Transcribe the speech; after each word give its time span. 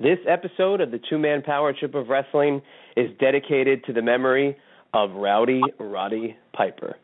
This 0.00 0.18
episode 0.28 0.80
of 0.80 0.92
the 0.92 1.00
Two 1.10 1.18
Man 1.18 1.42
Power 1.42 1.72
Trip 1.72 1.92
of 1.96 2.08
Wrestling 2.08 2.62
is 2.96 3.10
dedicated 3.18 3.84
to 3.84 3.92
the 3.92 4.00
memory 4.00 4.56
of 4.94 5.10
Rowdy 5.10 5.60
Roddy 5.80 6.36
Piper. 6.52 6.96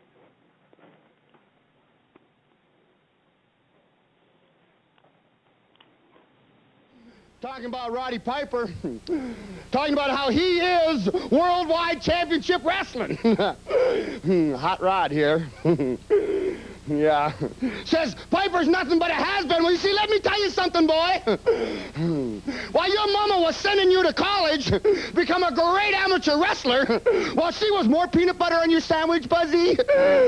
Talking 7.42 7.66
about 7.66 7.92
Roddy 7.92 8.20
Piper. 8.20 8.72
Talking 9.72 9.92
about 9.92 10.10
how 10.10 10.30
he 10.30 10.60
is 10.60 11.10
worldwide 11.32 12.00
championship 12.00 12.64
wrestling. 12.64 13.16
Hot 14.56 14.80
Rod 14.80 15.10
here. 15.10 15.48
Yeah. 16.86 17.32
Says 17.84 18.14
Piper's 18.30 18.68
nothing 18.68 18.98
but 18.98 19.10
a 19.10 19.14
has-been. 19.14 19.62
Well, 19.62 19.72
you 19.72 19.78
see, 19.78 19.92
let 19.94 20.10
me 20.10 20.20
tell 20.20 20.38
you 20.42 20.50
something, 20.50 20.86
boy. 20.86 21.22
While 22.72 22.92
your 22.92 23.12
mama 23.12 23.40
was 23.40 23.56
sending 23.56 23.90
you 23.90 24.02
to 24.02 24.12
college, 24.12 24.70
become 25.14 25.42
a 25.44 25.52
great 25.52 25.94
amateur 25.94 26.38
wrestler, 26.38 26.84
while 27.34 27.52
she 27.52 27.70
was 27.70 27.88
more 27.88 28.06
peanut 28.06 28.38
butter 28.38 28.56
on 28.56 28.70
your 28.70 28.80
sandwich, 28.80 29.28
Buzzy. 29.28 29.78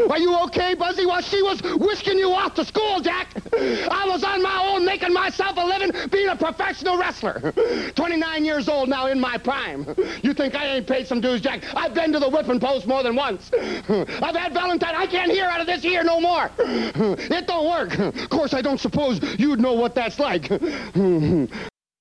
Are 0.08 0.18
you 0.18 0.38
okay, 0.44 0.74
Buzzy? 0.74 1.04
While 1.04 1.20
she 1.20 1.42
was 1.42 1.60
whisking 1.62 2.18
you 2.18 2.32
off 2.32 2.54
to 2.54 2.64
school, 2.64 3.00
Jack, 3.00 3.34
I 3.54 4.06
was 4.08 4.24
on 4.24 4.42
my 4.42 4.72
own 4.72 4.84
making 4.84 5.12
myself 5.12 5.56
a 5.58 5.64
living 5.64 5.92
being 6.10 6.28
a 6.28 6.36
professional 6.36 6.96
wrestler. 6.96 7.52
29 7.94 8.44
years 8.44 8.68
old 8.68 8.88
now 8.88 9.08
in 9.08 9.20
my 9.20 9.36
prime. 9.36 9.94
You 10.22 10.32
think 10.32 10.54
I 10.54 10.76
ain't 10.76 10.86
paid 10.86 11.06
some 11.06 11.20
dues, 11.20 11.42
Jack? 11.42 11.64
I've 11.74 11.92
been 11.92 12.12
to 12.12 12.18
the 12.18 12.28
whipping 12.28 12.60
post 12.60 12.86
more 12.86 13.02
than 13.02 13.14
once. 13.14 13.50
I've 13.52 14.36
had 14.36 14.54
Valentine. 14.54 14.94
I 14.94 15.06
can't 15.06 15.30
hear 15.30 15.44
out 15.44 15.60
of 15.60 15.66
this 15.66 15.84
ear 15.84 16.02
no 16.02 16.18
more. 16.20 16.45
It 16.58 17.46
don't 17.46 17.66
work. 17.66 17.98
Of 17.98 18.28
course, 18.28 18.54
I 18.54 18.62
don't 18.62 18.78
suppose 18.80 19.20
you'd 19.38 19.60
know 19.60 19.74
what 19.74 19.94
that's 19.94 20.18
like. 20.18 20.48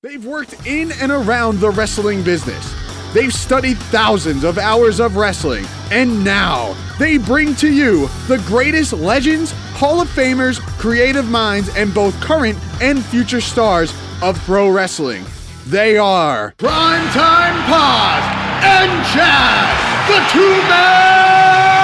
They've 0.02 0.24
worked 0.24 0.66
in 0.66 0.92
and 1.00 1.10
around 1.10 1.58
the 1.58 1.70
wrestling 1.70 2.22
business. 2.22 2.74
They've 3.12 3.32
studied 3.32 3.78
thousands 3.78 4.44
of 4.44 4.58
hours 4.58 5.00
of 5.00 5.16
wrestling, 5.16 5.64
and 5.90 6.22
now 6.22 6.76
they 6.98 7.18
bring 7.18 7.54
to 7.56 7.72
you 7.72 8.08
the 8.28 8.42
greatest 8.46 8.92
legends, 8.92 9.52
Hall 9.74 10.00
of 10.00 10.08
Famers, 10.08 10.60
creative 10.78 11.28
minds, 11.28 11.74
and 11.76 11.94
both 11.94 12.18
current 12.20 12.58
and 12.82 13.04
future 13.06 13.40
stars 13.40 13.94
of 14.22 14.38
pro 14.40 14.68
wrestling. 14.68 15.24
They 15.66 15.96
are 15.96 16.52
Primetime 16.58 17.56
Paz 17.66 18.22
and 18.64 19.06
Chad, 19.12 20.08
the 20.08 20.32
two 20.32 20.68
man 20.68 21.75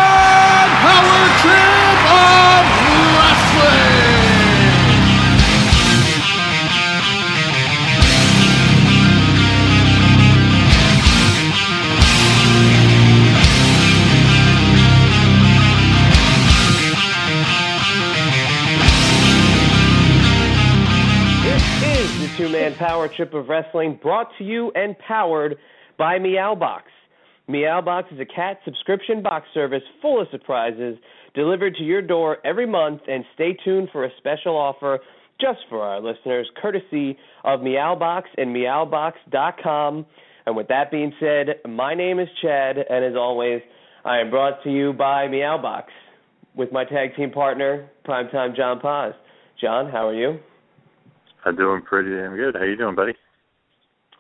Man 22.53 22.75
Power 22.75 23.08
Trip 23.08 23.33
of 23.33 23.48
Wrestling 23.48 23.98
brought 24.03 24.28
to 24.36 24.45
you 24.45 24.70
and 24.75 24.95
powered 24.98 25.56
by 25.97 26.19
Meowbox. 26.19 26.83
Meowbox 27.48 28.12
is 28.12 28.20
a 28.20 28.27
cat 28.27 28.59
subscription 28.67 29.22
box 29.22 29.47
service 29.55 29.83
full 30.03 30.20
of 30.20 30.28
surprises 30.31 30.98
delivered 31.34 31.75
to 31.77 31.83
your 31.83 32.03
door 32.03 32.36
every 32.44 32.67
month, 32.67 33.00
and 33.09 33.25
stay 33.34 33.56
tuned 33.64 33.89
for 33.91 34.05
a 34.05 34.11
special 34.19 34.55
offer 34.55 34.98
just 35.41 35.61
for 35.70 35.81
our 35.81 35.98
listeners, 35.98 36.47
courtesy 36.61 37.17
of 37.42 37.61
Meowbox 37.61 38.25
and 38.36 38.55
Meowbox.com. 38.55 40.05
And 40.44 40.55
with 40.55 40.69
that 40.69 40.91
being 40.91 41.14
said, 41.19 41.66
my 41.66 41.94
name 41.94 42.19
is 42.19 42.28
Chad, 42.42 42.77
and 42.77 43.03
as 43.03 43.14
always, 43.16 43.62
I 44.05 44.19
am 44.19 44.28
brought 44.28 44.62
to 44.65 44.71
you 44.71 44.93
by 44.93 45.26
Meowbox 45.26 45.84
with 46.55 46.71
my 46.71 46.84
tag 46.84 47.16
team 47.16 47.31
partner, 47.31 47.88
Primetime 48.06 48.55
John 48.55 48.78
Paz. 48.78 49.15
John, 49.59 49.91
how 49.91 50.09
are 50.09 50.15
you? 50.15 50.38
I'm 51.44 51.56
doing 51.56 51.82
pretty 51.82 52.10
damn 52.10 52.36
good. 52.36 52.54
How 52.54 52.64
you 52.64 52.76
doing, 52.76 52.94
buddy? 52.94 53.14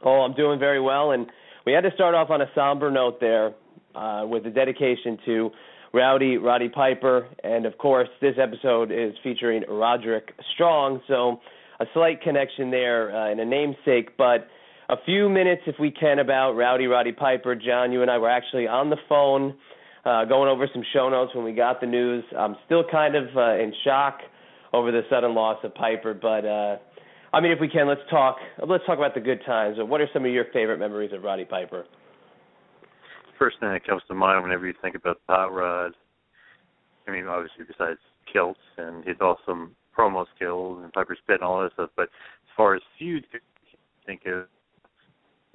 Oh, 0.04 0.22
I'm 0.22 0.34
doing 0.34 0.58
very 0.58 0.80
well, 0.80 1.12
and 1.12 1.26
we 1.64 1.72
had 1.72 1.82
to 1.82 1.90
start 1.94 2.14
off 2.14 2.30
on 2.30 2.40
a 2.40 2.46
somber 2.54 2.90
note 2.90 3.20
there 3.20 3.52
uh, 3.94 4.24
with 4.26 4.46
a 4.46 4.50
dedication 4.50 5.18
to 5.26 5.50
Rowdy 5.94 6.38
Roddy 6.38 6.68
Piper, 6.68 7.28
and 7.44 7.66
of 7.66 7.78
course, 7.78 8.08
this 8.20 8.34
episode 8.42 8.90
is 8.90 9.12
featuring 9.22 9.62
Roderick 9.68 10.32
Strong, 10.54 11.02
so 11.06 11.38
a 11.78 11.84
slight 11.94 12.22
connection 12.22 12.70
there 12.70 13.14
uh, 13.14 13.30
and 13.30 13.38
a 13.38 13.44
namesake, 13.44 14.16
but 14.16 14.48
a 14.88 14.96
few 15.04 15.28
minutes, 15.28 15.62
if 15.66 15.76
we 15.78 15.90
can, 15.90 16.18
about 16.18 16.52
Rowdy 16.52 16.86
Roddy 16.86 17.12
Piper. 17.12 17.54
John, 17.54 17.92
you 17.92 18.02
and 18.02 18.10
I 18.10 18.18
were 18.18 18.30
actually 18.30 18.66
on 18.66 18.90
the 18.90 18.96
phone 19.08 19.54
uh, 20.04 20.24
going 20.24 20.48
over 20.48 20.66
some 20.72 20.82
show 20.92 21.08
notes 21.08 21.34
when 21.34 21.44
we 21.44 21.52
got 21.52 21.80
the 21.80 21.86
news. 21.86 22.24
I'm 22.36 22.56
still 22.66 22.82
kind 22.90 23.14
of 23.14 23.24
uh, 23.36 23.54
in 23.54 23.72
shock 23.84 24.18
over 24.72 24.90
the 24.90 25.02
sudden 25.08 25.34
loss 25.34 25.58
of 25.62 25.74
Piper, 25.76 26.14
but. 26.14 26.80
I 27.32 27.40
mean, 27.40 27.50
if 27.50 27.60
we 27.60 27.68
can, 27.68 27.88
let's 27.88 28.00
talk. 28.10 28.36
Let's 28.66 28.84
talk 28.84 28.98
about 28.98 29.14
the 29.14 29.20
good 29.20 29.40
times. 29.46 29.78
What 29.80 30.00
are 30.00 30.08
some 30.12 30.24
of 30.24 30.32
your 30.32 30.46
favorite 30.52 30.78
memories 30.78 31.12
of 31.12 31.22
Roddy 31.22 31.44
Piper? 31.44 31.86
First 33.38 33.58
thing 33.60 33.70
that 33.70 33.86
comes 33.86 34.02
to 34.08 34.14
mind 34.14 34.42
whenever 34.42 34.66
you 34.66 34.74
think 34.82 34.94
about 34.94 35.20
hot 35.28 35.52
rod, 35.52 35.92
I 37.08 37.10
mean, 37.10 37.26
obviously 37.26 37.64
besides 37.66 37.98
kilts 38.30 38.60
and 38.76 39.04
his 39.04 39.16
awesome 39.20 39.74
promo 39.96 40.26
skills 40.36 40.80
and 40.82 40.92
Piper 40.92 41.16
spit 41.20 41.36
and 41.36 41.44
all 41.44 41.62
that 41.62 41.72
stuff, 41.72 41.90
but 41.96 42.04
as 42.04 42.56
far 42.56 42.74
as 42.74 42.82
feuds, 42.98 43.26
think 44.06 44.22
of 44.26 44.46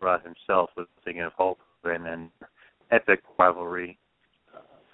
Rod 0.01 0.21
himself 0.23 0.69
was 0.75 0.88
thinking 1.05 1.23
of 1.23 1.33
Hulk 1.38 1.59
and 1.83 2.05
then 2.05 2.29
epic 2.91 3.21
rivalry 3.39 3.97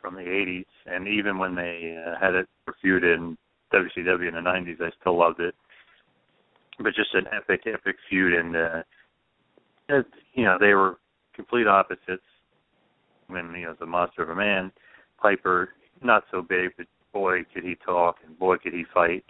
from 0.02 0.16
the 0.16 0.22
80s, 0.22 0.66
and 0.86 1.08
even 1.08 1.38
when 1.38 1.56
they 1.56 1.98
uh, 2.06 2.20
had 2.20 2.36
it 2.36 2.48
feud 2.82 3.04
in 3.04 3.38
WCW 3.74 4.28
in 4.28 4.36
the 4.36 4.42
90s, 4.42 4.82
I 4.82 4.92
still 5.00 5.18
loved 5.18 5.40
it. 5.40 5.56
But 6.84 6.96
just 6.96 7.14
an 7.14 7.26
epic, 7.36 7.62
epic 7.66 7.96
feud, 8.10 8.34
and 8.34 8.56
uh, 8.56 8.84
it, 9.88 10.06
you 10.34 10.44
know 10.44 10.58
they 10.60 10.74
were 10.74 10.98
complete 11.34 11.66
opposites. 11.66 12.24
When 13.28 13.54
you 13.56 13.68
know 13.68 13.76
the 13.80 13.86
monster 13.86 14.22
of 14.22 14.30
a 14.30 14.36
man, 14.36 14.72
Piper 15.22 15.70
not 16.02 16.24
so 16.30 16.42
big, 16.42 16.72
but 16.78 16.88
boy 17.14 17.46
could 17.54 17.64
he 17.64 17.76
talk, 17.86 18.18
and 18.26 18.38
boy 18.38 18.58
could 18.58 18.74
he 18.74 18.84
fight, 18.94 19.24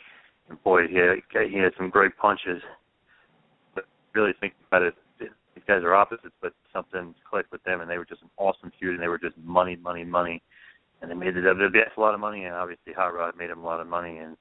and 0.50 0.62
boy 0.64 0.88
he 0.88 0.96
had, 0.96 1.50
he 1.50 1.58
had 1.58 1.74
some 1.78 1.90
great 1.90 2.18
punches. 2.18 2.62
But 3.76 3.86
really 4.16 4.34
think 4.40 4.54
about 4.68 4.82
it, 4.82 4.96
these 5.20 5.30
guys 5.68 5.84
are 5.84 5.94
opposites, 5.94 6.34
but 6.42 6.54
something 6.74 7.14
clicked 7.30 7.52
with 7.52 7.64
them, 7.64 7.82
and 7.82 7.90
they 7.90 7.98
were 7.98 8.06
just 8.06 8.24
an 8.24 8.30
awesome 8.38 8.72
feud, 8.80 8.94
and 8.94 9.04
they 9.04 9.08
were 9.08 9.20
just 9.20 9.38
money, 9.38 9.76
money, 9.76 10.04
money, 10.04 10.42
and 11.02 11.12
they 11.12 11.16
made 11.16 11.36
the 11.36 11.42
WWF 11.42 11.98
a 11.98 12.02
lot 12.02 12.14
of 12.14 12.20
money, 12.20 12.46
and 12.46 12.56
obviously 12.56 12.94
Hot 12.94 13.14
Rod 13.14 13.38
made 13.38 13.50
them 13.50 13.60
a 13.60 13.66
lot 13.66 13.80
of 13.80 13.88
money, 13.88 14.18
and 14.18 14.38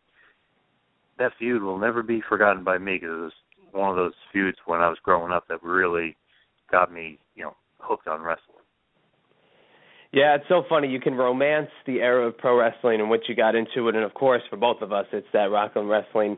that 1.18 1.32
feud 1.38 1.62
will 1.62 1.78
never 1.78 2.02
be 2.02 2.22
forgotten 2.28 2.64
by 2.64 2.78
me 2.78 2.94
because 2.94 3.10
it 3.10 3.20
was 3.20 3.32
one 3.72 3.90
of 3.90 3.96
those 3.96 4.12
feuds 4.32 4.58
when 4.66 4.80
I 4.80 4.88
was 4.88 4.98
growing 5.02 5.32
up 5.32 5.48
that 5.48 5.62
really 5.62 6.16
got 6.70 6.92
me, 6.92 7.18
you 7.34 7.44
know, 7.44 7.56
hooked 7.78 8.08
on 8.08 8.22
wrestling. 8.22 8.48
Yeah, 10.12 10.34
it's 10.34 10.44
so 10.48 10.62
funny. 10.68 10.88
You 10.88 11.00
can 11.00 11.14
romance 11.14 11.70
the 11.86 12.00
era 12.00 12.26
of 12.28 12.36
pro 12.36 12.58
wrestling 12.58 13.00
and 13.00 13.08
what 13.08 13.20
you 13.28 13.34
got 13.34 13.54
into 13.54 13.88
it, 13.88 13.94
and 13.94 14.04
of 14.04 14.12
course, 14.12 14.42
for 14.50 14.56
both 14.56 14.82
of 14.82 14.92
us, 14.92 15.06
it's 15.12 15.26
that 15.32 15.50
rock 15.50 15.72
and 15.74 15.88
wrestling 15.88 16.36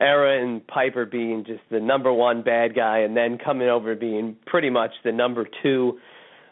era, 0.00 0.42
and 0.42 0.66
Piper 0.66 1.06
being 1.06 1.44
just 1.46 1.60
the 1.70 1.78
number 1.78 2.12
one 2.12 2.42
bad 2.42 2.74
guy, 2.74 2.98
and 2.98 3.16
then 3.16 3.38
coming 3.38 3.68
over 3.68 3.94
being 3.94 4.36
pretty 4.46 4.70
much 4.70 4.90
the 5.04 5.12
number 5.12 5.46
two 5.62 5.98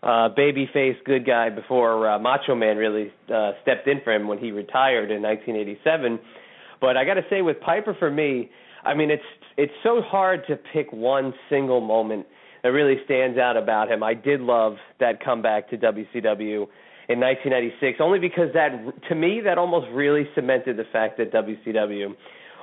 uh 0.03 0.31
babyface 0.35 0.97
good 1.05 1.27
guy 1.27 1.51
before 1.51 2.09
uh, 2.09 2.19
Macho 2.19 2.55
Man 2.55 2.79
really 2.79 3.13
uh 3.35 3.51
stepped 3.61 3.87
in 3.87 4.01
for 4.03 4.15
him 4.15 4.29
when 4.29 4.39
he 4.39 4.51
retired 4.51 5.11
in 5.11 5.21
1987. 5.21 6.19
But 6.81 6.97
I 6.97 7.05
got 7.05 7.15
to 7.15 7.25
say, 7.29 7.43
with 7.43 7.61
Piper, 7.61 7.95
for 7.99 8.11
me, 8.11 8.51
I 8.85 8.95
mean, 8.95 9.11
it's 9.11 9.23
it's 9.57 9.73
so 9.83 10.01
hard 10.01 10.47
to 10.49 10.57
pick 10.73 10.93
one 10.93 11.35
single 11.51 11.81
moment 11.81 12.27
that 12.63 12.71
really 12.71 12.97
stands 13.05 13.39
out 13.39 13.57
about 13.57 13.91
him. 13.91 14.03
I 14.03 14.15
did 14.15 14.41
love 14.41 14.77
that 14.99 15.23
comeback 15.23 15.69
to 15.71 15.77
WCW 15.77 16.67
in 17.09 17.19
1996, 17.19 17.99
only 18.01 18.19
because 18.19 18.49
that, 18.55 18.71
to 19.09 19.15
me, 19.15 19.41
that 19.45 19.59
almost 19.59 19.89
really 19.93 20.29
cemented 20.35 20.77
the 20.77 20.85
fact 20.93 21.19
that 21.19 21.33
WCW 21.33 22.15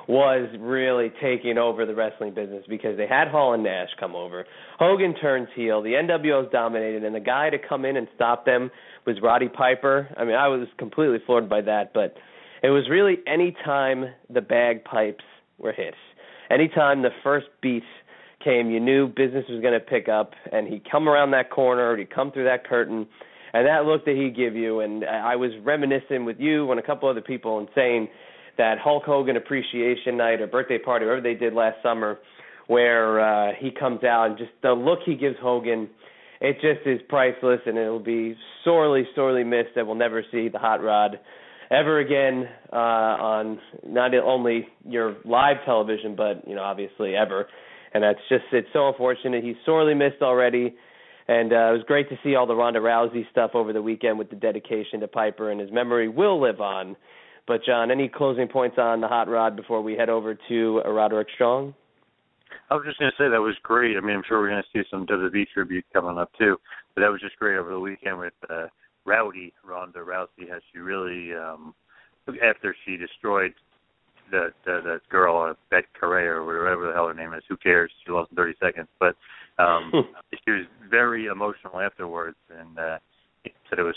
was 0.08 0.48
really 0.58 1.12
taking 1.20 1.58
over 1.58 1.84
the 1.84 1.94
wrestling 1.94 2.32
business 2.32 2.64
because 2.66 2.96
they 2.96 3.06
had 3.06 3.28
Hall 3.28 3.52
and 3.52 3.62
Nash 3.62 3.90
come 4.00 4.16
over. 4.16 4.46
Hogan 4.78 5.14
turns 5.14 5.48
heel, 5.54 5.82
the 5.82 5.90
NWO's 5.90 6.50
dominated, 6.50 7.04
and 7.04 7.14
the 7.14 7.20
guy 7.20 7.50
to 7.50 7.58
come 7.58 7.84
in 7.84 7.98
and 7.98 8.08
stop 8.14 8.46
them 8.46 8.70
was 9.06 9.16
Roddy 9.22 9.48
Piper. 9.48 10.08
I 10.16 10.24
mean, 10.24 10.34
I 10.34 10.48
was 10.48 10.66
completely 10.78 11.18
floored 11.26 11.50
by 11.50 11.60
that, 11.60 11.92
but 11.92 12.14
it 12.62 12.70
was 12.70 12.88
really 12.90 13.18
any 13.26 13.56
time 13.64 14.06
the 14.30 14.40
bagpipes 14.40 15.24
were 15.58 15.72
hit, 15.72 15.94
anytime 16.50 17.02
the 17.02 17.10
first 17.22 17.46
beat 17.62 17.82
came, 18.42 18.70
you 18.70 18.80
knew 18.80 19.08
business 19.08 19.44
was 19.48 19.60
going 19.60 19.74
to 19.74 19.80
pick 19.80 20.08
up, 20.08 20.32
and 20.52 20.68
he'd 20.68 20.88
come 20.90 21.08
around 21.08 21.32
that 21.32 21.50
corner, 21.50 21.90
or 21.90 21.96
he'd 21.96 22.14
come 22.14 22.30
through 22.32 22.44
that 22.44 22.66
curtain, 22.66 23.06
and 23.52 23.66
that 23.66 23.84
look 23.84 24.04
that 24.04 24.14
he'd 24.14 24.36
give 24.36 24.54
you. 24.54 24.80
And 24.80 25.04
I 25.04 25.36
was 25.36 25.50
reminiscing 25.62 26.24
with 26.24 26.38
you 26.38 26.70
and 26.70 26.78
a 26.78 26.82
couple 26.82 27.08
other 27.08 27.20
people 27.20 27.58
and 27.58 27.68
saying 27.74 28.08
that 28.56 28.78
Hulk 28.78 29.04
Hogan 29.04 29.36
Appreciation 29.36 30.16
Night 30.16 30.40
or 30.40 30.46
birthday 30.46 30.78
party, 30.78 31.04
whatever 31.06 31.22
they 31.22 31.34
did 31.34 31.52
last 31.54 31.76
summer, 31.82 32.18
where 32.66 33.20
uh, 33.20 33.52
he 33.58 33.70
comes 33.70 34.04
out 34.04 34.26
and 34.26 34.38
just 34.38 34.50
the 34.62 34.72
look 34.72 35.00
he 35.04 35.14
gives 35.14 35.36
Hogan, 35.40 35.88
it 36.40 36.54
just 36.60 36.86
is 36.86 37.00
priceless, 37.08 37.60
and 37.66 37.76
it 37.76 37.88
will 37.88 37.98
be 37.98 38.36
sorely, 38.62 39.04
sorely 39.14 39.42
missed 39.42 39.70
that 39.74 39.86
we'll 39.86 39.96
never 39.96 40.22
see 40.30 40.48
the 40.48 40.58
Hot 40.58 40.82
Rod 40.82 41.18
ever 41.70 41.98
again 41.98 42.48
uh, 42.72 42.76
on 42.76 43.60
not 43.86 44.14
only 44.14 44.66
your 44.84 45.16
live 45.24 45.56
television, 45.64 46.16
but 46.16 46.46
you 46.46 46.54
know 46.54 46.62
obviously 46.62 47.14
ever. 47.14 47.46
And 47.94 48.02
that's 48.02 48.20
just 48.28 48.44
it's 48.52 48.68
so 48.72 48.88
unfortunate. 48.88 49.42
He's 49.42 49.56
sorely 49.64 49.94
missed 49.94 50.22
already. 50.22 50.74
And 51.28 51.52
uh, 51.52 51.68
it 51.68 51.72
was 51.72 51.82
great 51.86 52.08
to 52.08 52.16
see 52.24 52.34
all 52.34 52.46
the 52.46 52.54
Ronda 52.54 52.80
Rousey 52.80 53.30
stuff 53.30 53.50
over 53.52 53.74
the 53.74 53.82
weekend 53.82 54.18
with 54.18 54.30
the 54.30 54.36
dedication 54.36 55.00
to 55.00 55.08
Piper, 55.08 55.50
and 55.50 55.60
his 55.60 55.70
memory 55.70 56.08
will 56.08 56.40
live 56.40 56.60
on. 56.60 56.96
But 57.46 57.60
John, 57.66 57.90
any 57.90 58.08
closing 58.08 58.48
points 58.48 58.76
on 58.78 59.02
the 59.02 59.08
hot 59.08 59.28
rod 59.28 59.54
before 59.54 59.82
we 59.82 59.94
head 59.94 60.08
over 60.08 60.38
to 60.48 60.78
Roderick 60.86 61.28
Strong? 61.34 61.74
I 62.70 62.74
was 62.74 62.84
just 62.86 62.98
going 62.98 63.10
to 63.10 63.16
say 63.16 63.28
that 63.28 63.40
was 63.40 63.56
great. 63.62 63.96
I 63.96 64.00
mean, 64.00 64.16
I'm 64.16 64.22
sure 64.26 64.40
we're 64.40 64.50
going 64.50 64.62
to 64.62 64.78
see 64.78 64.86
some 64.90 65.06
WWE 65.06 65.46
tribute 65.52 65.84
coming 65.92 66.18
up 66.18 66.30
too, 66.38 66.56
but 66.94 67.02
that 67.02 67.10
was 67.10 67.20
just 67.20 67.36
great 67.36 67.56
over 67.56 67.70
the 67.70 67.80
weekend 67.80 68.18
with 68.18 68.32
uh, 68.48 68.66
Rowdy 69.08 69.52
Ronda 69.64 70.00
Rousey. 70.00 70.48
Has 70.50 70.62
she 70.72 70.78
really, 70.78 71.34
um, 71.34 71.74
after 72.42 72.76
she 72.84 72.96
destroyed 72.96 73.54
that 74.30 74.54
uh, 74.66 74.80
that 74.82 75.00
girl, 75.08 75.50
uh, 75.50 75.54
Bethe 75.70 75.86
Correia 75.98 76.32
or 76.32 76.44
whatever 76.44 76.86
the 76.86 76.92
hell 76.92 77.08
her 77.08 77.14
name 77.14 77.32
is. 77.32 77.42
Who 77.48 77.56
cares? 77.56 77.90
She 78.04 78.12
lost 78.12 78.30
in 78.30 78.36
30 78.36 78.54
seconds. 78.60 78.88
But 79.00 79.16
um, 79.58 79.92
she 80.44 80.50
was 80.50 80.66
very 80.90 81.26
emotional 81.26 81.80
afterwards, 81.80 82.36
and 82.50 82.78
uh, 82.78 82.98
said 83.68 83.78
it 83.78 83.82
was 83.82 83.96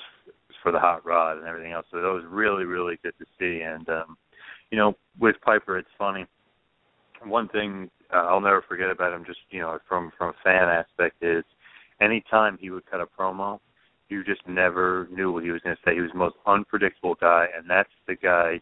for 0.63 0.71
the 0.71 0.79
hot 0.79 1.05
rod 1.05 1.37
and 1.37 1.47
everything 1.47 1.71
else. 1.71 1.85
So 1.91 1.97
that 1.97 2.07
was 2.07 2.23
really, 2.27 2.65
really 2.65 2.97
good 3.03 3.13
to 3.19 3.25
see. 3.39 3.61
And 3.61 3.87
um, 3.89 4.17
you 4.69 4.77
know, 4.77 4.95
with 5.19 5.35
Piper, 5.43 5.77
it's 5.77 5.89
funny. 5.97 6.25
One 7.23 7.47
thing 7.49 7.89
uh, 8.13 8.25
I'll 8.27 8.41
never 8.41 8.63
forget 8.67 8.89
about 8.89 9.13
him, 9.13 9.25
just 9.25 9.39
you 9.49 9.59
know, 9.59 9.77
from 9.87 10.11
from 10.17 10.29
a 10.29 10.43
fan 10.43 10.69
aspect, 10.69 11.17
is 11.21 11.43
anytime 11.99 12.57
he 12.59 12.69
would 12.69 12.89
cut 12.89 13.01
a 13.01 13.05
promo, 13.05 13.59
you 14.11 14.23
just 14.23 14.41
never 14.47 15.07
knew 15.11 15.31
what 15.31 15.43
he 15.43 15.51
was 15.51 15.61
going 15.61 15.75
to 15.75 15.81
say. 15.83 15.95
He 15.95 16.01
was 16.01 16.11
the 16.11 16.19
most 16.19 16.35
unpredictable 16.45 17.15
guy, 17.19 17.45
and 17.57 17.69
that's 17.69 17.89
the 18.07 18.15
guy 18.15 18.61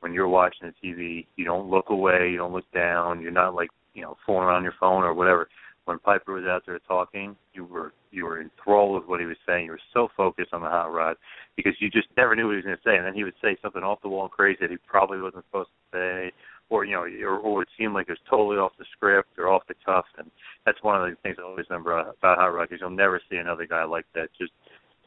when 0.00 0.12
you're 0.12 0.28
watching 0.28 0.72
the 0.72 0.88
TV, 0.88 1.26
you 1.36 1.44
don't 1.44 1.70
look 1.70 1.90
away, 1.90 2.30
you 2.30 2.36
don't 2.36 2.52
look 2.52 2.70
down, 2.72 3.20
you're 3.20 3.30
not 3.30 3.54
like 3.54 3.70
you 3.94 4.02
know 4.02 4.16
fooling 4.26 4.44
around 4.44 4.62
your 4.62 4.74
phone 4.80 5.02
or 5.02 5.14
whatever. 5.14 5.48
When 5.86 5.98
Piper 5.98 6.34
was 6.34 6.44
out 6.44 6.62
there 6.66 6.78
talking, 6.86 7.36
you 7.54 7.64
were 7.64 7.92
you 8.10 8.24
were 8.24 8.40
enthralled 8.40 9.00
with 9.00 9.08
what 9.08 9.20
he 9.20 9.26
was 9.26 9.36
saying. 9.46 9.66
You 9.66 9.72
were 9.72 9.80
so 9.92 10.08
focused 10.16 10.52
on 10.52 10.62
the 10.62 10.68
hot 10.68 10.92
rod 10.92 11.16
because 11.56 11.72
you 11.80 11.90
just 11.90 12.08
never 12.16 12.34
knew 12.34 12.46
what 12.46 12.52
he 12.52 12.56
was 12.56 12.64
going 12.64 12.76
to 12.76 12.82
say, 12.82 12.96
and 12.96 13.06
then 13.06 13.14
he 13.14 13.24
would 13.24 13.34
say 13.42 13.56
something 13.62 13.82
off 13.82 14.02
the 14.02 14.08
wall 14.08 14.24
and 14.24 14.30
crazy 14.30 14.58
that 14.60 14.70
he 14.70 14.76
probably 14.86 15.20
wasn't 15.20 15.44
supposed 15.46 15.70
to 15.92 15.96
say, 15.96 16.32
or 16.70 16.84
you 16.84 16.92
know, 16.92 17.04
or, 17.26 17.38
or 17.38 17.62
it 17.62 17.68
seemed 17.78 17.94
like 17.94 18.08
it 18.08 18.12
was 18.12 18.28
totally 18.28 18.56
off 18.56 18.72
the 18.78 18.84
script 18.96 19.38
or 19.38 19.48
off 19.48 19.62
the 19.68 19.74
cuff. 19.84 20.04
And 20.18 20.30
that's 20.64 20.82
one 20.82 21.00
of 21.00 21.08
the 21.08 21.16
things 21.22 21.36
I 21.38 21.42
always 21.42 21.66
remember 21.68 21.98
about 21.98 22.38
hot 22.38 22.46
rod 22.46 22.68
because 22.68 22.80
you'll 22.80 22.90
never 22.90 23.20
see 23.30 23.36
another 23.36 23.66
guy 23.66 23.84
like 23.84 24.06
that. 24.14 24.28
Just 24.40 24.52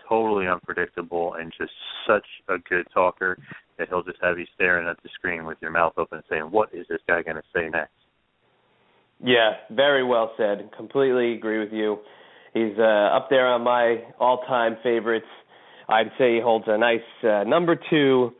totally 0.07 0.47
unpredictable 0.47 1.35
and 1.35 1.51
just 1.57 1.71
such 2.07 2.25
a 2.49 2.57
good 2.69 2.85
talker 2.93 3.37
that 3.77 3.89
he'll 3.89 4.03
just 4.03 4.19
have 4.21 4.37
you 4.37 4.45
staring 4.55 4.87
at 4.87 5.01
the 5.03 5.09
screen 5.15 5.45
with 5.45 5.57
your 5.61 5.71
mouth 5.71 5.93
open 5.97 6.21
saying, 6.29 6.43
What 6.43 6.69
is 6.73 6.85
this 6.89 6.99
guy 7.07 7.21
going 7.21 7.37
to 7.37 7.43
say 7.53 7.69
next? 7.69 7.91
Yeah, 9.23 9.51
very 9.71 10.03
well 10.03 10.31
said. 10.37 10.69
Completely 10.75 11.33
agree 11.33 11.59
with 11.59 11.71
you. 11.71 11.97
He's 12.53 12.77
uh, 12.77 13.15
up 13.15 13.29
there 13.29 13.47
on 13.47 13.63
my 13.63 14.03
all 14.19 14.43
time 14.47 14.77
favorites. 14.83 15.25
I'd 15.87 16.11
say 16.17 16.35
he 16.35 16.41
holds 16.41 16.65
a 16.67 16.77
nice 16.77 16.99
uh, 17.23 17.43
number 17.43 17.77
two, 17.89 18.31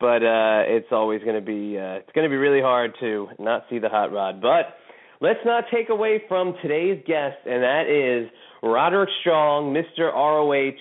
but 0.00 0.22
uh, 0.22 0.62
it's 0.66 0.88
always 0.90 1.22
going 1.22 1.36
to 1.36 1.40
be 1.40 1.78
uh, 1.78 2.00
it's 2.00 2.10
going 2.14 2.24
to 2.24 2.30
be 2.30 2.36
really 2.36 2.60
hard 2.60 2.92
to 3.00 3.28
not 3.38 3.64
see 3.70 3.78
the 3.78 3.88
hot 3.88 4.12
rod. 4.12 4.40
But 4.40 4.76
let's 5.20 5.40
not 5.44 5.64
take 5.72 5.90
away 5.90 6.22
from 6.28 6.54
today's 6.60 7.02
guest, 7.06 7.38
and 7.46 7.62
that 7.62 7.84
is 7.88 8.30
Roderick 8.62 9.10
Strong, 9.20 9.74
Mr. 9.74 10.12
ROH. 10.12 10.78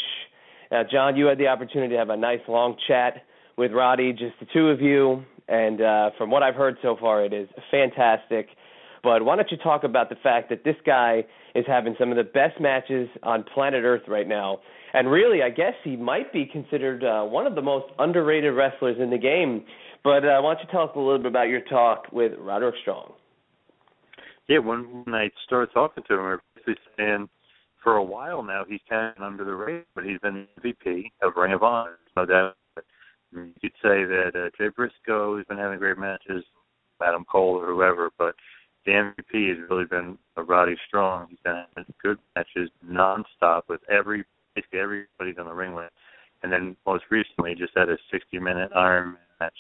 Uh, 0.72 0.84
John, 0.90 1.18
you 1.18 1.26
had 1.26 1.38
the 1.38 1.48
opportunity 1.48 1.94
to 1.94 2.00
have 2.00 2.10
a 2.10 2.18
nice 2.18 2.40
long 2.48 2.78
chat 2.88 3.24
with 3.58 3.72
Roddy, 3.72 4.14
just 4.14 4.34
the 4.40 4.46
two 4.54 4.70
of 4.70 4.82
you. 4.82 5.24
And 5.48 5.82
uh, 5.82 6.12
from 6.18 6.30
what 6.30 6.44
I've 6.44 6.56
heard 6.56 6.78
so 6.82 6.96
far, 7.00 7.26
it 7.26 7.34
is 7.34 7.50
fantastic. 7.70 8.48
But 9.04 9.26
why 9.26 9.36
don't 9.36 9.50
you 9.50 9.58
talk 9.58 9.84
about 9.84 10.10
the 10.10 10.16
fact 10.16 10.50
that 10.50 10.64
this 10.64 10.76
guy 10.86 11.26
is 11.56 11.66
having 11.68 11.96
some 12.00 12.12
of 12.12 12.18
the 12.18 12.24
best 12.24 12.62
matches 12.62 13.10
on 13.24 13.44
planet 13.54 13.84
Earth 13.84 14.04
right 14.08 14.28
now? 14.28 14.60
And 14.94 15.10
really, 15.10 15.42
I 15.42 15.50
guess 15.50 15.74
he 15.84 15.96
might 15.96 16.32
be 16.32 16.46
considered 16.46 17.04
uh, 17.04 17.24
one 17.24 17.48
of 17.48 17.56
the 17.56 17.62
most 17.62 17.88
underrated 17.98 18.54
wrestlers 18.54 18.98
in 19.00 19.10
the 19.10 19.18
game. 19.18 19.66
But 20.04 20.24
uh, 20.24 20.40
why 20.42 20.54
don't 20.54 20.64
you 20.64 20.72
tell 20.72 20.84
us 20.84 20.92
a 20.96 21.00
little 21.00 21.18
bit 21.18 21.28
about 21.28 21.48
your 21.48 21.62
talk 21.62 22.12
with 22.12 22.34
Roderick 22.40 22.76
Strong? 22.82 23.14
Yeah, 24.48 24.60
when, 24.60 25.04
when 25.06 25.16
I 25.16 25.32
started 25.46 25.74
talking 25.74 26.04
to 26.08 26.14
him, 26.14 26.20
I 26.20 26.32
was 26.32 26.40
basically 26.56 26.76
saying 26.98 27.30
for 27.84 27.98
a 27.98 28.04
while 28.04 28.44
now 28.44 28.64
he's 28.68 28.82
kind 28.90 29.14
of 29.18 29.24
under 29.24 29.44
the 29.44 29.54
radar, 29.54 29.86
but 29.96 30.06
he's 30.06 30.20
been 30.20 30.48
MVP 30.64 31.12
of 31.22 31.34
Ring 31.36 31.54
of 31.54 31.64
Honor, 31.64 31.98
no 32.16 32.26
doubt 32.26 32.56
you 33.34 33.54
could 33.62 33.72
say 33.82 34.04
that 34.04 34.32
uh, 34.36 34.50
Jay 34.58 34.70
Briscoe 34.76 35.38
has 35.38 35.46
been 35.48 35.58
having 35.58 35.80
great 35.80 35.98
matches, 35.98 36.44
Adam 37.02 37.26
Cole 37.26 37.60
or 37.62 37.68
whoever, 37.68 38.10
but 38.18 38.36
the 38.86 38.92
MVP 38.92 39.50
has 39.50 39.70
really 39.70 39.86
been 39.86 40.18
a 40.38 40.44
Roddy 40.44 40.76
Strong. 40.88 41.28
He's 41.30 41.40
been 41.44 41.64
having 41.76 41.94
good 42.02 42.18
matches 42.36 42.70
nonstop 42.86 43.64
with 43.70 43.82
every 43.90 44.26
basically 44.56 44.80
everybody's 44.80 45.38
on 45.40 45.46
the 45.46 45.54
ring 45.54 45.74
with. 45.74 45.92
And 46.44 46.52
then 46.52 46.76
most 46.86 47.06
recently, 47.10 47.56
just 47.56 47.74
had 47.76 47.90
a 47.90 47.98
60-minute 48.14 48.72
Iron 48.76 49.16
match, 49.40 49.54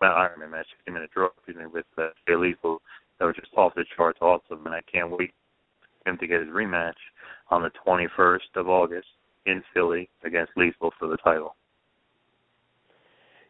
well, 0.00 0.12
Iron 0.12 0.40
Man 0.40 0.52
match, 0.52 0.66
60-minute 0.86 1.10
draw, 1.12 1.28
excuse 1.36 1.56
me, 1.56 1.66
with 1.66 1.86
uh, 1.98 2.08
Jay 2.26 2.36
Lethal 2.36 2.80
that 3.18 3.26
was 3.26 3.34
just 3.36 3.52
off 3.56 3.74
the 3.74 3.84
charts, 3.96 4.18
awesome. 4.22 4.64
And 4.64 4.74
I 4.74 4.80
can't 4.90 5.10
wait 5.10 5.32
him 6.06 6.16
to 6.18 6.26
get 6.26 6.40
his 6.40 6.48
rematch 6.48 6.94
on 7.50 7.62
the 7.62 7.70
21st 7.86 8.56
of 8.56 8.68
August 8.68 9.08
in 9.46 9.62
Philly 9.74 10.08
against 10.24 10.52
Lethal 10.56 10.92
for 10.98 11.08
the 11.08 11.16
title. 11.18 11.56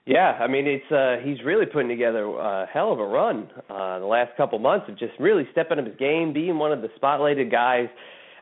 Yeah, 0.06 0.38
I 0.40 0.48
mean 0.48 0.66
it's 0.66 0.90
uh 0.90 1.24
he's 1.24 1.44
really 1.44 1.66
putting 1.66 1.88
together 1.88 2.24
a 2.24 2.66
hell 2.72 2.92
of 2.92 2.98
a 2.98 3.06
run 3.06 3.50
uh 3.68 3.98
the 3.98 4.06
last 4.06 4.36
couple 4.36 4.58
months 4.58 4.86
of 4.88 4.98
just 4.98 5.12
really 5.20 5.46
stepping 5.52 5.78
up 5.78 5.86
his 5.86 5.96
game, 5.96 6.32
being 6.32 6.58
one 6.58 6.72
of 6.72 6.80
the 6.80 6.88
spotlighted 7.00 7.50
guys. 7.50 7.86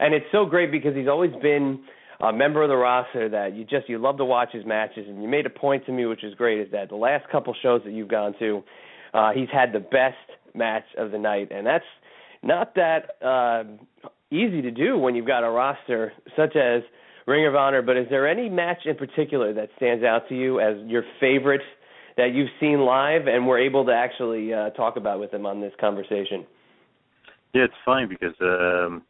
And 0.00 0.14
it's 0.14 0.26
so 0.30 0.46
great 0.46 0.70
because 0.70 0.94
he's 0.94 1.08
always 1.08 1.32
been 1.42 1.80
a 2.20 2.32
member 2.32 2.62
of 2.62 2.68
the 2.68 2.76
roster 2.76 3.28
that 3.28 3.54
you 3.54 3.64
just 3.64 3.88
you 3.88 3.98
love 3.98 4.16
to 4.18 4.24
watch 4.24 4.50
his 4.52 4.64
matches 4.64 5.06
and 5.08 5.22
you 5.22 5.28
made 5.28 5.46
a 5.46 5.50
point 5.50 5.84
to 5.86 5.92
me 5.92 6.06
which 6.06 6.24
is 6.24 6.34
great 6.34 6.60
is 6.60 6.70
that 6.72 6.88
the 6.88 6.96
last 6.96 7.28
couple 7.30 7.54
shows 7.60 7.80
that 7.84 7.92
you've 7.92 8.08
gone 8.08 8.34
to 8.38 8.62
uh 9.14 9.32
he's 9.32 9.48
had 9.52 9.72
the 9.72 9.80
best 9.80 10.16
match 10.54 10.84
of 10.96 11.10
the 11.10 11.18
night 11.18 11.48
and 11.50 11.66
that's 11.66 11.84
not 12.42 12.74
that 12.74 13.22
uh 13.24 13.64
easy 14.30 14.60
to 14.62 14.70
do 14.70 14.98
when 14.98 15.14
you've 15.14 15.26
got 15.26 15.42
a 15.42 15.50
roster 15.50 16.12
such 16.36 16.54
as 16.56 16.82
Ring 17.26 17.46
of 17.46 17.54
Honor, 17.54 17.82
but 17.82 17.96
is 17.96 18.06
there 18.08 18.26
any 18.26 18.48
match 18.48 18.86
in 18.86 18.96
particular 18.96 19.52
that 19.54 19.68
stands 19.76 20.02
out 20.04 20.28
to 20.28 20.34
you 20.34 20.60
as 20.60 20.76
your 20.86 21.02
favorite 21.20 21.60
that 22.16 22.32
you've 22.32 22.48
seen 22.58 22.80
live 22.80 23.26
and 23.26 23.46
were 23.46 23.58
able 23.58 23.84
to 23.84 23.92
actually 23.92 24.52
uh, 24.52 24.70
talk 24.70 24.96
about 24.96 25.20
with 25.20 25.32
him 25.32 25.46
on 25.46 25.60
this 25.60 25.72
conversation? 25.80 26.46
Yeah, 27.54 27.64
it's 27.64 27.74
funny 27.84 28.06
because 28.06 28.34
um, 28.40 29.02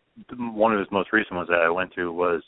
one 0.57 0.73
of 0.73 0.79
his 0.79 0.89
most 0.91 1.13
recent 1.13 1.37
ones 1.37 1.49
that 1.49 1.61
I 1.61 1.71
went 1.71 1.93
to 1.95 2.13
was 2.13 2.43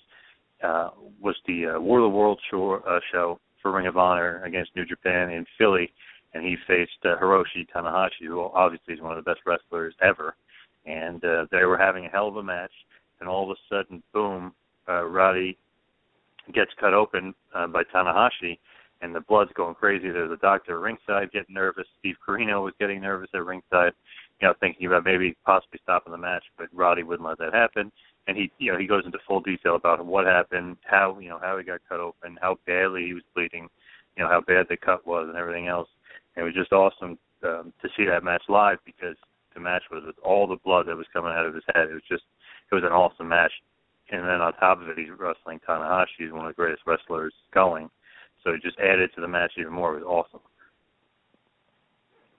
uh, 0.63 0.91
was 1.21 1.37
the 1.47 1.77
uh, 1.77 1.81
War 1.81 2.01
of 2.01 2.03
the 2.03 2.17
World 2.17 2.39
show, 2.51 2.83
uh, 2.87 3.01
show 3.11 3.41
for 3.63 3.73
Ring 3.73 3.87
of 3.87 3.97
Honor 3.97 4.43
against 4.45 4.77
New 4.77 4.85
Japan 4.85 5.31
in 5.31 5.47
Philly, 5.57 5.91
and 6.35 6.45
he 6.45 6.57
faced 6.67 6.93
uh, 7.05 7.17
Hiroshi 7.21 7.67
Tanahashi, 7.75 8.27
who 8.27 8.51
obviously 8.53 8.95
is 8.95 9.01
one 9.01 9.17
of 9.17 9.25
the 9.25 9.29
best 9.29 9.41
wrestlers 9.47 9.95
ever. 10.03 10.35
And 10.87 11.25
uh, 11.25 11.47
they 11.51 11.65
were 11.65 11.79
having 11.79 12.07
a 12.07 12.09
hell 12.09 12.29
of 12.29 12.37
a 12.37 12.43
match, 12.43 12.73
and 13.21 13.29
all 13.29 13.51
of 13.51 13.57
a 13.57 13.75
sudden, 13.75 14.03
boom, 14.13 14.53
uh, 14.89 15.05
Roddy 15.05 15.57
gets 16.55 16.71
cut 16.81 16.95
open 16.95 17.35
uh, 17.55 17.67
by 17.67 17.83
Tanahashi, 17.85 18.59
and 19.03 19.15
the 19.15 19.21
blood's 19.21 19.53
going 19.55 19.75
crazy. 19.75 20.11
There's 20.11 20.33
a 20.33 20.37
doctor 20.37 20.77
at 20.77 20.83
ringside 20.83 21.33
getting 21.33 21.55
nervous. 21.55 21.87
Steve 21.99 22.17
Corino 22.27 22.65
was 22.65 22.75
getting 22.79 23.01
nervous 23.01 23.31
at 23.35 23.45
ringside, 23.45 23.93
you 24.41 24.49
know, 24.49 24.55
thinking 24.61 24.87
about 24.87 25.05
maybe 25.05 25.37
possibly 25.45 25.81
stopping 25.83 26.13
the 26.13 26.19
match, 26.19 26.45
but 26.59 26.69
Roddy 26.73 27.03
wouldn't 27.03 27.29
let 27.29 27.39
that 27.39 27.55
happen. 27.55 27.93
And 28.27 28.37
he, 28.37 28.51
you 28.59 28.73
know, 28.73 28.79
he 28.79 28.87
goes 28.87 29.05
into 29.05 29.19
full 29.27 29.41
detail 29.41 29.77
about 29.77 30.05
what 30.05 30.27
happened, 30.27 30.77
how, 30.85 31.19
you 31.19 31.29
know, 31.29 31.39
how 31.41 31.59
he 31.59 31.65
got 31.65 31.81
cut 31.89 32.01
open, 32.01 32.39
how 32.41 32.59
badly 32.67 33.05
he 33.07 33.15
was 33.15 33.23
bleeding, 33.35 33.69
you 34.17 34.23
know, 34.23 34.29
how 34.29 34.41
bad 34.41 34.67
the 34.69 34.77
cut 34.77 35.07
was, 35.07 35.29
and 35.29 35.37
everything 35.37 35.69
else. 35.69 35.89
And 36.37 36.43
it 36.43 36.47
was 36.47 36.55
just 36.55 36.73
awesome 36.73 37.19
um, 37.45 37.73
to 37.83 37.89
see 37.97 38.05
that 38.05 38.25
match 38.25 38.43
live 38.49 38.79
because 38.85 39.17
the 39.55 39.61
match 39.61 39.83
was 39.91 40.03
with 40.07 40.17
all 40.25 40.47
the 40.47 40.57
blood 40.65 40.87
that 40.87 40.97
was 40.97 41.07
coming 41.13 41.33
out 41.33 41.47
of 41.47 41.55
his 41.55 41.65
head. 41.75 41.91
It 41.91 41.95
was 41.95 42.09
just, 42.09 42.25
it 42.71 42.75
was 42.75 42.85
an 42.85 42.93
awesome 42.93 43.29
match 43.29 43.53
and 44.11 44.25
then 44.25 44.41
on 44.41 44.53
top 44.55 44.83
of 44.83 44.89
it, 44.89 44.99
he's 44.99 45.09
wrestling 45.19 45.61
Tanahashi, 45.69 46.19
who's 46.19 46.33
one 46.33 46.47
of 46.47 46.51
the 46.51 46.57
greatest 46.57 46.83
wrestlers 46.87 47.33
going. 47.55 47.89
So 48.43 48.51
it 48.51 48.63
just 48.63 48.79
added 48.79 49.11
to 49.15 49.21
the 49.21 49.29
match 49.29 49.53
even 49.59 49.73
more. 49.73 49.97
It 49.97 50.05
was 50.05 50.27
awesome. 50.27 50.41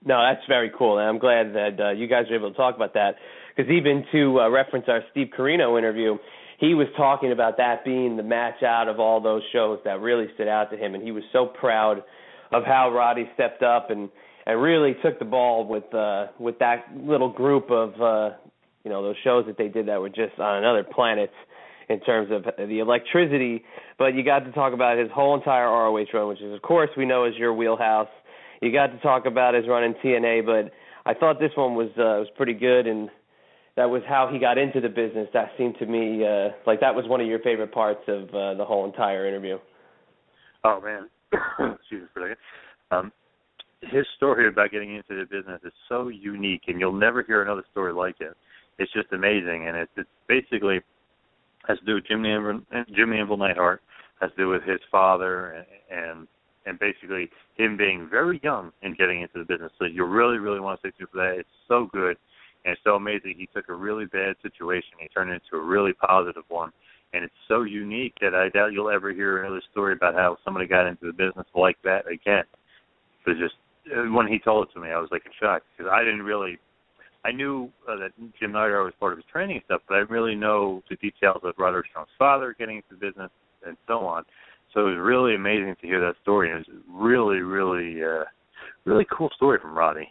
No, 0.04 0.20
that's 0.20 0.44
very 0.48 0.70
cool, 0.76 0.98
and 0.98 1.08
I'm 1.08 1.18
glad 1.18 1.54
that 1.54 1.80
uh, 1.80 1.90
you 1.92 2.08
guys 2.08 2.24
were 2.28 2.36
able 2.36 2.50
to 2.50 2.56
talk 2.56 2.74
about 2.74 2.92
that. 2.94 3.14
Because 3.56 3.70
even 3.70 4.04
to 4.10 4.40
uh, 4.40 4.50
reference 4.50 4.86
our 4.88 5.00
Steve 5.12 5.28
Corino 5.36 5.78
interview, 5.78 6.18
he 6.58 6.74
was 6.74 6.88
talking 6.96 7.30
about 7.30 7.56
that 7.58 7.84
being 7.84 8.16
the 8.16 8.22
match 8.22 8.62
out 8.64 8.88
of 8.88 8.98
all 8.98 9.20
those 9.20 9.42
shows 9.52 9.78
that 9.84 10.00
really 10.00 10.26
stood 10.34 10.48
out 10.48 10.70
to 10.72 10.76
him, 10.76 10.94
and 10.94 11.04
he 11.04 11.12
was 11.12 11.22
so 11.32 11.46
proud 11.46 12.02
of 12.50 12.64
how 12.64 12.92
Roddy 12.92 13.30
stepped 13.34 13.62
up 13.62 13.90
and 13.90 14.10
and 14.46 14.60
really 14.60 14.94
took 15.02 15.18
the 15.18 15.24
ball 15.24 15.66
with 15.66 15.92
uh, 15.94 16.26
with 16.38 16.58
that 16.58 16.86
little 16.96 17.30
group 17.30 17.70
of 17.70 17.94
uh, 18.00 18.36
you 18.84 18.90
know 18.90 19.02
those 19.02 19.16
shows 19.24 19.44
that 19.46 19.56
they 19.58 19.68
did 19.68 19.86
that 19.86 20.00
were 20.00 20.08
just 20.08 20.38
on 20.38 20.58
another 20.58 20.84
planet 20.84 21.30
in 21.88 22.00
terms 22.00 22.30
of 22.30 22.44
the 22.68 22.78
electricity. 22.78 23.62
But 23.98 24.14
you 24.14 24.24
got 24.24 24.40
to 24.40 24.52
talk 24.52 24.72
about 24.72 24.98
his 24.98 25.08
whole 25.12 25.36
entire 25.36 25.66
ROH 25.66 26.06
run, 26.12 26.28
which 26.28 26.40
is 26.40 26.54
of 26.54 26.62
course 26.62 26.90
we 26.96 27.06
know 27.06 27.24
is 27.24 27.34
your 27.36 27.52
wheelhouse. 27.52 28.08
You 28.60 28.72
got 28.72 28.88
to 28.88 28.98
talk 28.98 29.26
about 29.26 29.54
his 29.54 29.66
run 29.66 29.84
in 29.84 29.94
TNA, 29.94 30.46
but 30.46 30.72
I 31.04 31.14
thought 31.14 31.40
this 31.40 31.50
one 31.56 31.74
was 31.74 31.88
uh, 31.96 32.22
was 32.22 32.28
pretty 32.36 32.54
good, 32.54 32.86
and 32.86 33.08
that 33.76 33.90
was 33.90 34.02
how 34.08 34.28
he 34.32 34.38
got 34.38 34.58
into 34.58 34.80
the 34.80 34.88
business. 34.88 35.28
That 35.32 35.50
seemed 35.56 35.76
to 35.78 35.86
me 35.86 36.24
uh, 36.24 36.50
like 36.66 36.80
that 36.80 36.94
was 36.94 37.06
one 37.08 37.20
of 37.20 37.26
your 37.26 37.40
favorite 37.40 37.72
parts 37.72 38.02
of 38.08 38.28
uh, 38.28 38.54
the 38.54 38.64
whole 38.64 38.84
entire 38.84 39.26
interview. 39.26 39.58
Oh 40.64 40.80
man, 40.80 41.08
excuse 41.74 42.02
me 42.02 42.08
for 42.12 42.20
a 42.20 42.22
second. 42.30 42.36
Um, 42.90 43.12
his 43.82 44.06
story 44.16 44.48
about 44.48 44.70
getting 44.70 44.94
into 44.94 45.16
the 45.18 45.24
business 45.24 45.60
is 45.64 45.72
so 45.88 46.08
unique, 46.08 46.62
and 46.68 46.78
you'll 46.78 46.92
never 46.92 47.22
hear 47.22 47.42
another 47.42 47.64
story 47.70 47.92
like 47.92 48.16
it. 48.20 48.36
It's 48.78 48.92
just 48.92 49.12
amazing, 49.12 49.68
and 49.68 49.76
it's, 49.76 49.90
it's 49.96 50.08
basically 50.28 50.80
has 51.68 51.78
to 51.78 51.84
do 51.84 51.94
with 51.94 52.06
Jimmy 52.06 52.30
Anvil, 52.30 52.60
Jimmy 52.94 53.18
Anvil 53.18 53.36
Neidhart, 53.36 53.82
has 54.20 54.30
to 54.30 54.36
do 54.36 54.48
with 54.48 54.62
his 54.62 54.80
father, 54.90 55.50
and, 55.50 55.66
and 55.90 56.28
and 56.64 56.78
basically 56.78 57.28
him 57.56 57.76
being 57.76 58.08
very 58.08 58.40
young 58.44 58.70
and 58.82 58.96
getting 58.96 59.20
into 59.20 59.38
the 59.38 59.44
business. 59.44 59.72
So 59.80 59.84
you 59.84 60.04
really, 60.04 60.38
really 60.38 60.60
want 60.60 60.80
to 60.80 60.88
stay 60.88 60.96
tuned 60.96 61.10
for 61.10 61.18
that. 61.18 61.40
It's 61.40 61.48
so 61.66 61.88
good 61.92 62.16
and 62.64 62.72
it's 62.72 62.80
so 62.84 62.94
amazing. 62.94 63.34
He 63.36 63.48
took 63.54 63.68
a 63.68 63.74
really 63.74 64.06
bad 64.06 64.36
situation, 64.42 64.90
he 65.00 65.08
turned 65.08 65.30
it 65.30 65.42
into 65.42 65.62
a 65.62 65.66
really 65.66 65.92
positive 65.92 66.44
one, 66.48 66.70
and 67.12 67.24
it's 67.24 67.34
so 67.48 67.62
unique 67.62 68.14
that 68.20 68.34
I 68.34 68.48
doubt 68.48 68.72
you'll 68.72 68.90
ever 68.90 69.12
hear 69.12 69.42
another 69.42 69.62
story 69.70 69.94
about 69.94 70.14
how 70.14 70.36
somebody 70.44 70.66
got 70.66 70.86
into 70.86 71.06
the 71.06 71.12
business 71.12 71.46
like 71.54 71.76
that 71.84 72.06
again. 72.06 72.44
It 73.26 73.30
was 73.30 73.38
just 73.38 73.54
when 73.86 74.28
he 74.28 74.38
told 74.38 74.68
it 74.68 74.72
to 74.74 74.80
me, 74.80 74.90
I 74.90 74.98
was 74.98 75.08
like 75.10 75.26
in 75.26 75.32
shock 75.40 75.62
because 75.76 75.90
I 75.92 76.04
didn't 76.04 76.22
really. 76.22 76.58
I 77.24 77.30
knew 77.30 77.70
uh, 77.88 77.96
that 77.96 78.10
Jim 78.40 78.50
Neidhart 78.50 78.84
was 78.84 78.94
part 78.98 79.12
of 79.12 79.18
his 79.18 79.26
training 79.30 79.56
and 79.56 79.64
stuff, 79.66 79.82
but 79.88 79.94
I 79.94 80.00
didn't 80.00 80.10
really 80.10 80.34
know 80.34 80.82
the 80.90 80.96
details 80.96 81.40
of 81.44 81.54
Roderick 81.56 81.86
Strong's 81.90 82.08
father 82.18 82.54
getting 82.58 82.76
into 82.76 82.88
the 82.90 82.96
business 82.96 83.30
and 83.64 83.76
so 83.86 83.98
on. 84.00 84.24
So 84.74 84.80
it 84.80 84.90
was 84.90 84.98
really 84.98 85.36
amazing 85.36 85.76
to 85.80 85.86
hear 85.86 86.00
that 86.00 86.14
story. 86.22 86.50
It 86.50 86.54
was 86.54 86.66
really, 86.90 87.38
really, 87.38 88.02
uh, 88.02 88.24
really 88.84 89.06
cool 89.16 89.30
story 89.36 89.58
from 89.62 89.78
Roddy. 89.78 90.08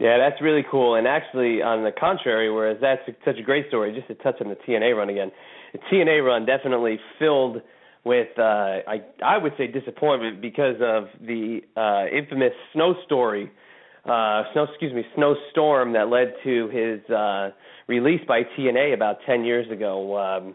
Yeah, 0.00 0.16
that's 0.16 0.40
really 0.40 0.64
cool. 0.70 0.94
And 0.94 1.06
actually, 1.06 1.60
on 1.60 1.84
the 1.84 1.92
contrary, 1.92 2.50
whereas 2.50 2.78
that's 2.80 3.02
such 3.24 3.38
a 3.38 3.42
great 3.42 3.68
story, 3.68 3.94
just 3.94 4.08
to 4.08 4.14
touch 4.14 4.40
on 4.40 4.48
the 4.48 4.56
TNA 4.66 4.96
run 4.96 5.10
again, 5.10 5.30
the 5.72 5.78
TNA 5.92 6.24
run 6.24 6.46
definitely 6.46 6.98
filled 7.18 7.60
with 8.04 8.28
uh, 8.38 8.42
I 8.42 9.02
I 9.24 9.38
would 9.38 9.52
say 9.56 9.66
disappointment 9.66 10.40
because 10.40 10.76
of 10.80 11.04
the 11.20 11.60
uh, 11.76 12.06
infamous 12.14 12.52
snow 12.72 12.94
story, 13.04 13.50
uh, 14.04 14.42
snow 14.52 14.64
excuse 14.68 14.92
me, 14.92 15.04
snowstorm 15.14 15.92
that 15.92 16.08
led 16.08 16.34
to 16.44 16.68
his 16.68 17.08
uh, 17.14 17.50
release 17.86 18.20
by 18.26 18.42
TNA 18.58 18.94
about 18.94 19.18
ten 19.24 19.44
years 19.44 19.70
ago. 19.70 20.18
Um, 20.18 20.54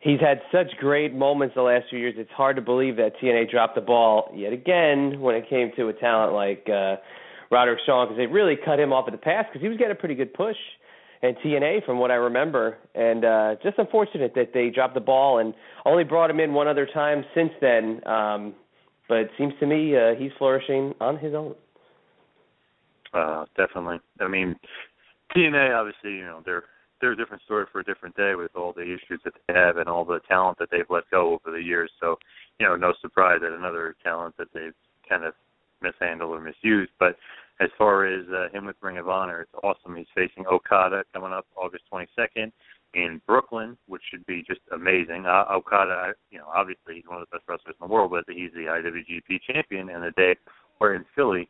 he's 0.00 0.20
had 0.20 0.42
such 0.52 0.76
great 0.78 1.14
moments 1.14 1.54
the 1.54 1.62
last 1.62 1.86
few 1.88 1.98
years. 1.98 2.14
It's 2.18 2.30
hard 2.32 2.56
to 2.56 2.62
believe 2.62 2.96
that 2.96 3.12
TNA 3.22 3.50
dropped 3.50 3.74
the 3.74 3.80
ball 3.80 4.30
yet 4.34 4.52
again 4.52 5.20
when 5.20 5.34
it 5.36 5.48
came 5.48 5.72
to 5.76 5.88
a 5.88 5.92
talent 5.94 6.34
like 6.34 6.66
uh, 6.68 6.96
Roderick 7.50 7.80
Strong 7.82 8.08
because 8.08 8.18
they 8.18 8.26
really 8.26 8.56
cut 8.62 8.78
him 8.78 8.92
off 8.92 9.06
at 9.08 9.12
the 9.12 9.18
pass 9.18 9.46
because 9.48 9.62
he 9.62 9.68
was 9.68 9.78
getting 9.78 9.92
a 9.92 9.98
pretty 9.98 10.14
good 10.14 10.34
push 10.34 10.56
and 11.22 11.36
TNA 11.38 11.84
from 11.84 11.98
what 11.98 12.10
I 12.10 12.14
remember. 12.14 12.78
And 12.94 13.24
uh, 13.24 13.56
just 13.62 13.78
unfortunate 13.78 14.32
that 14.34 14.52
they 14.54 14.70
dropped 14.70 14.94
the 14.94 15.00
ball 15.00 15.38
and 15.38 15.54
only 15.84 16.04
brought 16.04 16.30
him 16.30 16.40
in 16.40 16.52
one 16.54 16.68
other 16.68 16.86
time 16.92 17.24
since 17.34 17.50
then. 17.60 18.06
Um, 18.06 18.54
but 19.08 19.18
it 19.18 19.30
seems 19.38 19.54
to 19.60 19.66
me 19.66 19.96
uh, 19.96 20.14
he's 20.18 20.30
flourishing 20.38 20.94
on 21.00 21.18
his 21.18 21.34
own. 21.34 21.54
Uh, 23.12 23.46
definitely. 23.56 23.98
I 24.20 24.28
mean, 24.28 24.54
TNA 25.34 25.74
obviously, 25.74 26.18
you 26.18 26.24
know, 26.24 26.42
they're 26.44 26.64
they're 27.00 27.12
a 27.12 27.16
different 27.16 27.42
story 27.44 27.64
for 27.70 27.80
a 27.80 27.84
different 27.84 28.16
day 28.16 28.34
with 28.34 28.50
all 28.56 28.72
the 28.72 28.82
issues 28.82 29.20
that 29.24 29.32
they 29.46 29.54
have 29.54 29.76
and 29.76 29.88
all 29.88 30.04
the 30.04 30.18
talent 30.28 30.58
that 30.58 30.68
they've 30.70 30.90
let 30.90 31.04
go 31.10 31.32
over 31.34 31.56
the 31.56 31.62
years. 31.62 31.90
So, 32.00 32.16
you 32.58 32.66
know, 32.66 32.74
no 32.74 32.92
surprise 33.00 33.38
that 33.42 33.52
another 33.52 33.94
talent 34.02 34.36
that 34.38 34.48
they've 34.52 34.74
kind 35.08 35.24
of 35.24 35.34
mishandled 35.80 36.36
or 36.36 36.40
misused. 36.40 36.90
But 36.98 37.16
as 37.60 37.70
far 37.76 38.06
as 38.06 38.24
uh, 38.28 38.48
him 38.56 38.66
with 38.66 38.76
Ring 38.80 38.98
of 38.98 39.08
Honor, 39.08 39.42
it's 39.42 39.54
awesome. 39.62 39.96
He's 39.96 40.06
facing 40.14 40.46
Okada 40.46 41.04
coming 41.12 41.32
up 41.32 41.46
August 41.56 41.84
22nd 41.92 42.52
in 42.94 43.20
Brooklyn, 43.26 43.76
which 43.86 44.02
should 44.10 44.24
be 44.26 44.44
just 44.46 44.60
amazing. 44.72 45.26
Uh, 45.26 45.44
Okada, 45.50 46.14
you 46.30 46.38
know, 46.38 46.46
obviously 46.54 46.96
he's 46.96 47.04
one 47.06 47.20
of 47.20 47.28
the 47.30 47.36
best 47.36 47.48
wrestlers 47.48 47.76
in 47.80 47.86
the 47.86 47.92
world, 47.92 48.12
but 48.12 48.24
he's 48.32 48.52
the 48.52 48.66
IWGP 48.66 49.40
champion. 49.50 49.90
And 49.90 50.02
the 50.02 50.12
day 50.12 50.36
we're 50.80 50.94
in 50.94 51.04
Philly 51.14 51.48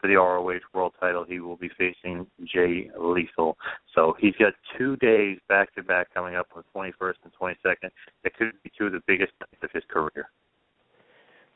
for 0.00 0.08
the 0.08 0.16
ROH 0.16 0.60
World 0.72 0.94
Title, 0.98 1.24
he 1.28 1.40
will 1.40 1.56
be 1.56 1.70
facing 1.76 2.26
Jay 2.44 2.90
Lethal. 2.98 3.56
So 3.94 4.16
he's 4.18 4.34
got 4.36 4.54
two 4.78 4.96
days 4.96 5.38
back 5.48 5.74
to 5.74 5.82
back 5.82 6.12
coming 6.14 6.36
up 6.36 6.48
on 6.56 6.62
the 6.74 6.80
21st 6.80 7.14
and 7.24 7.32
22nd. 7.40 7.90
That 8.24 8.34
could 8.34 8.52
be 8.64 8.72
two 8.76 8.86
of 8.86 8.92
the 8.92 9.02
biggest 9.06 9.32
of 9.62 9.70
his 9.72 9.84
career. 9.90 10.30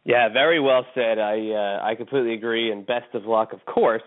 Yeah, 0.04 0.28
very 0.28 0.60
well 0.60 0.84
said. 0.94 1.18
I 1.18 1.50
uh, 1.50 1.80
I 1.82 1.94
completely 1.94 2.34
agree, 2.34 2.70
and 2.70 2.86
best 2.86 3.14
of 3.14 3.24
luck, 3.24 3.54
of 3.54 3.64
course, 3.64 4.02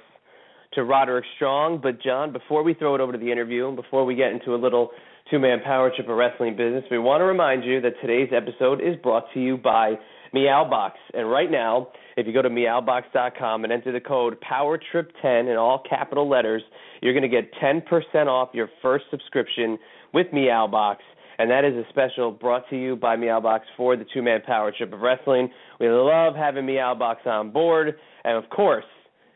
to 0.74 0.84
Roderick 0.84 1.26
Strong. 1.36 1.80
But 1.82 2.02
John, 2.04 2.32
before 2.32 2.62
we 2.62 2.76
throw 2.76 2.94
it 2.94 3.02
over 3.02 3.12
to 3.12 3.18
the 3.18 3.32
interview, 3.32 3.68
and 3.68 3.76
before 3.76 4.06
we 4.06 4.14
get 4.14 4.32
into 4.32 4.54
a 4.54 4.58
little 4.58 4.92
two-man 5.32 5.60
power 5.66 5.92
trip 5.94 6.08
of 6.08 6.16
wrestling 6.16 6.56
business, 6.56 6.84
we 6.92 7.00
want 7.00 7.22
to 7.22 7.26
remind 7.26 7.64
you 7.64 7.82
that 7.82 7.94
today's 8.00 8.30
episode 8.32 8.80
is 8.80 8.96
brought 9.02 9.26
to 9.34 9.42
you 9.42 9.58
by 9.58 9.96
Meowbox. 10.36 10.92
And 11.16 11.32
right 11.32 11.50
now, 11.50 11.88
if 12.16 12.28
you 12.28 12.34
go 12.34 12.44
to 12.44 12.50
meowbox.com 12.50 13.64
and 13.64 13.74
enter 13.74 13.92
the 13.92 14.00
code 14.00 14.38
PowerTrip10 14.40 15.52
in 15.52 15.58
all 15.58 15.82
capital 15.90 16.30
letters, 16.30 16.62
you're 17.02 17.14
going 17.14 17.30
to 17.30 17.42
get 17.42 17.52
10% 17.62 18.28
off 18.28 18.50
your 18.54 18.70
first 18.84 19.06
subscription 19.10 19.80
with 20.14 20.28
Meowbox 20.28 20.98
and 21.40 21.52
that 21.52 21.64
is 21.64 21.74
a 21.76 21.84
special 21.90 22.32
brought 22.32 22.68
to 22.70 22.76
you 22.76 22.96
by 22.96 23.16
Meowbox 23.16 23.62
for 23.76 23.96
the 23.96 24.06
two 24.14 24.22
man 24.22 24.42
power 24.42 24.74
trip 24.76 24.92
of 24.92 25.02
wrestling. 25.02 25.50
We 25.80 25.90
love 25.90 26.36
having 26.36 26.66
Meowbox 26.66 27.26
on 27.26 27.52
board, 27.52 27.96
and 28.24 28.38
of 28.38 28.50
course, 28.50 28.86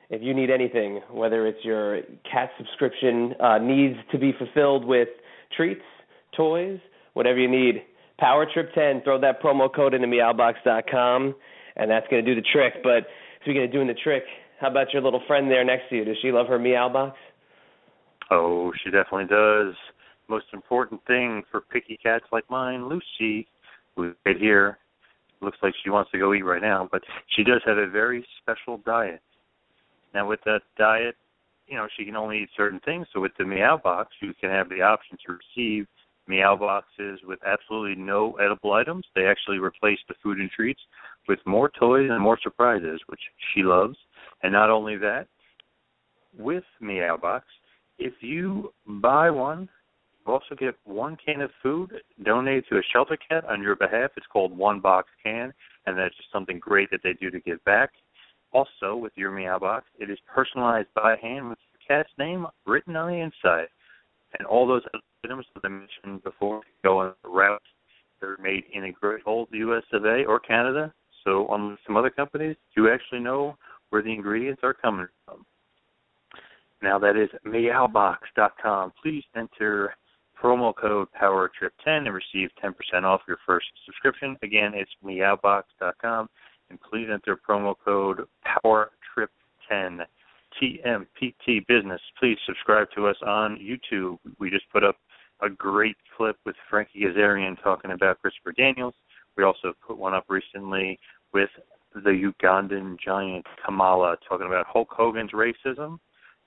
if 0.09 0.21
you 0.21 0.33
need 0.33 0.49
anything, 0.49 0.99
whether 1.11 1.47
it's 1.47 1.63
your 1.63 2.01
cat 2.29 2.49
subscription 2.57 3.33
uh, 3.39 3.57
needs 3.59 3.95
to 4.11 4.17
be 4.17 4.33
fulfilled 4.37 4.85
with 4.85 5.07
treats, 5.55 5.81
toys, 6.35 6.79
whatever 7.13 7.39
you 7.39 7.49
need, 7.49 7.83
Power 8.19 8.45
Trip 8.51 8.73
10. 8.73 9.01
Throw 9.03 9.19
that 9.21 9.41
promo 9.41 9.73
code 9.73 9.93
into 9.93 10.07
meowbox.com, 10.07 11.35
and 11.75 11.91
that's 11.91 12.07
going 12.09 12.23
to 12.23 12.35
do 12.35 12.39
the 12.39 12.45
trick. 12.51 12.83
But 12.83 13.07
speaking 13.41 13.63
of 13.63 13.71
doing 13.71 13.87
the 13.87 13.93
trick, 13.93 14.23
how 14.59 14.69
about 14.69 14.93
your 14.93 15.01
little 15.01 15.21
friend 15.27 15.49
there 15.49 15.63
next 15.63 15.89
to 15.89 15.95
you? 15.95 16.05
Does 16.05 16.17
she 16.21 16.31
love 16.31 16.47
her 16.47 16.59
Meowbox? 16.59 17.13
Oh, 18.29 18.71
she 18.83 18.91
definitely 18.91 19.25
does 19.25 19.75
most 20.31 20.45
important 20.53 21.01
thing 21.05 21.43
for 21.51 21.59
picky 21.59 21.99
cats 22.01 22.23
like 22.31 22.49
mine, 22.49 22.87
Lucy, 22.87 23.47
who's 23.95 24.15
right 24.25 24.37
here. 24.37 24.77
Looks 25.41 25.57
like 25.63 25.73
she 25.83 25.89
wants 25.89 26.11
to 26.11 26.19
go 26.19 26.33
eat 26.33 26.43
right 26.43 26.61
now, 26.61 26.87
but 26.91 27.01
she 27.35 27.43
does 27.43 27.61
have 27.65 27.77
a 27.77 27.87
very 27.87 28.25
special 28.41 28.77
diet. 28.85 29.21
Now, 30.13 30.27
with 30.27 30.39
that 30.45 30.61
diet, 30.77 31.15
you 31.67 31.77
know, 31.77 31.87
she 31.97 32.05
can 32.05 32.15
only 32.15 32.43
eat 32.43 32.49
certain 32.55 32.79
things. 32.85 33.07
So 33.13 33.21
with 33.21 33.31
the 33.39 33.45
Meow 33.45 33.79
Box, 33.81 34.09
you 34.21 34.33
can 34.39 34.49
have 34.49 34.69
the 34.69 34.81
option 34.81 35.17
to 35.25 35.37
receive 35.37 35.87
Meow 36.27 36.55
Boxes 36.55 37.19
with 37.25 37.39
absolutely 37.45 38.01
no 38.01 38.33
edible 38.33 38.73
items. 38.73 39.05
They 39.15 39.25
actually 39.25 39.57
replace 39.57 39.99
the 40.07 40.15
food 40.21 40.37
and 40.37 40.49
treats 40.51 40.81
with 41.27 41.39
more 41.45 41.71
toys 41.79 42.09
and 42.11 42.21
more 42.21 42.37
surprises, 42.41 42.99
which 43.07 43.21
she 43.53 43.63
loves. 43.63 43.97
And 44.43 44.51
not 44.51 44.69
only 44.69 44.97
that, 44.97 45.27
with 46.37 46.63
Meow 46.79 47.17
Box, 47.17 47.45
if 47.97 48.13
you 48.21 48.73
buy 48.85 49.29
one 49.29 49.69
also 50.25 50.55
get 50.57 50.75
one 50.83 51.17
can 51.23 51.41
of 51.41 51.51
food 51.61 51.91
donated 52.23 52.65
to 52.69 52.77
a 52.77 52.81
shelter 52.93 53.17
cat 53.17 53.45
on 53.45 53.61
your 53.61 53.75
behalf. 53.75 54.11
It's 54.17 54.25
called 54.27 54.55
One 54.55 54.79
Box 54.79 55.09
Can, 55.23 55.53
and 55.85 55.97
that's 55.97 56.15
just 56.17 56.31
something 56.31 56.59
great 56.59 56.89
that 56.91 57.01
they 57.03 57.13
do 57.13 57.29
to 57.31 57.39
give 57.39 57.63
back. 57.65 57.91
Also, 58.53 58.95
with 58.95 59.13
your 59.15 59.31
Meow 59.31 59.59
Box, 59.59 59.85
it 59.99 60.09
is 60.09 60.19
personalized 60.33 60.89
by 60.93 61.15
hand 61.21 61.49
with 61.49 61.57
your 61.71 61.97
cat's 61.97 62.13
name 62.17 62.45
written 62.65 62.95
on 62.95 63.09
the 63.11 63.17
inside. 63.17 63.67
And 64.37 64.47
all 64.47 64.67
those 64.67 64.83
items 65.23 65.45
that 65.53 65.65
I 65.65 65.69
mentioned 65.69 66.23
before 66.23 66.61
go 66.83 66.99
on 66.99 67.13
the 67.23 67.29
route. 67.29 67.61
They're 68.19 68.37
made 68.41 68.63
in 68.73 68.85
a 68.85 68.91
great 68.91 69.23
old 69.25 69.47
US 69.51 69.83
of 69.93 70.05
A 70.05 70.25
or 70.25 70.39
Canada. 70.39 70.93
So, 71.23 71.47
unlike 71.51 71.79
some 71.85 71.97
other 71.97 72.09
companies, 72.09 72.55
you 72.75 72.91
actually 72.91 73.19
know 73.19 73.55
where 73.89 74.01
the 74.01 74.13
ingredients 74.13 74.61
are 74.63 74.73
coming 74.73 75.07
from. 75.25 75.45
Now 76.81 76.97
that 76.99 77.15
is 77.15 77.29
meowbox.com. 77.45 78.93
Please 79.03 79.23
enter 79.35 79.93
promo 80.41 80.73
code 80.75 81.07
PowerTrip10 81.21 82.07
and 82.07 82.13
receive 82.13 82.49
10% 82.63 83.03
off 83.03 83.21
your 83.27 83.37
first 83.45 83.67
subscription. 83.85 84.37
Again, 84.43 84.71
it's 84.73 84.91
meowbox.com, 85.05 86.29
and 86.69 86.79
please 86.81 87.07
enter 87.11 87.37
promo 87.37 87.75
code 87.83 88.25
PowerTrip10. 88.65 90.05
TMPT 90.61 91.65
Business. 91.67 92.01
Please 92.19 92.37
subscribe 92.45 92.87
to 92.95 93.07
us 93.07 93.15
on 93.25 93.57
YouTube. 93.57 94.17
We 94.39 94.49
just 94.49 94.69
put 94.71 94.83
up 94.83 94.97
a 95.41 95.49
great 95.49 95.95
clip 96.15 96.37
with 96.45 96.55
Frankie 96.69 96.99
Kazarian 97.01 97.61
talking 97.63 97.91
about 97.91 98.19
Christopher 98.19 98.51
Daniels. 98.51 98.93
We 99.37 99.43
also 99.43 99.73
put 99.85 99.97
one 99.97 100.13
up 100.13 100.25
recently 100.29 100.99
with 101.33 101.49
the 101.93 102.31
Ugandan 102.41 102.97
giant 103.03 103.45
Kamala 103.65 104.17
talking 104.27 104.47
about 104.47 104.65
Hulk 104.67 104.89
Hogan's 104.91 105.31
racism 105.31 105.99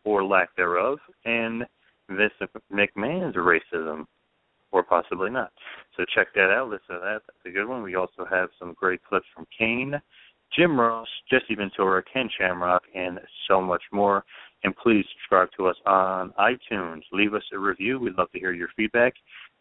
or 0.05 0.25
lack 0.25 0.55
thereof. 0.57 0.99
And 1.25 1.65
Vince, 2.09 2.33
McMahon's 2.73 3.37
racism, 3.37 4.05
or 4.73 4.83
possibly 4.83 5.31
not. 5.31 5.53
So 5.97 6.05
check 6.15 6.29
that 6.35 6.51
out. 6.51 6.69
Listen 6.69 6.97
to 6.97 7.01
that. 7.01 7.23
That's 7.27 7.47
a 7.47 7.51
good 7.51 7.69
one. 7.69 7.83
We 7.83 7.95
also 7.95 8.27
have 8.29 8.49
some 8.59 8.75
great 8.75 9.01
clips 9.05 9.27
from 9.35 9.47
Kane, 9.57 10.01
Jim 10.57 10.79
Ross, 10.79 11.09
Jesse 11.31 11.55
Ventura, 11.55 12.03
Ken 12.13 12.29
Shamrock, 12.39 12.83
and 12.95 13.21
so 13.49 13.61
much 13.61 13.83
more. 13.93 14.25
And 14.63 14.75
please 14.77 15.05
subscribe 15.13 15.49
to 15.57 15.67
us 15.67 15.77
on 15.87 16.33
iTunes. 16.39 17.03
Leave 17.13 17.35
us 17.35 17.43
a 17.53 17.59
review. 17.59 17.99
We'd 17.99 18.17
love 18.17 18.31
to 18.33 18.39
hear 18.39 18.53
your 18.53 18.69
feedback. 18.77 19.15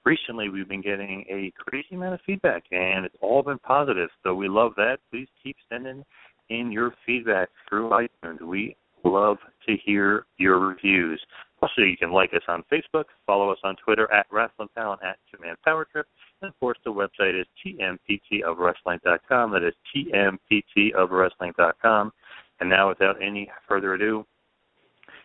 Recently, 0.06 0.50
we've 0.50 0.68
been 0.68 0.82
getting 0.82 1.26
a 1.30 1.52
crazy 1.58 1.96
amount 1.96 2.16
of 2.16 2.22
feedback, 2.26 2.64
and 2.72 3.06
it's 3.06 3.16
all 3.22 3.42
been 3.42 3.60
positive. 3.60 4.10
So 4.24 4.34
we 4.36 4.48
love 4.48 4.74
that. 4.78 4.98
Please 5.12 5.28
keep 5.42 5.56
sending 5.70 6.04
in 6.50 6.72
your 6.72 6.94
feedback 7.06 7.50
through 7.70 7.90
iTunes. 7.90 8.42
We 8.42 8.76
love 9.04 9.38
to 9.68 9.76
hear 9.86 10.26
your 10.38 10.60
reviews. 10.60 11.22
Also, 11.64 11.82
you 11.82 11.96
can 11.96 12.12
like 12.12 12.34
us 12.34 12.42
on 12.50 12.62
Facebook, 12.70 13.06
follow 13.26 13.50
us 13.50 13.60
on 13.64 13.78
Twitter 13.78 14.12
at 14.12 14.26
Wrestling 14.30 14.68
Pal 14.76 15.00
at 15.02 15.18
Two 15.32 15.38
Power 15.64 15.88
Trip, 15.90 16.06
and 16.42 16.50
of 16.50 16.60
course, 16.60 16.78
the 16.84 16.92
website 16.92 17.40
is 17.40 17.48
tmptofwrestling.com. 17.66 19.52
That 19.54 19.64
is 19.64 19.74
tmptofwrestling.com. 19.96 22.12
And 22.60 22.70
now, 22.70 22.90
without 22.90 23.24
any 23.24 23.50
further 23.66 23.94
ado, 23.94 24.26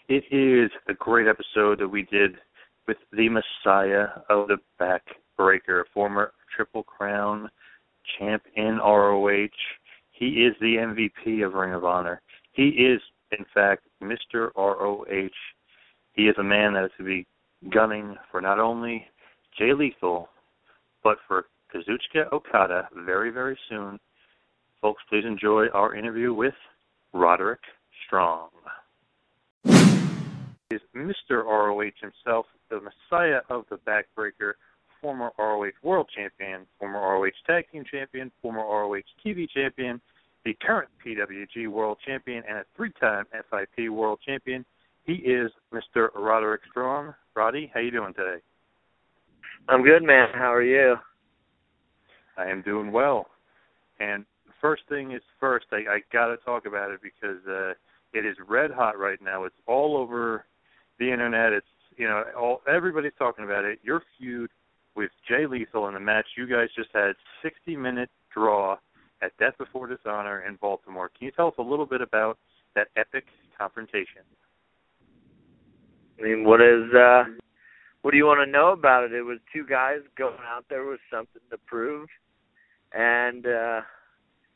it 0.08 0.22
is 0.30 0.70
a 0.88 0.94
great 0.94 1.26
episode 1.26 1.80
that 1.80 1.88
we 1.88 2.04
did 2.04 2.36
with 2.86 2.98
the 3.12 3.28
Messiah 3.28 4.06
of 4.30 4.46
the 4.46 4.58
Backbreaker, 4.80 5.82
former 5.92 6.34
Triple 6.54 6.84
Crown 6.84 7.50
champ 8.16 8.44
in 8.54 8.78
ROH. 8.78 9.48
He 10.12 10.44
is 10.44 10.54
the 10.60 10.76
MVP 10.76 11.44
of 11.44 11.54
Ring 11.54 11.74
of 11.74 11.84
Honor. 11.84 12.22
He 12.52 12.68
is, 12.68 13.02
in 13.36 13.44
fact, 13.52 13.88
Mr. 14.00 14.52
ROH. 14.56 15.30
He 16.18 16.24
is 16.24 16.34
a 16.38 16.42
man 16.42 16.74
that 16.74 16.84
is 16.84 16.90
to 16.98 17.04
be 17.04 17.26
gunning 17.72 18.16
for 18.30 18.40
not 18.40 18.58
only 18.58 19.06
Jay 19.56 19.72
Lethal, 19.72 20.28
but 21.04 21.16
for 21.28 21.46
Kazuchika 21.72 22.30
Okada 22.32 22.88
very, 23.06 23.30
very 23.30 23.56
soon. 23.70 24.00
Folks, 24.82 25.02
please 25.08 25.24
enjoy 25.24 25.68
our 25.72 25.94
interview 25.94 26.34
with 26.34 26.54
Roderick 27.12 27.60
Strong 28.06 28.48
is 30.70 30.80
Mr. 30.94 31.44
ROH 31.44 31.90
himself, 32.00 32.46
the 32.68 32.80
Messiah 32.80 33.40
of 33.48 33.64
the 33.70 33.78
Backbreaker, 33.78 34.52
former 35.00 35.30
ROH 35.38 35.70
World 35.82 36.10
Champion, 36.14 36.66
former 36.78 37.00
ROH 37.00 37.30
Tag 37.46 37.64
Team 37.72 37.84
Champion, 37.90 38.30
former 38.42 38.60
ROH 38.60 39.00
TV 39.24 39.48
Champion, 39.48 40.00
the 40.44 40.54
current 40.60 40.90
PWG 41.04 41.68
World 41.68 41.98
Champion, 42.04 42.42
and 42.46 42.58
a 42.58 42.64
three-time 42.76 43.24
FIP 43.32 43.88
World 43.88 44.18
Champion. 44.26 44.64
He 45.08 45.14
is 45.14 45.50
Mr. 45.72 46.08
Roderick 46.14 46.60
Strong. 46.70 47.14
Roddy, 47.34 47.70
how 47.72 47.80
you 47.80 47.90
doing 47.90 48.12
today? 48.12 48.42
I'm 49.66 49.82
good, 49.82 50.02
man. 50.02 50.28
How 50.34 50.52
are 50.52 50.62
you? 50.62 50.96
I 52.36 52.44
am 52.50 52.60
doing 52.60 52.92
well. 52.92 53.28
And 54.00 54.26
first 54.60 54.82
thing 54.90 55.12
is 55.12 55.22
first, 55.40 55.64
I, 55.72 55.76
I 55.76 56.00
got 56.12 56.26
to 56.26 56.36
talk 56.44 56.66
about 56.66 56.90
it 56.90 57.00
because 57.02 57.38
uh, 57.48 57.70
it 58.12 58.26
is 58.26 58.36
red 58.46 58.70
hot 58.70 58.98
right 58.98 59.18
now. 59.22 59.44
It's 59.44 59.56
all 59.66 59.96
over 59.96 60.44
the 60.98 61.10
internet. 61.10 61.54
It's 61.54 61.66
you 61.96 62.06
know 62.06 62.24
all 62.38 62.60
everybody's 62.70 63.12
talking 63.18 63.46
about 63.46 63.64
it. 63.64 63.78
Your 63.82 64.02
feud 64.18 64.50
with 64.94 65.10
Jay 65.26 65.46
Lethal 65.46 65.88
in 65.88 65.94
the 65.94 66.00
match 66.00 66.26
you 66.36 66.46
guys 66.46 66.68
just 66.76 66.90
had 66.92 67.12
60 67.42 67.76
minute 67.76 68.10
draw 68.30 68.76
at 69.22 69.34
Death 69.38 69.56
Before 69.56 69.86
Dishonor 69.86 70.44
in 70.46 70.56
Baltimore. 70.56 71.10
Can 71.16 71.24
you 71.24 71.32
tell 71.32 71.46
us 71.46 71.54
a 71.56 71.62
little 71.62 71.86
bit 71.86 72.02
about 72.02 72.36
that 72.74 72.88
epic 72.94 73.24
confrontation? 73.58 74.22
I 76.18 76.22
mean, 76.22 76.44
what 76.44 76.60
is 76.60 76.92
uh 76.94 77.24
what 78.02 78.12
do 78.12 78.16
you 78.16 78.26
want 78.26 78.46
to 78.46 78.50
know 78.50 78.72
about 78.72 79.04
it? 79.04 79.12
It 79.12 79.22
was 79.22 79.38
two 79.52 79.64
guys 79.66 79.98
going 80.16 80.38
out 80.46 80.64
there 80.70 80.86
with 80.86 81.00
something 81.10 81.42
to 81.50 81.58
prove 81.66 82.08
and 82.92 83.46
uh 83.46 83.80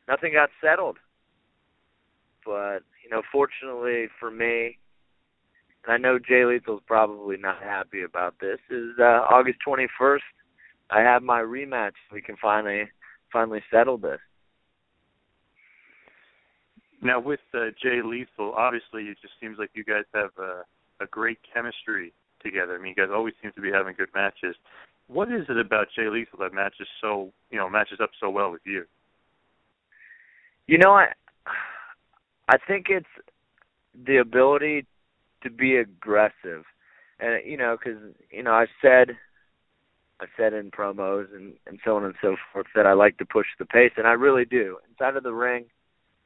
nothing 0.08 0.32
got 0.32 0.50
settled. 0.62 0.98
But, 2.44 2.80
you 3.04 3.10
know, 3.10 3.22
fortunately 3.30 4.06
for 4.18 4.30
me, 4.30 4.78
and 5.84 5.92
I 5.92 5.96
know 5.96 6.18
Jay 6.18 6.44
Lethal's 6.44 6.82
probably 6.86 7.36
not 7.36 7.62
happy 7.62 8.02
about 8.02 8.34
this, 8.40 8.58
is 8.70 8.90
uh, 8.98 9.26
August 9.30 9.58
21st. 9.66 10.18
I 10.90 11.00
have 11.00 11.22
my 11.22 11.40
rematch. 11.40 11.92
We 12.12 12.20
can 12.22 12.36
finally 12.40 12.84
finally 13.32 13.62
settle 13.70 13.98
this. 13.98 14.20
Now 17.00 17.18
with 17.18 17.40
uh, 17.54 17.70
Jay 17.82 18.00
Lethal, 18.04 18.52
obviously 18.56 19.04
it 19.04 19.16
just 19.20 19.34
seems 19.40 19.58
like 19.58 19.70
you 19.74 19.84
guys 19.84 20.04
have 20.14 20.30
a, 20.38 20.62
a 21.02 21.06
great 21.06 21.38
chemistry 21.52 22.12
together. 22.42 22.74
I 22.74 22.78
mean, 22.78 22.94
you 22.96 23.04
guys 23.04 23.12
always 23.14 23.34
seem 23.42 23.52
to 23.52 23.60
be 23.60 23.70
having 23.70 23.94
good 23.96 24.08
matches. 24.14 24.56
What 25.08 25.32
is 25.32 25.44
it 25.48 25.58
about 25.58 25.88
Jay 25.94 26.08
Lethal 26.08 26.38
that 26.40 26.54
matches 26.54 26.86
so 27.00 27.32
you 27.50 27.58
know 27.58 27.68
matches 27.68 27.98
up 28.02 28.10
so 28.20 28.30
well 28.30 28.50
with 28.50 28.62
you? 28.64 28.84
You 30.66 30.78
know, 30.78 30.92
I 30.92 31.08
I 32.48 32.56
think 32.66 32.86
it's 32.88 33.06
the 34.06 34.18
ability 34.18 34.86
to 35.42 35.50
be 35.50 35.76
aggressive, 35.76 36.64
and 37.20 37.40
you 37.44 37.56
know, 37.56 37.76
because 37.78 38.00
you 38.30 38.42
know, 38.42 38.52
I 38.52 38.66
said, 38.80 39.16
I 40.20 40.26
said 40.36 40.52
in 40.52 40.70
promos 40.70 41.34
and 41.34 41.54
and 41.66 41.78
so 41.84 41.96
on 41.96 42.04
and 42.04 42.14
so 42.22 42.36
forth 42.52 42.66
that 42.74 42.86
I 42.86 42.92
like 42.92 43.18
to 43.18 43.26
push 43.26 43.46
the 43.58 43.66
pace, 43.66 43.92
and 43.96 44.06
I 44.06 44.12
really 44.12 44.44
do. 44.44 44.78
Inside 44.88 45.16
of 45.16 45.24
the 45.24 45.34
ring, 45.34 45.66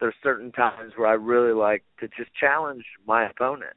there's 0.01 0.15
certain 0.23 0.53
times 0.53 0.93
where 0.97 1.09
I 1.09 1.15
really 1.15 1.55
like 1.55 1.83
to 2.01 2.09
just 2.09 2.31
challenge 2.39 2.85
my 3.07 3.29
opponent, 3.29 3.77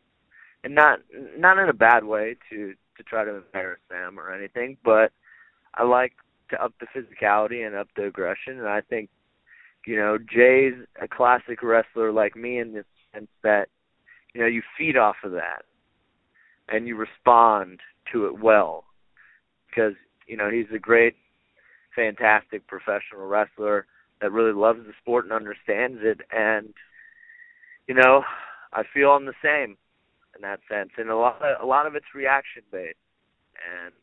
and 0.63 0.75
not 0.75 0.99
not 1.37 1.57
in 1.57 1.69
a 1.69 1.73
bad 1.73 2.03
way 2.03 2.35
to 2.49 2.73
to 2.97 3.03
try 3.03 3.23
to 3.23 3.35
embarrass 3.37 3.79
them 3.89 4.19
or 4.19 4.33
anything, 4.33 4.77
but 4.83 5.11
I 5.75 5.83
like 5.83 6.13
to 6.49 6.61
up 6.61 6.73
the 6.79 6.87
physicality 6.87 7.65
and 7.65 7.75
up 7.75 7.87
the 7.95 8.05
aggression, 8.05 8.59
and 8.59 8.67
I 8.67 8.81
think 8.81 9.09
you 9.85 9.95
know 9.95 10.17
Jay's 10.17 10.73
a 11.01 11.07
classic 11.07 11.63
wrestler 11.63 12.11
like 12.11 12.35
me 12.35 12.59
in 12.59 12.73
the 12.73 12.83
sense 13.13 13.29
that 13.43 13.69
you 14.33 14.41
know 14.41 14.47
you 14.47 14.61
feed 14.77 14.97
off 14.97 15.17
of 15.23 15.31
that 15.31 15.63
and 16.67 16.87
you 16.87 16.95
respond 16.95 17.79
to 18.11 18.25
it 18.27 18.39
well 18.39 18.85
because 19.69 19.93
you 20.27 20.37
know 20.37 20.49
he's 20.49 20.67
a 20.73 20.79
great 20.79 21.15
fantastic 21.95 22.67
professional 22.67 23.25
wrestler 23.27 23.85
that 24.21 24.31
really 24.31 24.53
loves 24.53 24.79
the 24.85 24.93
sport 25.01 25.25
and 25.25 25.33
understands 25.33 25.99
it 26.01 26.21
and 26.31 26.73
you 27.87 27.95
know 27.95 28.23
I 28.73 28.83
feel 28.93 29.09
I'm 29.09 29.25
the 29.25 29.33
same 29.43 29.77
in 30.39 30.43
that 30.43 30.59
sense 30.71 30.89
and 30.97 31.09
a 31.09 31.15
lot 31.15 31.41
of, 31.41 31.61
a 31.61 31.65
lot 31.65 31.85
of 31.85 31.95
it's 31.95 32.15
reaction 32.15 32.63
based 32.71 32.95
and 33.59 33.93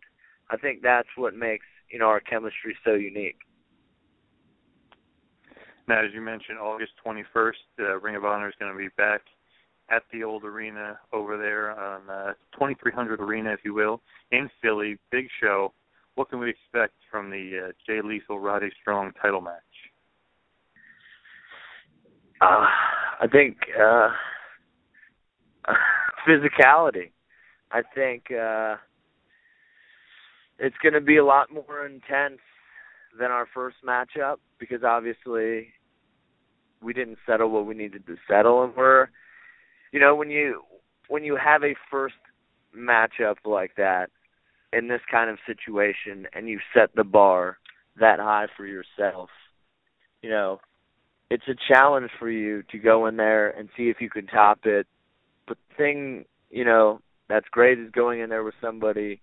I 0.51 0.57
think 0.57 0.83
that's 0.83 1.09
what 1.17 1.35
makes 1.35 1.67
you 1.91 1.99
know 1.99 2.07
our 2.07 2.21
chemistry 2.21 2.77
so 2.85 2.93
unique 2.93 3.39
now 5.89 6.05
as 6.05 6.13
you 6.15 6.21
mentioned 6.21 6.59
August 6.59 6.93
21st 7.05 7.53
uh, 7.81 8.01
Ring 8.01 8.17
of 8.17 8.25
Honor 8.25 8.49
is 8.49 8.55
going 8.61 8.73
to 8.73 8.79
be 8.79 8.89
back 8.97 9.23
at 9.89 10.03
the 10.13 10.25
old 10.25 10.45
arena 10.45 10.99
over 11.13 11.37
there 11.37 11.79
on 11.79 12.11
uh, 12.11 12.33
2300 12.55 13.21
Arena, 13.21 13.53
if 13.53 13.61
you 13.65 13.75
will, 13.75 14.01
in 14.33 14.51
Philly. 14.61 14.99
Big 15.11 15.27
show. 15.41 15.73
What 16.17 16.31
can 16.31 16.41
we 16.41 16.51
expect 16.51 16.95
from 17.11 17.31
the 17.31 17.69
uh, 17.69 17.73
Jay 17.87 18.01
Lethal 18.03 18.41
Roddy 18.41 18.71
Strong 18.81 19.13
title 19.21 19.41
match? 19.41 19.63
Uh, 22.41 22.67
I 23.21 23.27
think 23.31 23.57
uh, 23.81 24.09
physicality. 26.27 27.11
I 27.71 27.83
think 27.95 28.25
uh, 28.31 28.77
it's 30.59 30.77
going 30.83 30.95
to 30.95 31.01
be 31.01 31.17
a 31.17 31.25
lot 31.25 31.53
more 31.53 31.87
intense 31.87 32.41
than 33.19 33.31
our 33.31 33.47
first 33.53 33.77
matchup 33.87 34.37
because 34.59 34.83
obviously 34.85 35.69
we 36.83 36.93
didn't 36.93 37.19
settle 37.27 37.51
what 37.51 37.67
we 37.67 37.75
needed 37.75 38.07
to 38.07 38.17
settle, 38.29 38.65
and 38.65 38.75
we're 38.77 39.09
you 39.93 40.01
know 40.01 40.15
when 40.15 40.31
you 40.31 40.63
when 41.09 41.25
you 41.25 41.37
have 41.37 41.63
a 41.63 41.75
first 41.91 42.15
matchup 42.77 43.37
like 43.45 43.75
that 43.77 44.11
in 44.73 44.89
this 44.89 45.01
kind 45.11 45.31
of 45.31 45.39
situation 45.47 46.27
and 46.33 46.49
you 46.49 46.59
set 46.75 46.95
the 46.95 47.05
bar 47.05 47.59
that 47.99 48.19
high 48.19 48.47
for 48.57 48.67
yourself 48.67 49.31
you 50.23 50.29
know 50.29 50.61
it's 51.31 51.49
a 51.49 51.55
challenge 51.73 52.11
for 52.19 52.31
you 52.31 52.63
to 52.71 52.79
go 52.79 53.07
in 53.07 53.17
there 53.17 53.51
and 53.51 53.69
see 53.77 53.85
if 53.85 53.97
you 54.01 54.11
can 54.11 54.27
top 54.27 54.61
it 54.65 54.87
thing 55.77 56.25
you 56.51 56.65
know 56.65 57.01
that's 57.29 57.47
great 57.51 57.79
is 57.79 57.91
going 57.91 58.21
in 58.21 58.31
there 58.31 58.45
with 58.45 58.55
somebody 58.61 59.21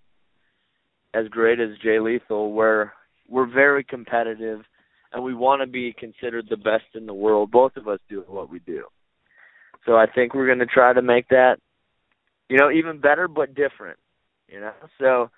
as 1.13 1.27
great 1.27 1.59
as 1.59 1.77
Jay 1.81 1.99
Lethal 1.99 2.53
where 2.53 2.93
we're 3.29 3.51
very 3.51 3.83
competitive 3.83 4.61
and 5.11 5.23
we 5.23 5.33
want 5.33 5.61
to 5.61 5.67
be 5.67 5.93
considered 5.93 6.47
the 6.49 6.57
best 6.57 6.85
in 6.95 7.05
the 7.05 7.13
world 7.13 7.51
both 7.51 7.75
of 7.77 7.87
us 7.87 7.99
do 8.09 8.23
what 8.27 8.49
we 8.49 8.59
do 8.59 8.83
so 9.85 9.95
I 9.95 10.05
think 10.07 10.33
we're 10.33 10.47
going 10.47 10.59
to 10.59 10.65
try 10.65 10.93
to 10.93 11.01
make 11.01 11.27
that, 11.29 11.57
you 12.49 12.57
know, 12.57 12.71
even 12.71 12.99
better 12.99 13.27
but 13.27 13.55
different. 13.55 13.97
You 14.47 14.61
know, 14.61 14.73
so 14.99 15.29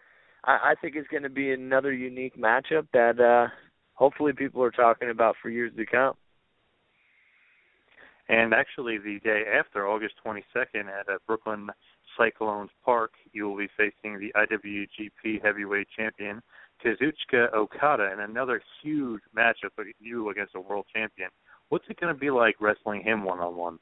I, 0.44 0.72
I 0.72 0.74
think 0.82 0.96
it's 0.96 1.08
going 1.08 1.24
to 1.24 1.30
be 1.30 1.52
another 1.52 1.94
unique 1.94 2.38
matchup 2.38 2.88
that 2.94 3.20
uh, 3.20 3.52
hopefully 3.94 4.34
people 4.34 4.64
are 4.64 4.72
talking 4.72 5.10
about 5.10 5.36
for 5.42 5.50
years 5.50 5.72
to 5.78 5.86
come. 5.86 6.14
And 8.28 8.54
actually, 8.54 8.98
the 8.98 9.20
day 9.20 9.44
after 9.58 9.88
August 9.88 10.16
22nd 10.26 10.88
at 10.88 11.08
uh, 11.08 11.18
Brooklyn 11.28 11.70
Cyclones 12.18 12.72
Park, 12.84 13.12
you 13.34 13.48
will 13.48 13.58
be 13.58 13.70
facing 13.78 14.20
the 14.20 14.34
IWGP 14.36 15.44
Heavyweight 15.44 15.88
Champion 15.96 16.42
Kazuchika 16.84 17.54
Okada 17.54 18.12
in 18.12 18.20
another 18.20 18.62
huge 18.82 19.22
matchup 19.36 19.72
with 19.78 19.88
you 20.00 20.30
against 20.30 20.56
a 20.56 20.60
world 20.60 20.86
champion. 20.94 21.30
What's 21.70 21.86
it 21.90 22.00
going 22.00 22.14
to 22.14 22.20
be 22.20 22.32
like 22.32 22.56
wrestling 22.60 23.02
him 23.02 23.24
one 23.24 23.40
on 23.40 23.56
one? 23.56 23.80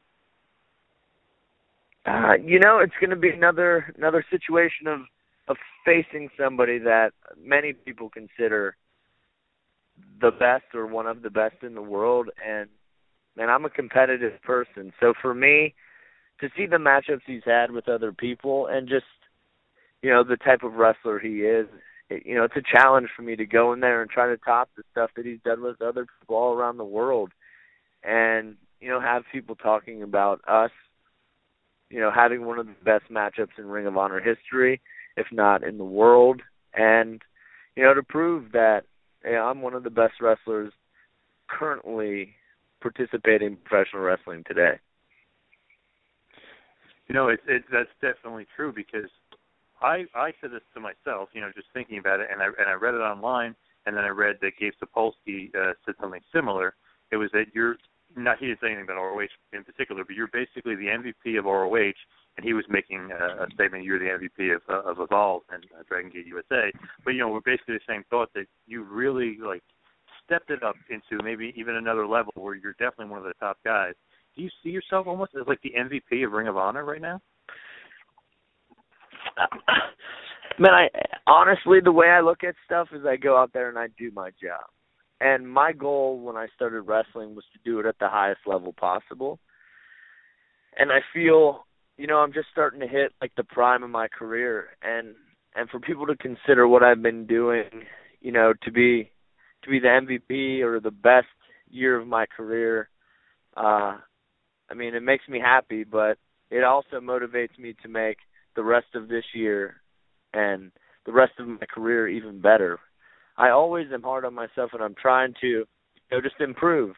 Uh, 2.05 2.33
you 2.43 2.59
know, 2.59 2.79
it's 2.79 2.93
going 2.99 3.09
to 3.09 3.15
be 3.15 3.29
another 3.29 3.93
another 3.97 4.25
situation 4.29 4.87
of 4.87 5.01
of 5.47 5.57
facing 5.85 6.29
somebody 6.37 6.79
that 6.79 7.11
many 7.41 7.73
people 7.73 8.09
consider 8.09 8.75
the 10.21 10.31
best 10.31 10.63
or 10.73 10.87
one 10.87 11.07
of 11.07 11.21
the 11.21 11.29
best 11.29 11.55
in 11.63 11.75
the 11.75 11.81
world 11.81 12.29
and 12.45 12.69
and 13.37 13.49
I'm 13.49 13.65
a 13.65 13.69
competitive 13.69 14.41
person. 14.43 14.93
So 14.99 15.13
for 15.21 15.33
me 15.33 15.73
to 16.39 16.49
see 16.57 16.65
the 16.65 16.77
matchups 16.77 17.21
he's 17.25 17.43
had 17.45 17.71
with 17.71 17.87
other 17.87 18.11
people 18.11 18.67
and 18.67 18.87
just 18.87 19.05
you 20.01 20.09
know 20.09 20.23
the 20.23 20.37
type 20.37 20.63
of 20.63 20.73
wrestler 20.73 21.19
he 21.19 21.41
is, 21.41 21.67
it, 22.09 22.25
you 22.25 22.35
know, 22.35 22.43
it's 22.43 22.57
a 22.57 22.77
challenge 22.77 23.09
for 23.15 23.21
me 23.21 23.35
to 23.35 23.45
go 23.45 23.73
in 23.73 23.79
there 23.79 24.01
and 24.01 24.11
try 24.11 24.27
to 24.27 24.37
top 24.37 24.69
the 24.75 24.83
stuff 24.91 25.11
that 25.15 25.25
he's 25.25 25.39
done 25.45 25.61
with 25.61 25.81
other 25.81 26.05
people 26.19 26.35
all 26.35 26.53
around 26.53 26.77
the 26.77 26.83
world. 26.83 27.31
And 28.03 28.57
you 28.81 28.89
know, 28.89 28.99
have 28.99 29.23
people 29.31 29.55
talking 29.55 30.03
about 30.03 30.41
us 30.47 30.71
you 31.93 31.99
know, 31.99 32.09
having 32.11 32.43
one 32.43 32.57
of 32.57 32.65
the 32.65 32.73
best 32.83 33.03
matchups 33.11 33.59
in 33.59 33.67
Ring 33.67 33.85
of 33.85 33.97
Honor 33.97 34.19
history, 34.19 34.81
if 35.15 35.27
not 35.31 35.63
in 35.63 35.77
the 35.77 35.83
world, 35.83 36.41
and 36.73 37.21
you 37.75 37.83
know, 37.83 37.93
to 37.93 38.01
prove 38.01 38.51
that 38.53 38.85
hey, 39.23 39.37
I'm 39.37 39.61
one 39.61 39.75
of 39.75 39.83
the 39.83 39.91
best 39.91 40.15
wrestlers 40.19 40.73
currently 41.47 42.33
participating 42.83 43.47
in 43.47 43.55
professional 43.55 44.03
wrestling 44.03 44.43
today. 44.45 44.77
You 47.07 47.15
know, 47.15 47.29
it's 47.29 47.41
it, 47.47 47.63
that's 47.71 47.89
definitely 48.01 48.45
true 48.55 48.71
because 48.71 49.09
I 49.81 50.05
I 50.13 50.31
said 50.39 50.51
this 50.51 50.61
to 50.75 50.79
myself, 50.79 51.29
you 51.33 51.41
know, 51.41 51.49
just 51.55 51.67
thinking 51.73 51.97
about 51.97 52.19
it, 52.19 52.27
and 52.31 52.41
I 52.41 52.45
and 52.45 52.69
I 52.69 52.73
read 52.73 52.93
it 52.93 53.01
online, 53.01 53.55
and 53.85 53.95
then 53.95 54.03
I 54.03 54.09
read 54.09 54.37
that 54.41 54.53
Gabe 54.59 54.73
Sapolsky 54.81 55.53
uh, 55.55 55.73
said 55.85 55.95
something 55.99 56.21
similar. 56.33 56.75
It 57.11 57.17
was 57.17 57.29
that 57.33 57.47
you're 57.53 57.77
not 58.15 58.37
he 58.39 58.47
didn't 58.47 58.61
say 58.61 58.67
anything 58.67 58.85
about 58.85 59.01
ROH 59.01 59.27
in 59.53 59.63
particular, 59.63 60.03
but 60.05 60.15
you're 60.15 60.31
basically 60.31 60.75
the 60.75 60.87
MVP 60.87 61.39
of 61.39 61.45
ROH, 61.45 61.97
and 62.37 62.43
he 62.43 62.53
was 62.53 62.65
making 62.69 63.09
a, 63.11 63.43
a 63.43 63.47
statement 63.53 63.83
you're 63.83 63.99
the 63.99 64.05
MVP 64.05 64.55
of 64.55 64.61
uh, 64.69 64.89
of 64.89 64.99
Evolve 64.99 65.43
and 65.51 65.65
uh, 65.77 65.83
Dragon 65.87 66.11
Gate 66.11 66.27
USA. 66.27 66.71
But 67.03 67.11
you 67.11 67.19
know, 67.19 67.29
we're 67.29 67.41
basically 67.41 67.75
the 67.75 67.87
same 67.87 68.03
thought 68.09 68.29
that 68.35 68.45
you 68.67 68.83
really 68.83 69.37
like 69.43 69.63
stepped 70.25 70.49
it 70.49 70.63
up 70.63 70.75
into 70.89 71.23
maybe 71.23 71.53
even 71.55 71.75
another 71.75 72.07
level 72.07 72.33
where 72.35 72.55
you're 72.55 72.73
definitely 72.73 73.07
one 73.07 73.19
of 73.19 73.25
the 73.25 73.33
top 73.39 73.57
guys. 73.63 73.93
Do 74.35 74.41
you 74.41 74.49
see 74.63 74.69
yourself 74.69 75.07
almost 75.07 75.31
as 75.39 75.47
like 75.47 75.61
the 75.61 75.73
MVP 75.77 76.25
of 76.25 76.31
Ring 76.31 76.47
of 76.47 76.57
Honor 76.57 76.83
right 76.83 77.01
now? 77.01 77.21
Man, 80.59 80.71
I 80.71 80.89
honestly 81.27 81.79
the 81.83 81.91
way 81.91 82.07
I 82.07 82.21
look 82.21 82.43
at 82.43 82.55
stuff 82.65 82.89
is 82.93 83.05
I 83.05 83.15
go 83.15 83.37
out 83.37 83.51
there 83.53 83.69
and 83.69 83.77
I 83.77 83.87
do 83.97 84.11
my 84.13 84.29
job. 84.41 84.63
And 85.19 85.49
my 85.49 85.71
goal 85.71 86.19
when 86.19 86.35
I 86.35 86.47
started 86.55 86.81
wrestling 86.81 87.35
was 87.35 87.45
to 87.53 87.59
do 87.63 87.79
it 87.79 87.85
at 87.85 87.97
the 87.99 88.09
highest 88.09 88.41
level 88.45 88.73
possible. 88.73 89.39
And 90.77 90.91
I 90.91 90.99
feel, 91.13 91.65
you 91.97 92.07
know, 92.07 92.17
I'm 92.17 92.33
just 92.33 92.47
starting 92.51 92.79
to 92.81 92.87
hit 92.87 93.13
like 93.21 93.31
the 93.37 93.43
prime 93.43 93.83
of 93.83 93.89
my 93.89 94.07
career 94.07 94.69
and 94.81 95.15
and 95.55 95.69
for 95.69 95.79
people 95.79 96.07
to 96.07 96.15
consider 96.17 96.67
what 96.67 96.81
I've 96.81 97.01
been 97.01 97.27
doing, 97.27 97.65
you 98.21 98.31
know, 98.31 98.53
to 98.63 98.71
be 98.71 99.11
to 99.63 99.69
be 99.69 99.79
the 99.79 99.87
MVP 99.87 100.61
or 100.61 100.79
the 100.79 100.91
best 100.91 101.27
year 101.69 101.99
of 101.99 102.07
my 102.07 102.25
career, 102.25 102.89
uh 103.55 103.97
I 104.69 104.75
mean, 104.75 104.95
it 104.95 105.03
makes 105.03 105.27
me 105.27 105.39
happy, 105.39 105.83
but 105.83 106.17
it 106.49 106.63
also 106.63 106.99
motivates 106.99 107.59
me 107.59 107.75
to 107.83 107.89
make 107.89 108.17
the 108.55 108.63
rest 108.63 108.87
of 108.95 109.07
this 109.07 109.25
year 109.33 109.75
and 110.33 110.71
the 111.05 111.11
rest 111.11 111.33
of 111.39 111.47
my 111.47 111.65
career 111.73 112.07
even 112.07 112.39
better 112.39 112.79
I 113.37 113.49
always 113.49 113.87
am 113.93 114.03
hard 114.03 114.25
on 114.25 114.33
myself 114.33 114.71
and 114.73 114.81
I'm 114.81 114.95
trying 114.95 115.33
to 115.41 115.47
you 115.47 115.65
know 116.11 116.21
just 116.21 116.39
improve 116.39 116.95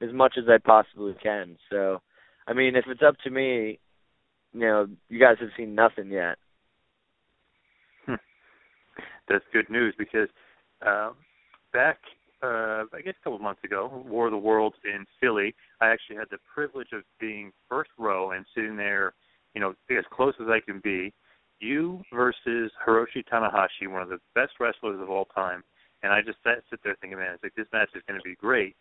as 0.00 0.12
much 0.12 0.34
as 0.38 0.44
I 0.48 0.58
possibly 0.58 1.14
can. 1.22 1.56
So, 1.70 2.00
I 2.46 2.52
mean, 2.52 2.76
if 2.76 2.84
it's 2.88 3.02
up 3.06 3.16
to 3.24 3.30
me, 3.30 3.78
you 4.52 4.60
know, 4.60 4.86
you 5.08 5.20
guys 5.20 5.36
have 5.40 5.50
seen 5.56 5.74
nothing 5.74 6.10
yet. 6.10 6.36
Hmm. 8.06 8.14
That's 9.28 9.44
good 9.52 9.70
news 9.70 9.94
because 9.96 10.28
uh, 10.84 11.10
back, 11.72 11.98
uh, 12.42 12.84
I 12.92 13.00
guess 13.04 13.14
a 13.20 13.24
couple 13.24 13.38
months 13.38 13.62
ago, 13.64 14.04
War 14.06 14.26
of 14.26 14.32
the 14.32 14.38
Worlds 14.38 14.76
in 14.84 15.04
Philly, 15.20 15.54
I 15.80 15.88
actually 15.88 16.16
had 16.16 16.28
the 16.30 16.38
privilege 16.52 16.88
of 16.92 17.02
being 17.20 17.52
first 17.68 17.90
row 17.98 18.32
and 18.32 18.44
sitting 18.54 18.76
there, 18.76 19.14
you 19.54 19.60
know, 19.60 19.74
as 19.90 20.04
close 20.12 20.34
as 20.40 20.48
I 20.48 20.60
can 20.60 20.80
be. 20.82 21.12
You 21.60 22.02
versus 22.12 22.72
Hiroshi 22.84 23.24
Tanahashi, 23.32 23.88
one 23.88 24.02
of 24.02 24.08
the 24.08 24.18
best 24.34 24.54
wrestlers 24.58 25.00
of 25.00 25.08
all 25.08 25.26
time 25.26 25.62
and 26.02 26.12
I 26.12 26.20
just 26.20 26.38
sat, 26.42 26.62
sit 26.70 26.80
there 26.82 26.96
thinking, 27.00 27.18
man, 27.18 27.34
it's 27.34 27.42
like 27.42 27.54
this 27.54 27.70
match 27.72 27.90
is 27.94 28.02
going 28.06 28.18
to 28.18 28.24
be 28.24 28.34
great. 28.34 28.76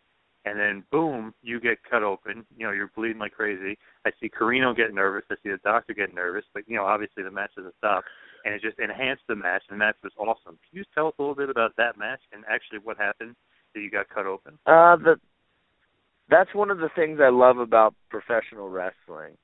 And 0.45 0.59
then 0.59 0.83
boom, 0.91 1.33
you 1.43 1.59
get 1.59 1.77
cut 1.87 2.01
open. 2.01 2.45
You 2.57 2.65
know, 2.65 2.71
you're 2.71 2.91
bleeding 2.95 3.19
like 3.19 3.33
crazy. 3.33 3.77
I 4.05 4.11
see 4.19 4.29
Corino 4.29 4.75
get 4.75 4.93
nervous. 4.93 5.23
I 5.29 5.35
see 5.43 5.49
the 5.49 5.59
doctor 5.63 5.93
get 5.93 6.15
nervous. 6.15 6.45
But 6.53 6.63
you 6.67 6.77
know, 6.77 6.85
obviously 6.85 7.21
the 7.21 7.29
match 7.29 7.51
doesn't 7.55 7.75
stop, 7.77 8.03
and 8.45 8.53
it 8.53 8.61
just 8.61 8.79
enhanced 8.79 9.23
the 9.27 9.35
match. 9.35 9.63
And 9.69 9.79
the 9.79 9.85
match 9.85 9.95
was 10.03 10.13
awesome. 10.17 10.57
Can 10.69 10.79
you 10.79 10.83
tell 10.93 11.07
us 11.07 11.13
a 11.19 11.21
little 11.21 11.35
bit 11.35 11.49
about 11.49 11.75
that 11.77 11.97
match 11.97 12.21
and 12.33 12.43
actually 12.49 12.79
what 12.83 12.97
happened 12.97 13.35
that 13.73 13.81
you 13.81 13.91
got 13.91 14.09
cut 14.09 14.25
open? 14.25 14.57
Uh, 14.65 14.95
the 14.97 15.15
that's 16.29 16.55
one 16.55 16.71
of 16.71 16.77
the 16.77 16.89
things 16.95 17.19
I 17.21 17.29
love 17.29 17.57
about 17.57 17.93
professional 18.09 18.69
wrestling 18.69 19.35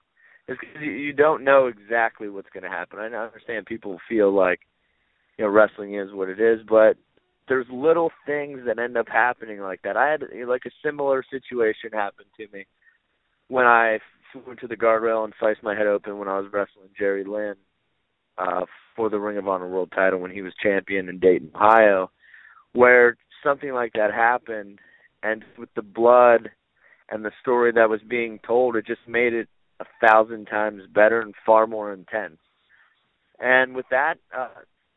is 0.48 0.58
because 0.60 0.82
you, 0.82 0.92
you 0.92 1.14
don't 1.14 1.44
know 1.44 1.68
exactly 1.68 2.30
what's 2.30 2.50
going 2.54 2.64
to 2.64 2.70
happen. 2.70 3.00
I 3.00 3.08
understand 3.08 3.66
people 3.66 4.00
feel 4.08 4.34
like 4.34 4.62
you 5.38 5.46
know 5.46 5.52
wrestling 5.52 5.96
is 5.96 6.14
what 6.14 6.30
it 6.30 6.40
is, 6.40 6.62
but 6.68 6.96
there's 7.48 7.68
little 7.70 8.12
things 8.26 8.62
that 8.66 8.80
end 8.80 8.98
up 8.98 9.08
happening 9.08 9.60
like 9.60 9.82
that. 9.84 9.98
I 9.98 10.10
had 10.10 10.24
like 10.48 10.64
a 10.66 10.72
similar 10.84 11.24
situation 11.30 11.92
happen 11.94 12.26
to 12.38 12.48
me 12.54 12.66
when 13.50 13.66
I 13.66 14.00
flew 14.32 14.52
into 14.52 14.68
the 14.68 14.76
guardrail 14.76 15.24
and 15.24 15.34
sliced 15.40 15.64
my 15.64 15.76
head 15.76 15.88
open 15.88 16.18
when 16.18 16.28
I 16.28 16.40
was 16.40 16.52
wrestling 16.52 16.90
Jerry 16.98 17.24
Lynn 17.24 17.56
uh 18.38 18.66
for 18.96 19.10
the 19.10 19.20
Ring 19.20 19.38
of 19.38 19.48
Honor 19.48 19.68
World 19.68 19.92
Title 19.96 20.20
when 20.20 20.32
he 20.32 20.42
was 20.42 20.54
champion 20.62 21.08
in 21.08 21.20
Dayton, 21.20 21.52
Ohio, 21.56 22.10
where 22.74 23.16
something 23.44 23.72
like 23.72 23.94
that 23.94 24.12
happened, 24.14 24.80
and 25.22 25.46
with 25.58 25.70
the 25.76 25.84
blood 25.84 26.50
and 27.10 27.24
the 27.24 27.32
story 27.42 27.72
that 27.72 27.90
was 27.90 28.02
being 28.10 28.40
told, 28.46 28.76
it 28.76 28.86
just 28.88 29.08
made 29.08 29.34
it 29.34 29.48
a 29.80 29.86
thousand 30.06 30.46
times 30.46 30.82
better 30.94 31.22
and 31.22 31.36
far 31.46 31.68
more 31.68 31.94
intense. 31.94 32.38
And 33.40 33.76
with 33.76 33.86
that, 33.92 34.16
uh, 34.36 34.50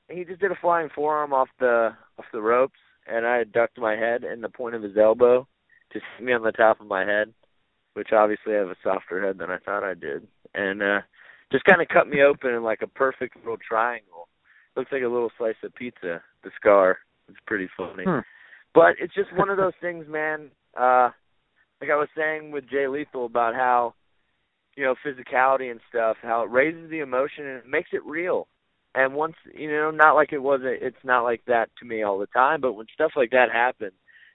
he 0.08 0.24
just 0.24 0.40
did 0.40 0.50
a 0.50 0.58
flying 0.60 0.88
forearm 0.94 1.32
off 1.32 1.48
the 1.58 1.90
off 2.18 2.24
the 2.32 2.40
ropes, 2.40 2.78
and 3.06 3.26
I 3.26 3.44
ducked 3.44 3.78
my 3.78 3.96
head 3.96 4.24
and 4.24 4.42
the 4.42 4.48
point 4.48 4.74
of 4.74 4.82
his 4.82 4.96
elbow 4.96 5.46
to 5.92 6.00
hit 6.00 6.24
me 6.24 6.32
on 6.32 6.42
the 6.42 6.52
top 6.52 6.80
of 6.80 6.86
my 6.86 7.04
head, 7.04 7.34
which 7.94 8.12
obviously 8.12 8.54
I 8.54 8.60
have 8.60 8.68
a 8.68 8.76
softer 8.82 9.24
head 9.24 9.38
than 9.38 9.50
I 9.50 9.58
thought 9.58 9.84
I 9.84 9.94
did, 9.94 10.26
and 10.54 10.82
uh 10.82 11.00
just 11.52 11.64
kind 11.64 11.82
of 11.82 11.88
cut 11.88 12.08
me 12.08 12.22
open 12.22 12.54
in 12.54 12.62
like 12.62 12.82
a 12.82 12.86
perfect 12.86 13.36
little 13.36 13.56
triangle. 13.56 14.28
Looks 14.76 14.92
like 14.92 15.02
a 15.02 15.08
little 15.08 15.30
slice 15.36 15.56
of 15.64 15.74
pizza. 15.74 16.22
The 16.42 16.50
scar. 16.56 16.98
It's 17.28 17.38
pretty 17.46 17.68
funny. 17.76 18.04
Hmm. 18.04 18.20
But 18.74 18.94
it's 19.00 19.14
just 19.14 19.36
one 19.36 19.50
of 19.50 19.56
those 19.56 19.72
things, 19.80 20.06
man. 20.08 20.50
Uh 20.78 21.10
like 21.80 21.90
I 21.90 21.96
was 21.96 22.08
saying 22.16 22.50
with 22.50 22.68
Jay 22.68 22.86
Lethal 22.88 23.26
about 23.26 23.54
how 23.54 23.94
you 24.76 24.84
know 24.84 24.94
physicality 25.04 25.70
and 25.70 25.80
stuff, 25.88 26.16
how 26.22 26.42
it 26.44 26.50
raises 26.50 26.90
the 26.90 27.00
emotion 27.00 27.46
and 27.46 27.58
it 27.58 27.66
makes 27.66 27.90
it 27.92 28.04
real 28.04 28.46
and 28.94 29.14
once 29.14 29.34
you 29.54 29.70
know 29.70 29.90
not 29.90 30.14
like 30.14 30.32
it 30.32 30.42
wasn't, 30.42 30.82
it's 30.82 31.04
not 31.04 31.22
like 31.22 31.42
that 31.46 31.70
to 31.78 31.86
me 31.86 32.02
all 32.02 32.18
the 32.18 32.26
time 32.26 32.60
but 32.60 32.72
when 32.72 32.86
stuff 32.92 33.12
like 33.16 33.30
that 33.30 33.50
happens 33.52 33.92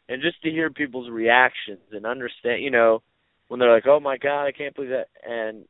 and 0.08 0.22
just 0.22 0.42
to 0.42 0.50
hear 0.50 0.70
people's 0.70 1.10
reactions 1.10 1.82
and 1.92 2.06
understand 2.06 2.64
you 2.64 2.72
know 2.72 3.02
when 3.48 3.60
they're 3.60 3.74
like 3.74 3.88
oh 3.88 4.00
my 4.00 4.18
god 4.18 4.46
i 4.46 4.52
can't 4.52 4.76
believe 4.76 4.92
that 4.92 5.08
and 5.28 5.66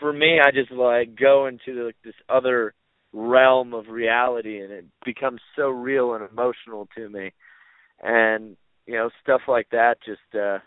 for 0.00 0.12
me 0.12 0.38
i 0.44 0.50
just 0.50 0.72
like 0.72 1.16
go 1.16 1.46
into 1.46 1.86
like 1.86 1.96
this 2.04 2.14
other 2.28 2.74
realm 3.12 3.74
of 3.74 3.88
reality 3.88 4.60
and 4.60 4.72
it 4.72 4.84
becomes 5.04 5.40
so 5.56 5.68
real 5.68 6.14
and 6.14 6.28
emotional 6.30 6.88
to 6.96 7.08
me 7.08 7.32
and 8.02 8.56
you 8.86 8.94
know 8.94 9.10
stuff 9.22 9.42
like 9.46 9.68
that 9.70 9.96
just 10.04 10.20
uh 10.34 10.58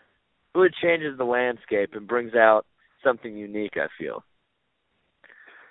really 0.54 0.70
changes 0.82 1.18
the 1.18 1.24
landscape 1.24 1.90
and 1.94 2.06
brings 2.06 2.34
out 2.34 2.64
something 3.02 3.36
unique 3.36 3.76
i 3.76 3.86
feel 3.98 4.22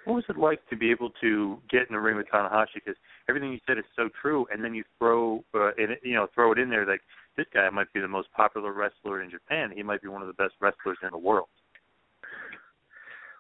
what 0.06 0.16
was 0.16 0.26
it 0.28 0.38
like 0.38 0.60
to 0.70 0.76
be 0.76 0.92
able 0.92 1.12
to 1.22 1.58
get 1.70 1.84
in 1.90 1.94
the 1.94 2.00
ring 2.00 2.18
with 2.18 2.28
Tanahashi? 2.28 2.76
Because 2.76 2.96
everything 3.30 3.54
you 3.54 3.60
said 3.66 3.78
is 3.78 3.86
so 3.96 4.10
true, 4.22 4.46
and 4.52 4.64
then 4.64 4.74
you 4.74 4.84
throw 5.00 5.44
uh, 5.56 5.70
it, 5.78 6.00
you 6.04 6.14
know, 6.14 6.28
throw 6.34 6.52
it 6.52 6.60
in 6.60 6.70
there 6.70 6.86
like 6.86 7.02
this 7.38 7.46
guy 7.54 7.70
might 7.70 7.92
be 7.94 8.00
the 8.00 8.08
most 8.08 8.28
popular 8.36 8.74
wrestler 8.74 9.22
in 9.22 9.30
Japan. 9.30 9.72
He 9.74 9.84
might 9.84 10.02
be 10.02 10.10
one 10.10 10.22
of 10.22 10.28
the 10.28 10.34
best 10.34 10.56
wrestlers 10.60 10.98
in 11.02 11.10
the 11.12 11.18
world. 11.18 11.48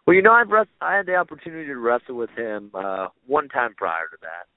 Well, 0.06 0.16
you 0.16 0.22
know, 0.22 0.34
I've 0.34 0.50
rest- 0.50 0.70
I 0.82 0.96
had 0.96 1.06
the 1.06 1.16
opportunity 1.16 1.66
to 1.68 1.78
wrestle 1.78 2.16
with 2.16 2.30
him 2.32 2.72
uh 2.74 3.08
one 3.26 3.48
time 3.50 3.74
prior 3.76 4.08
to 4.12 4.18
that. 4.22 4.48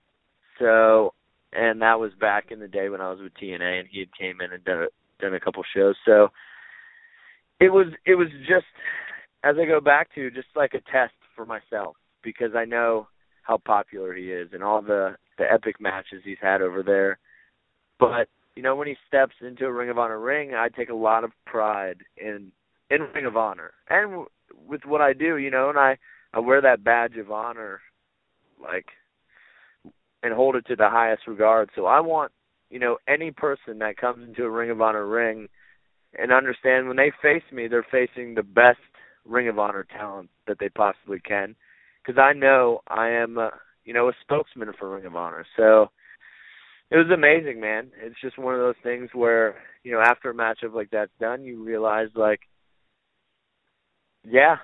So, 0.58 1.14
and 1.52 1.82
that 1.82 2.00
was 2.00 2.12
back 2.20 2.50
in 2.50 2.58
the 2.58 2.68
day 2.68 2.88
when 2.88 3.00
I 3.00 3.10
was 3.10 3.20
with 3.20 3.32
TNA, 3.34 3.80
and 3.80 3.88
he 3.90 4.00
had 4.00 4.16
came 4.18 4.40
in 4.40 4.52
and 4.52 4.64
done 4.64 4.82
a, 4.82 5.22
done 5.22 5.34
a 5.34 5.40
couple 5.40 5.62
shows. 5.74 5.94
So, 6.04 6.28
it 7.60 7.72
was 7.72 7.86
it 8.04 8.14
was 8.16 8.28
just 8.48 8.66
as 9.44 9.56
I 9.60 9.66
go 9.66 9.80
back 9.80 10.14
to 10.14 10.30
just 10.30 10.48
like 10.56 10.74
a 10.74 10.80
test 10.90 11.14
for 11.34 11.46
myself 11.46 11.96
because 12.22 12.54
I 12.56 12.64
know 12.64 13.08
how 13.42 13.58
popular 13.58 14.14
he 14.14 14.32
is 14.32 14.48
and 14.52 14.62
all 14.62 14.82
the 14.82 15.16
the 15.38 15.44
epic 15.50 15.80
matches 15.80 16.22
he's 16.24 16.38
had 16.40 16.62
over 16.62 16.82
there. 16.82 17.18
But 18.00 18.28
you 18.56 18.62
know, 18.62 18.74
when 18.74 18.88
he 18.88 18.96
steps 19.06 19.34
into 19.40 19.66
a 19.66 19.72
Ring 19.72 19.90
of 19.90 19.98
Honor 19.98 20.18
ring, 20.18 20.54
I 20.54 20.68
take 20.68 20.88
a 20.88 20.94
lot 20.94 21.24
of 21.24 21.30
pride 21.44 21.98
in 22.16 22.50
in 22.90 23.02
Ring 23.14 23.26
of 23.26 23.36
Honor 23.36 23.72
and 23.88 24.26
with 24.66 24.82
what 24.84 25.00
I 25.00 25.12
do. 25.12 25.36
You 25.36 25.50
know, 25.50 25.68
and 25.70 25.78
I 25.78 25.98
I 26.32 26.40
wear 26.40 26.60
that 26.60 26.84
badge 26.84 27.16
of 27.16 27.30
honor, 27.30 27.80
like, 28.60 28.86
and 30.22 30.34
hold 30.34 30.56
it 30.56 30.66
to 30.66 30.76
the 30.76 30.88
highest 30.88 31.26
regard. 31.26 31.70
So 31.74 31.86
I 31.86 32.00
want 32.00 32.32
you 32.70 32.78
know 32.78 32.98
any 33.08 33.30
person 33.30 33.78
that 33.78 33.96
comes 33.96 34.26
into 34.26 34.44
a 34.44 34.50
Ring 34.50 34.70
of 34.70 34.80
Honor 34.80 35.06
ring 35.06 35.48
and 36.18 36.32
understand 36.32 36.88
when 36.88 36.96
they 36.96 37.12
face 37.22 37.42
me, 37.52 37.68
they're 37.68 37.86
facing 37.90 38.34
the 38.34 38.42
best 38.42 38.78
Ring 39.24 39.48
of 39.48 39.58
Honor 39.58 39.86
talent 39.96 40.30
that 40.46 40.58
they 40.58 40.68
possibly 40.68 41.20
can, 41.20 41.54
because 42.04 42.18
I 42.18 42.32
know 42.32 42.80
I 42.88 43.10
am, 43.10 43.38
uh, 43.38 43.50
you 43.84 43.92
know, 43.92 44.08
a 44.08 44.12
spokesman 44.22 44.72
for 44.78 44.94
Ring 44.94 45.04
of 45.04 45.16
Honor. 45.16 45.44
So 45.56 45.90
it 46.90 46.96
was 46.96 47.10
amazing, 47.12 47.60
man. 47.60 47.90
It's 48.00 48.20
just 48.22 48.38
one 48.38 48.54
of 48.54 48.60
those 48.60 48.76
things 48.82 49.10
where, 49.12 49.56
you 49.82 49.92
know, 49.92 50.00
after 50.00 50.30
a 50.30 50.34
matchup 50.34 50.74
like 50.74 50.90
that's 50.90 51.10
done, 51.20 51.42
you 51.42 51.62
realize 51.62 52.08
like, 52.14 52.40
yeah, 54.28 54.56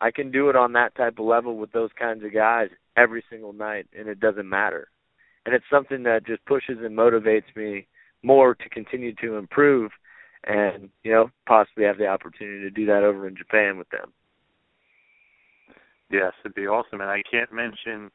I 0.00 0.10
can 0.10 0.30
do 0.30 0.48
it 0.48 0.56
on 0.56 0.72
that 0.72 0.94
type 0.94 1.18
of 1.18 1.26
level 1.26 1.56
with 1.56 1.72
those 1.72 1.90
kinds 1.98 2.24
of 2.24 2.32
guys 2.32 2.68
every 2.96 3.22
single 3.30 3.52
night, 3.52 3.86
and 3.96 4.08
it 4.08 4.20
doesn't 4.20 4.48
matter. 4.48 4.88
And 5.44 5.54
it's 5.54 5.64
something 5.70 6.02
that 6.04 6.26
just 6.26 6.44
pushes 6.46 6.78
and 6.82 6.96
motivates 6.96 7.54
me 7.56 7.86
more 8.22 8.54
to 8.54 8.68
continue 8.68 9.14
to 9.16 9.36
improve 9.36 9.90
and 10.44 10.88
you 11.02 11.12
know 11.12 11.30
possibly 11.46 11.84
have 11.84 11.98
the 11.98 12.06
opportunity 12.06 12.60
to 12.60 12.70
do 12.70 12.86
that 12.86 13.02
over 13.02 13.28
in 13.28 13.36
Japan 13.36 13.76
with 13.78 13.88
them. 13.90 14.12
Yes, 16.10 16.32
it'd 16.44 16.54
be 16.54 16.66
awesome, 16.66 17.00
and 17.00 17.10
I 17.10 17.22
can't 17.30 17.52
mention 17.52 18.10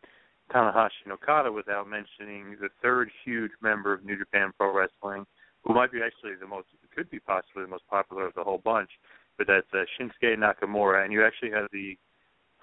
Tanahashi 0.51 1.09
Okada 1.11 1.51
without 1.51 1.87
mentioning 1.87 2.57
the 2.59 2.69
third 2.81 3.09
huge 3.23 3.51
member 3.61 3.93
of 3.93 4.03
New 4.03 4.17
Japan 4.17 4.51
Pro 4.57 4.73
Wrestling, 4.73 5.25
who 5.63 5.73
might 5.73 5.91
be 5.91 5.99
actually 6.05 6.35
the 6.39 6.47
most, 6.47 6.67
could 6.95 7.09
be 7.09 7.19
possibly 7.19 7.63
the 7.63 7.69
most 7.69 7.87
popular 7.89 8.27
of 8.27 8.33
the 8.33 8.43
whole 8.43 8.57
bunch, 8.57 8.89
but 9.37 9.47
that's 9.47 9.67
uh, 9.73 9.83
Shinsuke 9.99 10.37
Nakamura, 10.37 11.03
and 11.03 11.13
you 11.13 11.25
actually 11.25 11.51
had 11.51 11.67
the 11.71 11.97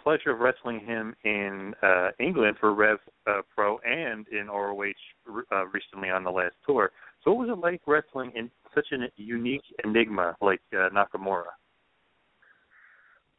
pleasure 0.02 0.30
of 0.30 0.40
wrestling 0.40 0.80
him 0.80 1.14
in 1.24 1.74
uh, 1.82 2.08
England 2.18 2.56
for 2.60 2.74
Rev 2.74 2.98
uh, 3.26 3.42
Pro 3.54 3.78
and 3.78 4.26
in 4.28 4.48
ROH 4.48 4.92
uh, 5.52 5.66
recently 5.66 6.10
on 6.10 6.24
the 6.24 6.30
last 6.30 6.54
tour. 6.66 6.90
So, 7.22 7.32
what 7.32 7.46
was 7.46 7.56
it 7.56 7.60
like 7.60 7.82
wrestling 7.86 8.32
in 8.34 8.50
such 8.74 8.86
a 8.92 8.96
unique 9.16 9.62
enigma 9.84 10.36
like 10.40 10.60
uh, 10.72 10.88
Nakamura? 10.90 11.52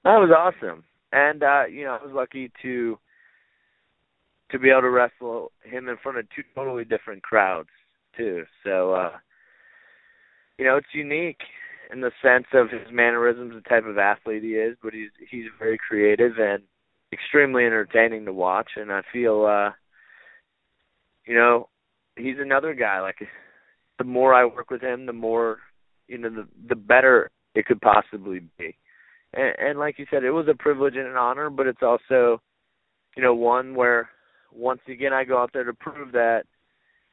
That 0.03 0.17
was 0.17 0.31
awesome, 0.35 0.83
and 1.11 1.43
uh, 1.43 1.65
you 1.65 1.85
know 1.85 1.97
I 2.01 2.05
was 2.05 2.13
lucky 2.13 2.51
to 2.61 2.97
to 4.51 4.59
be 4.59 4.69
able 4.69 4.81
to 4.81 4.89
wrestle 4.89 5.51
him 5.63 5.89
in 5.89 5.97
front 6.01 6.17
of 6.17 6.25
two 6.35 6.43
totally 6.55 6.85
different 6.85 7.23
crowds 7.23 7.69
too. 8.15 8.43
So 8.63 8.93
uh, 8.93 9.11
you 10.57 10.65
know 10.65 10.77
it's 10.77 10.87
unique 10.93 11.39
in 11.93 12.01
the 12.01 12.11
sense 12.23 12.47
of 12.53 12.71
his 12.71 12.91
mannerisms, 12.91 13.53
the 13.53 13.69
type 13.69 13.85
of 13.85 13.99
athlete 13.99 14.43
he 14.43 14.55
is, 14.55 14.75
but 14.81 14.93
he's 14.93 15.11
he's 15.29 15.45
very 15.59 15.77
creative 15.77 16.33
and 16.39 16.63
extremely 17.13 17.65
entertaining 17.65 18.25
to 18.25 18.33
watch, 18.33 18.71
and 18.75 18.91
I 18.91 19.01
feel 19.13 19.45
uh, 19.45 19.71
you 21.25 21.35
know 21.35 21.69
he's 22.17 22.37
another 22.39 22.73
guy 22.73 22.99
like 23.01 23.17
the 23.99 24.03
more 24.03 24.33
I 24.33 24.45
work 24.45 24.71
with 24.71 24.81
him, 24.81 25.05
the 25.05 25.13
more 25.13 25.59
you 26.07 26.17
know, 26.17 26.29
the 26.29 26.47
the 26.67 26.75
better 26.75 27.29
it 27.53 27.67
could 27.67 27.79
possibly 27.79 28.41
be. 28.57 28.75
And, 29.33 29.55
and 29.59 29.79
like 29.79 29.99
you 29.99 30.07
said, 30.09 30.23
it 30.23 30.31
was 30.31 30.47
a 30.49 30.57
privilege 30.57 30.95
and 30.95 31.07
an 31.07 31.15
honor, 31.15 31.51
but 31.51 31.67
it's 31.67 31.83
also, 31.83 32.41
you 33.15 33.21
know, 33.23 33.35
one 33.35 33.75
where 33.75 34.09
once 34.51 34.81
again 34.87 35.13
I 35.13 35.23
go 35.23 35.37
out 35.37 35.51
there 35.53 35.63
to 35.63 35.73
prove 35.73 36.11
that, 36.13 36.43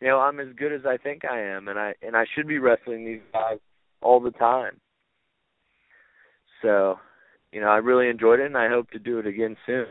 you 0.00 0.08
know, 0.08 0.18
I'm 0.18 0.40
as 0.40 0.48
good 0.56 0.72
as 0.72 0.86
I 0.86 0.96
think 0.96 1.24
I 1.24 1.40
am, 1.40 1.68
and 1.68 1.78
I 1.78 1.94
and 2.00 2.16
I 2.16 2.24
should 2.34 2.48
be 2.48 2.58
wrestling 2.58 3.04
these 3.04 3.20
guys 3.30 3.58
all 4.02 4.20
the 4.20 4.30
time. 4.32 4.80
So, 6.62 6.98
you 7.52 7.60
know, 7.60 7.68
I 7.68 7.76
really 7.76 8.08
enjoyed 8.08 8.40
it, 8.40 8.46
and 8.46 8.56
I 8.56 8.68
hope 8.68 8.90
to 8.90 8.98
do 8.98 9.18
it 9.18 9.26
again 9.26 9.56
soon. 9.66 9.86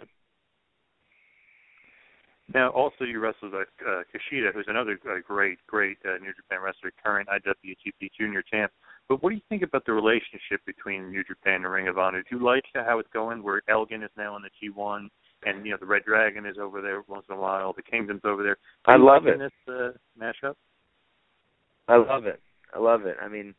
Now, 2.53 2.69
also 2.69 3.03
you 3.03 3.19
wrestled 3.19 3.53
uh, 3.53 3.59
uh, 3.59 4.03
Kushida, 4.09 4.51
who's 4.53 4.65
another 4.67 4.99
uh, 5.05 5.19
great, 5.25 5.59
great 5.67 5.97
uh, 6.03 6.17
New 6.17 6.33
Japan 6.33 6.59
wrestler, 6.63 6.91
current 7.03 7.29
IWGP 7.29 8.09
Junior 8.19 8.41
Champ. 8.41 8.71
But 9.07 9.21
what 9.21 9.29
do 9.29 9.35
you 9.35 9.41
think 9.49 9.61
about 9.61 9.85
the 9.85 9.93
relationship 9.93 10.65
between 10.65 11.11
New 11.11 11.23
Japan 11.23 11.55
and 11.55 11.71
Ring 11.71 11.87
of 11.87 11.99
Honor? 11.99 12.23
Do 12.27 12.37
you 12.37 12.43
like 12.43 12.63
how 12.73 12.97
it's 12.99 13.09
going? 13.13 13.43
Where 13.43 13.61
Elgin 13.69 14.01
is 14.01 14.09
now 14.17 14.35
in 14.35 14.41
the 14.41 14.49
G1, 14.49 15.09
and 15.45 15.65
you 15.65 15.71
know 15.71 15.77
the 15.79 15.85
Red 15.85 16.05
Dragon 16.05 16.45
is 16.45 16.57
over 16.59 16.81
there 16.81 17.03
once 17.07 17.25
in 17.29 17.35
a 17.35 17.39
while. 17.39 17.73
The 17.73 17.83
Kingdom's 17.83 18.21
over 18.23 18.41
there. 18.41 18.57
I 18.85 18.97
love 18.97 19.27
it. 19.27 19.37
This 19.37 19.51
uh, 19.67 19.91
mashup. 20.19 20.55
I 21.87 21.97
love 21.97 22.25
it. 22.25 22.39
I 22.73 22.79
love 22.79 23.05
it. 23.05 23.17
I 23.21 23.27
mean, 23.27 23.55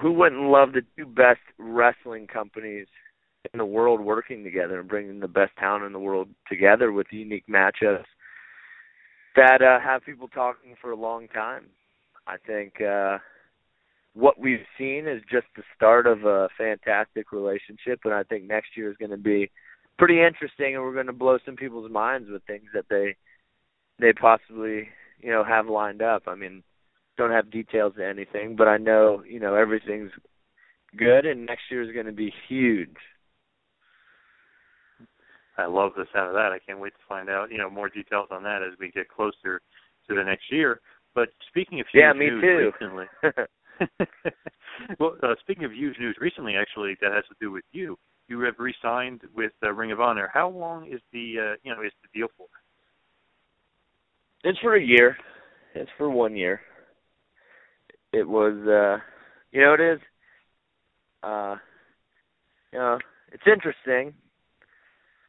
who 0.00 0.12
wouldn't 0.12 0.42
love 0.42 0.72
the 0.72 0.82
two 0.96 1.06
best 1.06 1.40
wrestling 1.58 2.26
companies 2.26 2.86
in 3.52 3.58
the 3.58 3.64
world 3.64 4.00
working 4.00 4.44
together 4.44 4.80
and 4.80 4.88
bringing 4.88 5.20
the 5.20 5.28
best 5.28 5.52
talent 5.58 5.84
in 5.84 5.92
the 5.92 5.98
world 5.98 6.28
together 6.48 6.92
with 6.92 7.06
unique 7.10 7.46
matchups 7.48 8.04
that 9.36 9.62
uh, 9.62 9.78
have 9.78 10.04
people 10.04 10.28
talking 10.28 10.74
for 10.80 10.90
a 10.90 10.96
long 10.96 11.28
time. 11.28 11.66
I 12.26 12.36
think 12.44 12.80
uh, 12.80 13.18
what 14.14 14.38
we've 14.38 14.64
seen 14.78 15.06
is 15.06 15.22
just 15.30 15.46
the 15.56 15.62
start 15.76 16.06
of 16.06 16.24
a 16.24 16.48
fantastic 16.58 17.32
relationship, 17.32 18.00
and 18.04 18.14
I 18.14 18.22
think 18.24 18.44
next 18.44 18.76
year 18.76 18.90
is 18.90 18.96
going 18.96 19.10
to 19.10 19.16
be 19.16 19.50
pretty 19.98 20.20
interesting, 20.20 20.74
and 20.74 20.82
we're 20.82 20.94
going 20.94 21.06
to 21.06 21.12
blow 21.12 21.38
some 21.44 21.56
people's 21.56 21.90
minds 21.90 22.28
with 22.30 22.42
things 22.44 22.68
that 22.74 22.86
they 22.88 23.16
they 23.98 24.12
possibly 24.12 24.88
you 25.20 25.30
know 25.30 25.44
have 25.44 25.68
lined 25.68 26.02
up. 26.02 26.24
I 26.26 26.34
mean, 26.34 26.62
don't 27.16 27.30
have 27.30 27.50
details 27.50 27.94
to 27.96 28.06
anything, 28.06 28.56
but 28.56 28.68
I 28.68 28.76
know 28.76 29.22
you 29.28 29.40
know 29.40 29.54
everything's 29.54 30.12
good, 30.96 31.26
and 31.26 31.46
next 31.46 31.62
year 31.70 31.82
is 31.82 31.92
going 31.92 32.06
to 32.06 32.12
be 32.12 32.32
huge. 32.48 32.96
I 35.58 35.66
love 35.66 35.92
the 35.96 36.04
sound 36.12 36.28
of 36.28 36.34
that. 36.34 36.52
I 36.52 36.58
can't 36.58 36.80
wait 36.80 36.92
to 36.92 37.08
find 37.08 37.30
out, 37.30 37.50
you 37.50 37.56
know, 37.56 37.70
more 37.70 37.88
details 37.88 38.28
on 38.30 38.42
that 38.42 38.60
as 38.62 38.78
we 38.78 38.90
get 38.90 39.08
closer 39.08 39.62
to 40.06 40.14
the 40.14 40.22
next 40.22 40.52
year. 40.52 40.80
But 41.14 41.30
speaking 41.48 41.80
of 41.80 41.86
huge 41.90 42.02
yeah, 42.02 42.12
me 42.12 42.26
news 42.26 42.42
too. 42.42 42.72
recently, 42.78 43.06
well, 44.98 45.16
uh, 45.22 45.34
speaking 45.40 45.64
of 45.64 45.72
huge 45.72 45.98
news 45.98 46.16
recently, 46.20 46.56
actually, 46.56 46.96
that 47.00 47.12
has 47.12 47.24
to 47.28 47.34
do 47.40 47.50
with 47.50 47.64
you. 47.72 47.98
You 48.28 48.40
have 48.40 48.54
re-signed 48.58 49.22
with 49.34 49.52
uh, 49.62 49.72
Ring 49.72 49.92
of 49.92 50.00
Honor. 50.00 50.30
How 50.32 50.48
long 50.48 50.86
is 50.86 51.00
the, 51.12 51.34
uh, 51.38 51.56
you 51.62 51.74
know, 51.74 51.82
is 51.82 51.92
the 52.02 52.18
deal 52.18 52.28
for? 52.36 52.46
It's 54.44 54.58
for 54.58 54.76
a 54.76 54.82
year. 54.82 55.16
It's 55.74 55.90
for 55.96 56.10
one 56.10 56.36
year. 56.36 56.60
It 58.18 58.28
was, 58.28 58.54
uh, 58.66 59.02
you 59.52 59.62
know, 59.62 59.74
it 59.74 59.80
is. 59.80 60.00
Uh, 61.22 61.56
you 62.72 62.78
know, 62.78 62.98
it's 63.32 63.42
interesting 63.46 64.14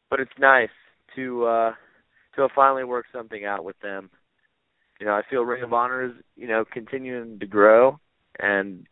but 0.10 0.20
it's 0.20 0.32
nice 0.40 0.70
to 1.16 1.46
uh 1.46 1.74
to 2.36 2.42
have 2.42 2.52
finally 2.56 2.84
work 2.84 3.06
something 3.12 3.46
out 3.46 3.64
with 3.64 3.80
them. 3.80 4.10
You 5.00 5.06
know, 5.06 5.14
I 5.14 5.22
feel 5.30 5.44
Ring 5.44 5.64
of 5.64 5.74
Honor 5.74 6.06
is, 6.06 6.12
you 6.36 6.48
know, 6.48 6.66
continuing 6.72 7.40
to 7.40 7.46
grow 7.46 8.00
and 8.40 8.86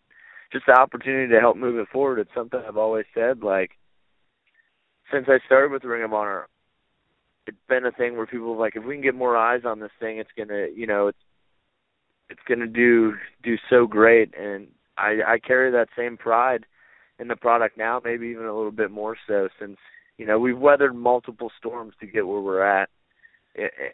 just 0.52 0.66
the 0.68 0.74
opportunity 0.74 1.32
to 1.32 1.40
help 1.40 1.58
move 1.58 1.78
it 1.78 1.88
forward. 1.92 2.20
It's 2.20 2.34
something 2.36 2.60
I've 2.68 2.78
always 2.78 3.06
said, 3.14 3.44
like 3.44 3.72
since 5.12 5.26
I 5.28 5.40
started 5.46 5.72
with 5.72 5.84
Ring 5.84 6.04
of 6.04 6.14
Honor, 6.14 6.48
it's 7.48 7.58
been 7.70 7.86
a 7.86 7.92
thing 7.92 8.18
where 8.18 8.26
people 8.26 8.54
are 8.54 8.58
like, 8.58 8.76
if 8.76 8.84
we 8.84 8.96
can 8.96 9.04
get 9.04 9.16
more 9.16 9.38
eyes 9.38 9.62
on 9.66 9.80
this 9.80 9.92
thing, 10.00 10.18
it's 10.18 10.32
gonna, 10.38 10.68
you 10.76 10.88
know, 10.88 11.08
it's 11.08 11.18
it's 12.30 12.42
gonna 12.48 12.68
do 12.68 13.14
do 13.44 13.56
so 13.70 13.86
great. 13.86 14.34
And 14.38 14.68
I 14.98 15.20
I 15.26 15.40
carry 15.40 15.72
that 15.72 15.90
same 15.98 16.18
pride 16.18 16.66
in 17.20 17.28
the 17.28 17.36
product 17.36 17.78
now, 17.78 18.02
maybe 18.04 18.28
even 18.28 18.46
a 18.46 18.56
little 18.56 18.72
bit 18.72 18.92
more 18.92 19.16
so 19.28 19.48
since 19.60 19.78
you 20.18 20.26
know 20.26 20.40
we've 20.40 20.58
weathered 20.58 20.96
multiple 20.96 21.52
storms 21.58 21.94
to 22.00 22.08
get 22.08 22.28
where 22.28 22.42
we're 22.42 22.64
at. 22.64 22.90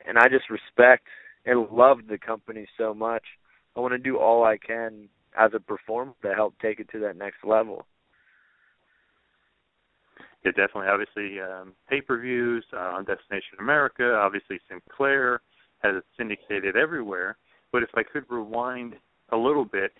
And 0.07 0.17
i 0.17 0.27
just 0.27 0.49
respect 0.49 1.05
and 1.45 1.69
love 1.69 1.99
the 2.09 2.17
company 2.17 2.67
so 2.77 2.93
much. 2.93 3.23
I 3.75 3.79
want 3.79 3.93
to 3.93 3.97
do 3.99 4.17
all 4.17 4.43
i 4.43 4.57
can 4.57 5.07
as 5.37 5.51
a 5.53 5.59
performer 5.59 6.13
to 6.23 6.33
help 6.33 6.55
take 6.61 6.79
it 6.79 6.89
to 6.91 6.99
that 6.99 7.15
next 7.15 7.43
level. 7.43 7.85
Yeah 10.43 10.51
definitely. 10.51 10.87
Obviously 10.87 11.39
um 11.39 11.73
pay 11.89 12.01
per 12.01 12.19
views 12.19 12.65
uh, 12.73 12.95
on 12.95 13.05
destination 13.05 13.57
america 13.59 14.13
obviously 14.15 14.59
sinclair 14.69 15.41
has 15.79 15.95
it 15.95 16.03
syndicated 16.17 16.75
everywhere 16.75 17.37
but 17.71 17.83
if 17.83 17.89
i 17.95 18.03
could 18.03 18.23
rewind 18.29 18.95
a 19.31 19.37
little 19.37 19.65
bit 19.65 19.91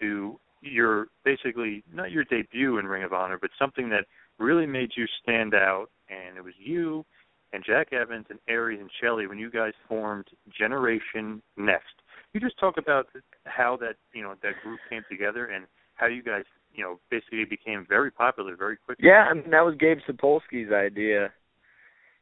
to 0.00 0.38
your 0.60 1.08
basically 1.24 1.82
not 1.92 2.10
your 2.10 2.24
debut 2.24 2.78
in 2.78 2.86
ring 2.86 3.02
of 3.02 3.12
honor 3.12 3.38
but 3.40 3.50
something 3.58 3.88
that 3.88 4.04
really 4.38 4.66
made 4.66 4.90
you 4.96 5.06
stand 5.22 5.54
out, 5.54 5.86
and 6.08 6.36
it 6.36 6.44
was 6.44 6.54
you 6.58 7.04
and 7.52 7.62
Jack 7.64 7.92
Evans 7.92 8.26
and 8.30 8.38
Aries 8.48 8.80
and 8.80 8.90
Shelley 9.00 9.26
when 9.26 9.38
you 9.38 9.50
guys 9.50 9.72
formed 9.88 10.26
Generation 10.58 11.42
Next. 11.56 11.94
You 12.32 12.40
just 12.40 12.58
talk 12.58 12.78
about 12.78 13.06
how 13.44 13.76
that 13.80 13.96
you 14.12 14.22
know 14.22 14.34
that 14.42 14.54
group 14.62 14.80
came 14.88 15.02
together 15.10 15.46
and 15.46 15.66
how 15.94 16.06
you 16.06 16.22
guys 16.22 16.44
you 16.74 16.82
know 16.82 16.98
basically 17.10 17.44
became 17.44 17.86
very 17.88 18.10
popular 18.10 18.56
very 18.56 18.76
quickly. 18.76 19.06
Yeah, 19.06 19.26
I 19.30 19.34
mean 19.34 19.50
that 19.50 19.64
was 19.64 19.74
Gabe 19.78 19.98
Sapolsky's 20.08 20.72
idea, 20.72 21.32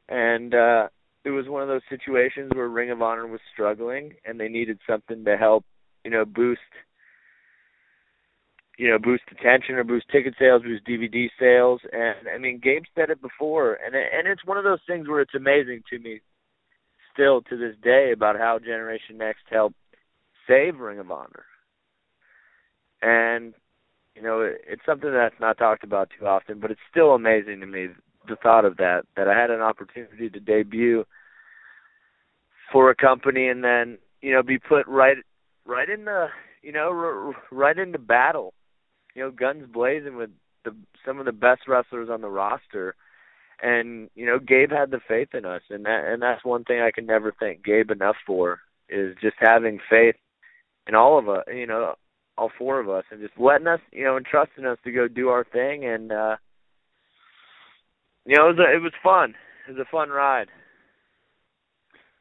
and 0.08 0.54
uh 0.54 0.88
it 1.24 1.30
was 1.30 1.48
one 1.48 1.62
of 1.62 1.68
those 1.68 1.82
situations 1.88 2.50
where 2.54 2.68
Ring 2.68 2.90
of 2.90 3.02
Honor 3.02 3.26
was 3.26 3.40
struggling 3.52 4.14
and 4.24 4.40
they 4.40 4.48
needed 4.48 4.78
something 4.88 5.24
to 5.24 5.36
help, 5.36 5.64
you 6.04 6.10
know, 6.10 6.24
boost 6.24 6.60
you 8.78 8.88
know, 8.88 8.98
boost 8.98 9.24
attention 9.30 9.74
or 9.74 9.84
boost 9.84 10.08
ticket 10.10 10.34
sales, 10.38 10.62
boost 10.62 10.86
DVD 10.86 11.28
sales. 11.38 11.82
And 11.92 12.26
I 12.34 12.38
mean, 12.38 12.58
Gabe 12.62 12.84
said 12.94 13.10
it 13.10 13.20
before, 13.20 13.74
and 13.74 13.94
it, 13.94 14.06
and 14.10 14.26
it's 14.26 14.46
one 14.46 14.56
of 14.56 14.64
those 14.64 14.80
things 14.86 15.06
where 15.06 15.20
it's 15.20 15.34
amazing 15.34 15.82
to 15.90 15.98
me 15.98 16.20
still 17.12 17.42
to 17.42 17.58
this 17.58 17.76
day 17.82 18.12
about 18.14 18.38
how 18.38 18.58
Generation 18.58 19.18
Next 19.18 19.42
helped 19.50 19.76
save 20.48 20.78
Ring 20.78 20.98
of 20.98 21.10
Honor. 21.10 21.44
And 23.02 23.52
you 24.14 24.22
know, 24.22 24.40
it, 24.40 24.62
it's 24.66 24.82
something 24.86 25.12
that's 25.12 25.38
not 25.40 25.58
talked 25.58 25.84
about 25.84 26.08
too 26.18 26.26
often, 26.26 26.58
but 26.58 26.70
it's 26.70 26.80
still 26.90 27.10
amazing 27.14 27.60
to 27.60 27.66
me 27.66 27.88
the 28.28 28.36
thought 28.36 28.64
of 28.64 28.76
that 28.76 29.02
that 29.16 29.28
I 29.28 29.38
had 29.38 29.50
an 29.50 29.60
opportunity 29.60 30.30
to 30.30 30.40
debut 30.40 31.04
for 32.72 32.90
a 32.90 32.94
company 32.94 33.48
and 33.48 33.64
then 33.64 33.98
you 34.20 34.32
know 34.32 34.42
be 34.42 34.58
put 34.58 34.86
right 34.86 35.16
right 35.66 35.88
in 35.88 36.04
the 36.04 36.28
you 36.62 36.72
know 36.72 36.90
r- 36.90 37.34
right 37.50 37.78
into 37.78 37.98
battle 37.98 38.54
you 39.14 39.22
know, 39.22 39.30
guns 39.30 39.64
blazing 39.72 40.16
with 40.16 40.30
the 40.64 40.74
some 41.04 41.18
of 41.18 41.26
the 41.26 41.32
best 41.32 41.62
wrestlers 41.68 42.08
on 42.10 42.20
the 42.20 42.28
roster. 42.28 42.94
And 43.62 44.08
you 44.14 44.26
know, 44.26 44.38
Gabe 44.38 44.70
had 44.70 44.90
the 44.90 45.00
faith 45.06 45.34
in 45.34 45.44
us, 45.44 45.62
and 45.70 45.84
that 45.84 46.04
and 46.06 46.22
that's 46.22 46.44
one 46.44 46.64
thing 46.64 46.80
I 46.80 46.90
can 46.90 47.06
never 47.06 47.32
thank 47.38 47.64
Gabe 47.64 47.90
enough 47.90 48.16
for 48.26 48.60
is 48.88 49.14
just 49.20 49.36
having 49.38 49.78
faith 49.88 50.16
in 50.86 50.94
all 50.94 51.18
of 51.18 51.28
us. 51.28 51.44
You 51.52 51.66
know, 51.66 51.94
all 52.38 52.50
four 52.56 52.80
of 52.80 52.88
us, 52.88 53.04
and 53.10 53.20
just 53.20 53.38
letting 53.38 53.66
us, 53.66 53.80
you 53.92 54.04
know, 54.04 54.16
and 54.16 54.24
trusting 54.24 54.64
us 54.64 54.78
to 54.84 54.92
go 54.92 55.08
do 55.08 55.28
our 55.28 55.44
thing. 55.44 55.84
And 55.84 56.12
uh 56.12 56.36
you 58.26 58.36
know, 58.36 58.50
it 58.50 58.56
was 58.56 58.58
a, 58.58 58.76
it 58.76 58.82
was 58.82 58.92
fun. 59.02 59.34
It 59.68 59.72
was 59.72 59.86
a 59.86 59.90
fun 59.90 60.10
ride. 60.10 60.48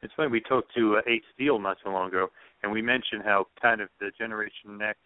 It's 0.02 0.12
funny 0.16 0.30
we 0.30 0.40
talked 0.40 0.74
to 0.74 0.96
uh, 0.96 1.00
Ace 1.06 1.22
Steel 1.34 1.58
not 1.58 1.76
so 1.84 1.90
long 1.90 2.08
ago, 2.08 2.28
and 2.62 2.72
we 2.72 2.80
mentioned 2.80 3.22
how 3.24 3.46
kind 3.60 3.80
of 3.80 3.88
the 4.00 4.10
Generation 4.16 4.78
Next 4.78 5.00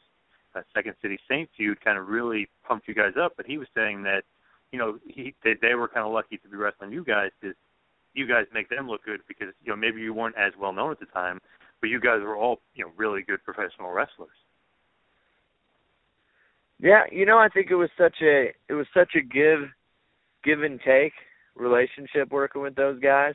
uh, 0.55 0.61
Second 0.73 0.95
City 1.03 1.19
Saint 1.29 1.49
feud 1.57 1.83
kind 1.83 1.99
of 1.99 2.09
really 2.09 2.49
pumped 2.67 2.87
you 2.87 2.95
guys 2.95 3.15
up. 3.21 3.33
But 3.37 3.47
he 3.47 3.59
was 3.59 3.67
saying 3.75 4.05
that 4.05 4.23
you 4.71 4.79
know 4.79 4.99
he 5.07 5.35
they, 5.43 5.55
they 5.61 5.75
were 5.75 5.89
kind 5.89 6.07
of 6.07 6.13
lucky 6.13 6.37
to 6.39 6.49
be 6.49 6.57
wrestling 6.57 6.93
you 6.93 7.05
guys 7.05 7.31
because 7.41 7.57
you 8.15 8.27
guys 8.27 8.45
make 8.55 8.69
them 8.69 8.89
look 8.89 9.05
good 9.05 9.21
because 9.27 9.49
you 9.65 9.71
know 9.71 9.77
maybe 9.77 10.01
you 10.01 10.15
weren't 10.15 10.37
as 10.39 10.53
well 10.59 10.73
known 10.73 10.93
at 10.93 11.01
the 11.01 11.07
time, 11.07 11.41
but 11.81 11.91
you 11.91 12.01
guys 12.01 12.21
were 12.23 12.37
all 12.37 12.61
you 12.75 12.85
know 12.85 12.93
really 12.97 13.23
good 13.23 13.43
professional 13.45 13.91
wrestlers. 13.91 14.29
Yeah, 16.79 17.03
you 17.11 17.27
know 17.27 17.39
I 17.39 17.49
think 17.49 17.71
it 17.71 17.77
was 17.77 17.91
such 17.99 18.17
a 18.23 18.53
it 18.69 18.75
was 18.75 18.87
such 18.95 19.15
a 19.17 19.21
give 19.21 19.69
give 20.45 20.63
and 20.63 20.81
take 20.81 21.13
relationship 21.57 22.31
working 22.31 22.63
with 22.63 22.75
those 22.75 23.01
guys 23.01 23.35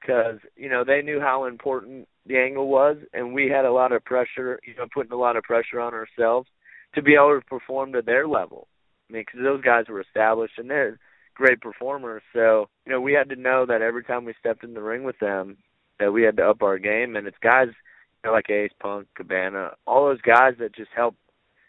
because 0.00 0.38
you 0.56 0.68
know 0.68 0.84
they 0.84 1.02
knew 1.02 1.20
how 1.20 1.44
important 1.46 2.08
the 2.26 2.36
angle 2.36 2.68
was, 2.68 2.96
and 3.12 3.32
we 3.32 3.48
had 3.48 3.64
a 3.64 3.72
lot 3.72 3.92
of 3.92 4.04
pressure, 4.04 4.58
you 4.66 4.74
know, 4.76 4.86
putting 4.92 5.12
a 5.12 5.16
lot 5.16 5.36
of 5.36 5.44
pressure 5.44 5.80
on 5.80 5.94
ourselves 5.94 6.48
to 6.94 7.02
be 7.02 7.14
able 7.14 7.38
to 7.38 7.46
perform 7.46 7.92
to 7.92 8.02
their 8.02 8.26
level. 8.26 8.68
I 9.08 9.12
mean, 9.12 9.24
because 9.26 9.44
those 9.44 9.62
guys 9.62 9.84
were 9.88 10.00
established 10.00 10.54
and 10.58 10.68
they're 10.68 10.98
great 11.34 11.60
performers, 11.60 12.22
so 12.32 12.68
you 12.84 12.92
know 12.92 13.00
we 13.00 13.12
had 13.12 13.28
to 13.30 13.36
know 13.36 13.66
that 13.66 13.82
every 13.82 14.04
time 14.04 14.24
we 14.24 14.34
stepped 14.38 14.64
in 14.64 14.74
the 14.74 14.82
ring 14.82 15.04
with 15.04 15.18
them, 15.18 15.56
that 15.98 16.12
we 16.12 16.22
had 16.22 16.36
to 16.36 16.48
up 16.48 16.62
our 16.62 16.78
game. 16.78 17.16
And 17.16 17.26
it's 17.26 17.36
guys 17.42 17.68
you 17.68 18.30
know, 18.30 18.32
like 18.32 18.50
Ace 18.50 18.72
Punk, 18.80 19.06
Cabana, 19.14 19.72
all 19.86 20.06
those 20.06 20.20
guys 20.22 20.54
that 20.58 20.74
just 20.74 20.90
help, 20.94 21.14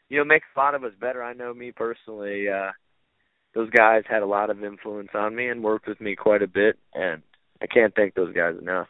you 0.10 0.18
know, 0.18 0.26
make 0.26 0.44
a 0.56 0.60
lot 0.60 0.76
of 0.76 0.84
us 0.84 0.94
better. 1.00 1.24
I 1.24 1.34
know 1.34 1.54
me 1.54 1.72
personally. 1.72 2.48
uh 2.50 2.72
those 3.56 3.70
guys 3.72 4.04
had 4.10 4.22
a 4.22 4.28
lot 4.28 4.50
of 4.50 4.64
influence 4.64 5.10
on 5.14 5.36
me 5.36 5.48
and 5.50 5.64
worked 5.64 5.88
with 5.88 6.00
me 6.00 6.16
quite 6.16 6.42
a 6.42 6.48
bit 6.48 6.78
and 6.94 7.22
I 7.62 7.68
can't 7.68 7.94
thank 7.96 8.14
those 8.14 8.34
guys 8.36 8.56
enough. 8.62 8.88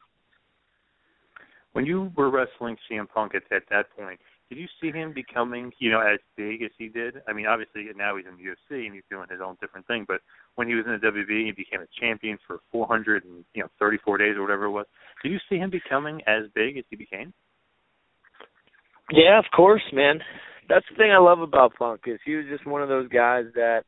When 1.74 1.86
you 1.86 2.12
were 2.18 2.30
wrestling 2.30 2.78
CM 2.90 3.08
Punk 3.08 3.34
at, 3.36 3.44
at 3.56 3.64
that 3.70 3.86
point, 3.98 4.20
did 4.50 4.58
you 4.58 4.68
see 4.82 4.92
him 4.92 5.14
becoming, 5.14 5.72
you 5.80 5.92
know, 5.92 6.00
as 6.00 6.20
big 6.38 6.64
as 6.64 6.72
he 6.78 6.88
did? 6.88 7.16
I 7.28 7.34
mean, 7.34 7.48
obviously 7.48 7.86
now 7.96 8.16
he's 8.16 8.26
in 8.26 8.38
the 8.38 8.44
UFC 8.44 8.86
and 8.86 8.96
he's 8.96 9.04
doing 9.10 9.28
his 9.30 9.42
own 9.44 9.58
different 9.60 9.86
thing. 9.88 10.06
But 10.08 10.22
when 10.56 10.68
he 10.68 10.76
was 10.76 10.86
in 10.86 10.94
the 10.94 11.06
WWE, 11.06 11.46
he 11.46 11.52
became 11.52 11.82
a 11.82 12.00
champion 12.00 12.38
for 12.48 12.60
400 12.72 13.26
and 13.26 13.44
you 13.54 13.64
know 13.64 13.70
34 13.78 14.18
days 14.18 14.36
or 14.38 14.42
whatever 14.42 14.66
it 14.66 14.72
was. 14.72 14.86
Did 15.22 15.34
you 15.34 15.40
see 15.50 15.58
him 15.58 15.70
becoming 15.70 16.22
as 16.28 16.44
big 16.56 16.78
as 16.78 16.86
he 16.90 16.96
became? 16.96 17.34
Yeah, 19.12 19.38
of 19.38 19.46
course, 19.56 19.84
man. 19.92 20.20
That's 20.70 20.86
the 20.90 20.96
thing 20.96 21.12
I 21.12 21.20
love 21.20 21.42
about 21.42 21.76
Punk 21.78 22.02
is 22.08 22.20
he 22.26 22.36
was 22.36 22.46
just 22.50 22.66
one 22.66 22.82
of 22.82 22.90
those 22.90 23.08
guys 23.10 23.46
that, 23.56 23.84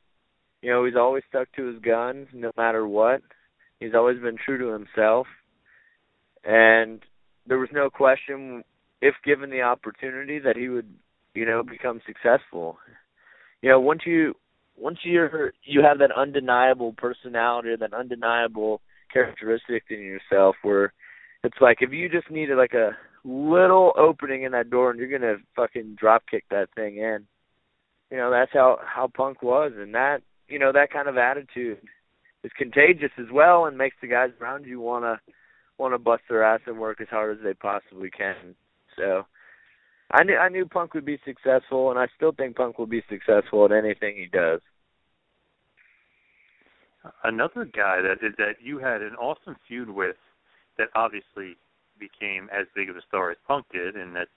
you 0.61 0.71
know, 0.71 0.85
he's 0.85 0.95
always 0.95 1.23
stuck 1.29 1.51
to 1.53 1.67
his 1.67 1.81
guns 1.81 2.27
no 2.33 2.51
matter 2.57 2.87
what. 2.87 3.21
He's 3.79 3.93
always 3.95 4.19
been 4.19 4.37
true 4.43 4.57
to 4.57 4.73
himself, 4.73 5.27
and 6.43 7.01
there 7.47 7.57
was 7.57 7.69
no 7.71 7.89
question, 7.89 8.63
if 9.01 9.15
given 9.23 9.49
the 9.49 9.61
opportunity, 9.61 10.39
that 10.39 10.57
he 10.57 10.67
would, 10.67 10.93
you 11.33 11.45
know, 11.45 11.63
become 11.63 12.01
successful. 12.05 12.77
You 13.61 13.69
know, 13.69 13.79
once 13.79 14.01
you 14.05 14.35
once 14.77 14.99
you're 15.03 15.53
you 15.63 15.81
have 15.81 15.99
that 15.99 16.11
undeniable 16.15 16.93
personality 16.97 17.75
that 17.79 17.93
undeniable 17.93 18.81
characteristic 19.11 19.83
in 19.89 19.99
yourself, 19.99 20.55
where 20.61 20.93
it's 21.43 21.57
like 21.61 21.77
if 21.81 21.91
you 21.91 22.09
just 22.09 22.29
needed 22.29 22.57
like 22.57 22.73
a 22.73 22.97
little 23.23 23.93
opening 23.97 24.43
in 24.43 24.51
that 24.53 24.69
door 24.69 24.91
and 24.91 24.99
you're 24.99 25.09
gonna 25.19 25.37
fucking 25.55 25.95
drop 25.99 26.23
kick 26.29 26.45
that 26.49 26.69
thing 26.75 26.97
in. 26.97 27.25
You 28.11 28.17
know, 28.17 28.31
that's 28.31 28.51
how 28.53 28.79
how 28.83 29.07
Punk 29.07 29.43
was, 29.43 29.71
and 29.77 29.93
that 29.93 30.21
you 30.49 30.59
know 30.59 30.71
that 30.71 30.91
kind 30.91 31.07
of 31.07 31.17
attitude 31.17 31.79
is 32.43 32.51
contagious 32.57 33.11
as 33.17 33.27
well 33.31 33.65
and 33.65 33.77
makes 33.77 33.95
the 34.01 34.07
guys 34.07 34.29
around 34.41 34.65
you 34.65 34.79
want 34.79 35.03
to 35.03 35.19
want 35.77 35.93
to 35.93 35.97
bust 35.97 36.23
their 36.29 36.43
ass 36.43 36.61
and 36.67 36.77
work 36.77 36.99
as 37.01 37.07
hard 37.09 37.37
as 37.37 37.43
they 37.43 37.53
possibly 37.53 38.09
can. 38.09 38.55
So 38.97 39.23
I 40.11 40.23
knew 40.23 40.35
I 40.35 40.49
knew 40.49 40.65
Punk 40.65 40.93
would 40.93 41.05
be 41.05 41.19
successful, 41.25 41.89
and 41.89 41.99
I 41.99 42.07
still 42.15 42.31
think 42.31 42.55
Punk 42.55 42.77
will 42.77 42.87
be 42.87 43.03
successful 43.09 43.65
at 43.65 43.71
anything 43.71 44.15
he 44.17 44.25
does. 44.25 44.61
Another 47.23 47.65
guy 47.65 48.01
that 48.01 48.17
that 48.37 48.55
you 48.61 48.79
had 48.79 49.01
an 49.01 49.15
awesome 49.15 49.55
feud 49.67 49.89
with, 49.89 50.17
that 50.77 50.89
obviously 50.95 51.57
became 51.99 52.49
as 52.51 52.65
big 52.75 52.89
of 52.89 52.95
a 52.95 53.01
star 53.07 53.31
as 53.31 53.37
Punk 53.47 53.65
did, 53.71 53.95
and 53.95 54.15
that's 54.15 54.29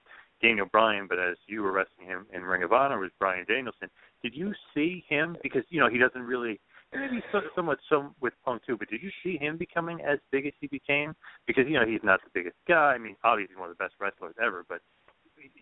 Daniel 0.42 0.66
Bryan. 0.70 1.06
But 1.08 1.18
as 1.18 1.36
you 1.46 1.62
were 1.62 1.72
wrestling 1.72 2.06
him 2.06 2.26
in 2.32 2.42
Ring 2.42 2.62
of 2.62 2.72
Honor, 2.72 2.98
was 2.98 3.10
Bryan 3.18 3.44
Danielson. 3.48 3.88
Did 4.22 4.34
you 4.34 4.52
see 4.74 5.04
him 5.08 5.36
because 5.42 5.62
you 5.70 5.80
know 5.80 5.88
he 5.88 5.98
doesn't 5.98 6.22
really 6.22 6.60
maybe 6.92 7.22
so, 7.32 7.40
somewhat 7.54 7.78
some 7.88 8.14
with 8.20 8.34
Punk 8.44 8.62
too. 8.66 8.76
But 8.76 8.88
did 8.88 9.02
you 9.02 9.10
see 9.22 9.36
him 9.38 9.56
becoming 9.56 10.00
as 10.00 10.18
big 10.30 10.46
as 10.46 10.52
he 10.60 10.66
became? 10.66 11.14
Because 11.46 11.64
you 11.66 11.78
know 11.78 11.86
he's 11.86 12.02
not 12.02 12.20
the 12.22 12.30
biggest 12.34 12.56
guy. 12.68 12.92
I 12.94 12.98
mean, 12.98 13.16
obviously 13.24 13.56
one 13.56 13.70
of 13.70 13.76
the 13.76 13.82
best 13.82 13.94
wrestlers 14.00 14.34
ever. 14.42 14.64
But 14.68 14.80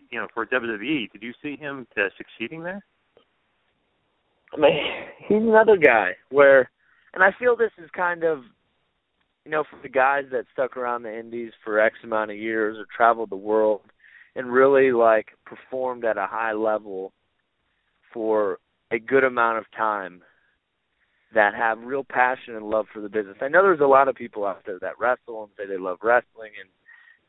you 0.09 0.19
know, 0.19 0.27
for 0.33 0.45
WWE, 0.45 1.11
did 1.11 1.21
you 1.23 1.33
see 1.41 1.55
him 1.55 1.87
uh, 1.97 2.09
succeeding 2.17 2.63
there? 2.63 2.83
I 4.53 4.59
mean, 4.59 4.81
he's 5.27 5.37
another 5.37 5.77
guy 5.77 6.11
where, 6.29 6.69
and 7.13 7.23
I 7.23 7.29
feel 7.39 7.55
this 7.55 7.71
is 7.81 7.89
kind 7.95 8.23
of, 8.23 8.39
you 9.45 9.51
know, 9.51 9.63
for 9.69 9.79
the 9.81 9.89
guys 9.89 10.25
that 10.31 10.45
stuck 10.51 10.75
around 10.75 11.03
the 11.03 11.17
Indies 11.17 11.53
for 11.63 11.79
X 11.79 11.95
amount 12.03 12.31
of 12.31 12.37
years 12.37 12.77
or 12.77 12.85
traveled 12.95 13.29
the 13.29 13.37
world 13.37 13.81
and 14.35 14.51
really 14.51 14.91
like 14.91 15.29
performed 15.45 16.05
at 16.05 16.17
a 16.17 16.27
high 16.27 16.53
level 16.53 17.13
for 18.13 18.59
a 18.91 18.99
good 18.99 19.23
amount 19.23 19.57
of 19.57 19.65
time 19.75 20.21
that 21.33 21.55
have 21.55 21.79
real 21.79 22.03
passion 22.03 22.55
and 22.55 22.69
love 22.69 22.85
for 22.93 23.01
the 23.01 23.09
business. 23.09 23.37
I 23.41 23.47
know 23.47 23.63
there's 23.63 23.79
a 23.79 23.85
lot 23.85 24.07
of 24.07 24.15
people 24.15 24.45
out 24.45 24.63
there 24.65 24.79
that 24.79 24.99
wrestle 24.99 25.43
and 25.43 25.51
say 25.57 25.65
they 25.65 25.79
love 25.79 25.99
wrestling 26.03 26.51
and 26.59 26.69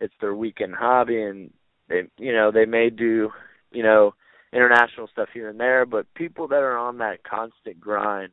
it's 0.00 0.14
their 0.20 0.34
weekend 0.34 0.74
hobby 0.74 1.22
and 1.22 1.50
they 1.88 2.02
you 2.18 2.32
know, 2.32 2.50
they 2.50 2.64
may 2.64 2.90
do, 2.90 3.30
you 3.70 3.82
know, 3.82 4.14
international 4.52 5.08
stuff 5.12 5.28
here 5.32 5.48
and 5.48 5.60
there, 5.60 5.86
but 5.86 6.12
people 6.14 6.48
that 6.48 6.56
are 6.56 6.76
on 6.76 6.98
that 6.98 7.22
constant 7.24 7.80
grind 7.80 8.32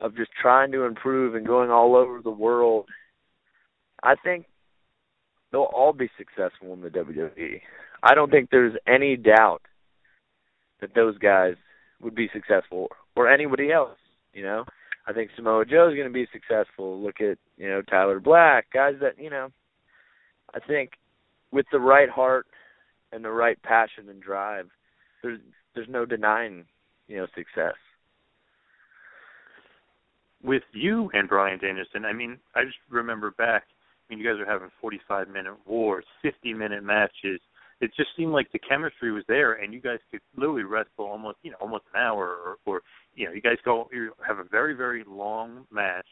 of 0.00 0.16
just 0.16 0.30
trying 0.40 0.72
to 0.72 0.84
improve 0.84 1.34
and 1.34 1.46
going 1.46 1.70
all 1.70 1.96
over 1.96 2.20
the 2.20 2.30
world, 2.30 2.86
I 4.02 4.16
think 4.16 4.46
they'll 5.54 5.70
all 5.72 5.92
be 5.92 6.10
successful 6.18 6.72
in 6.72 6.80
the 6.80 6.90
WWE. 6.90 7.60
I 8.02 8.14
don't 8.14 8.30
think 8.30 8.50
there's 8.50 8.74
any 8.88 9.16
doubt 9.16 9.62
that 10.80 10.94
those 10.94 11.16
guys 11.18 11.54
would 12.02 12.14
be 12.14 12.28
successful 12.32 12.88
or 13.14 13.28
anybody 13.28 13.70
else. 13.70 13.96
You 14.32 14.42
know, 14.42 14.64
I 15.06 15.12
think 15.12 15.30
Samoa 15.36 15.64
Joe 15.64 15.88
is 15.88 15.94
going 15.94 16.08
to 16.08 16.12
be 16.12 16.26
successful. 16.32 17.00
Look 17.00 17.20
at 17.20 17.38
you 17.56 17.68
know 17.68 17.82
Tyler 17.82 18.18
Black, 18.18 18.66
guys 18.72 18.94
that 19.00 19.18
you 19.18 19.30
know. 19.30 19.50
I 20.54 20.58
think 20.58 20.92
with 21.52 21.66
the 21.70 21.80
right 21.80 22.10
heart 22.10 22.46
and 23.12 23.24
the 23.24 23.30
right 23.30 23.60
passion 23.62 24.08
and 24.08 24.20
drive, 24.20 24.68
there's 25.22 25.38
there's 25.74 25.88
no 25.88 26.04
denying 26.04 26.64
you 27.06 27.16
know 27.16 27.26
success. 27.34 27.76
With 30.42 30.64
you 30.72 31.10
and 31.14 31.28
Bryan 31.28 31.60
Danielson, 31.60 32.04
I 32.04 32.12
mean, 32.12 32.38
I 32.54 32.64
just 32.64 32.76
remember 32.90 33.30
back. 33.30 33.64
I 34.08 34.14
mean, 34.14 34.18
you 34.18 34.30
guys 34.30 34.40
are 34.40 34.50
having 34.50 34.68
45 34.80 35.28
minute 35.28 35.54
wars, 35.66 36.04
50 36.22 36.52
minute 36.52 36.82
matches, 36.82 37.40
it 37.80 37.90
just 37.96 38.10
seemed 38.16 38.32
like 38.32 38.50
the 38.52 38.58
chemistry 38.58 39.12
was 39.12 39.24
there, 39.28 39.54
and 39.54 39.72
you 39.74 39.80
guys 39.80 39.98
could 40.10 40.20
literally 40.36 40.62
wrestle 40.62 41.04
almost 41.04 41.38
you 41.42 41.50
know 41.50 41.56
almost 41.60 41.84
an 41.92 42.00
hour, 42.00 42.36
or, 42.44 42.56
or 42.66 42.80
you 43.14 43.26
know 43.26 43.32
you 43.32 43.40
guys 43.40 43.56
go 43.64 43.88
you 43.92 44.12
have 44.26 44.38
a 44.38 44.44
very 44.44 44.74
very 44.74 45.04
long 45.06 45.66
match, 45.70 46.06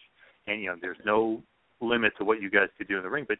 and 0.46 0.60
you 0.60 0.68
know 0.68 0.76
there's 0.80 0.98
no 1.04 1.42
limit 1.80 2.12
to 2.18 2.24
what 2.24 2.40
you 2.40 2.50
guys 2.50 2.68
could 2.78 2.88
do 2.88 2.96
in 2.96 3.02
the 3.02 3.08
ring. 3.10 3.24
But 3.26 3.38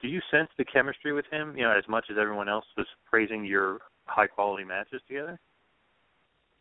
do 0.00 0.08
you 0.08 0.20
sense 0.30 0.48
the 0.56 0.64
chemistry 0.64 1.12
with 1.12 1.26
him? 1.30 1.56
You 1.56 1.64
know, 1.64 1.76
as 1.76 1.84
much 1.88 2.06
as 2.10 2.16
everyone 2.20 2.48
else 2.48 2.64
was 2.76 2.86
praising 3.08 3.44
your 3.44 3.78
high 4.06 4.26
quality 4.26 4.64
matches 4.64 5.00
together. 5.08 5.38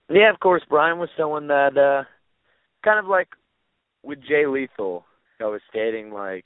Yeah, 0.09 0.31
of 0.31 0.39
course. 0.39 0.63
Bryan 0.69 0.99
was 0.99 1.09
someone 1.17 1.47
that 1.47 1.77
uh 1.77 2.03
kind 2.83 2.99
of 2.99 3.05
like 3.05 3.29
with 4.03 4.19
Jay 4.27 4.45
Lethal. 4.45 5.05
I 5.39 5.45
was 5.45 5.61
stating 5.69 6.11
like 6.11 6.45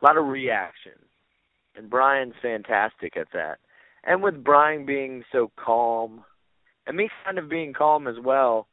a 0.00 0.04
lot 0.04 0.16
of 0.16 0.26
reaction, 0.26 0.92
and 1.76 1.90
Bryan's 1.90 2.34
fantastic 2.42 3.16
at 3.16 3.28
that. 3.32 3.58
And 4.04 4.22
with 4.22 4.44
Brian 4.44 4.86
being 4.86 5.24
so 5.32 5.50
calm, 5.56 6.24
and 6.86 6.96
me 6.96 7.08
kind 7.24 7.38
of 7.38 7.48
being 7.48 7.72
calm 7.72 8.06
as 8.06 8.16
well, 8.22 8.68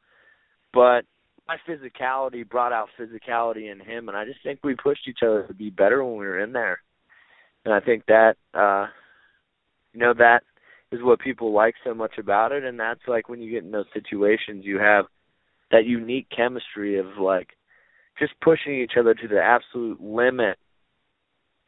but 0.72 1.02
my 1.46 1.56
physicality 1.68 2.48
brought 2.48 2.72
out 2.72 2.88
physicality 2.98 3.70
in 3.70 3.80
him, 3.80 4.08
and 4.08 4.16
I 4.16 4.24
just 4.24 4.42
think 4.42 4.60
we 4.62 4.74
pushed 4.74 5.08
each 5.08 5.18
other 5.22 5.44
to 5.46 5.54
be 5.54 5.70
better 5.70 6.04
when 6.04 6.18
we 6.18 6.26
were 6.26 6.40
in 6.40 6.52
there. 6.52 6.80
And 7.64 7.74
I 7.74 7.80
think 7.80 8.04
that, 8.06 8.36
uh, 8.54 8.86
you 9.92 10.00
know, 10.00 10.14
that 10.14 10.42
is 10.92 11.02
what 11.02 11.20
people 11.20 11.52
like 11.52 11.74
so 11.84 11.94
much 11.94 12.18
about 12.18 12.52
it, 12.52 12.64
and 12.64 12.78
that's 12.78 13.00
like 13.06 13.28
when 13.28 13.40
you 13.40 13.50
get 13.50 13.64
in 13.64 13.72
those 13.72 13.86
situations, 13.92 14.64
you 14.64 14.78
have 14.78 15.06
that 15.70 15.86
unique 15.86 16.28
chemistry 16.34 16.98
of 16.98 17.06
like 17.20 17.48
just 18.18 18.32
pushing 18.40 18.74
each 18.80 18.92
other 18.98 19.14
to 19.14 19.28
the 19.28 19.40
absolute 19.40 20.00
limit, 20.00 20.56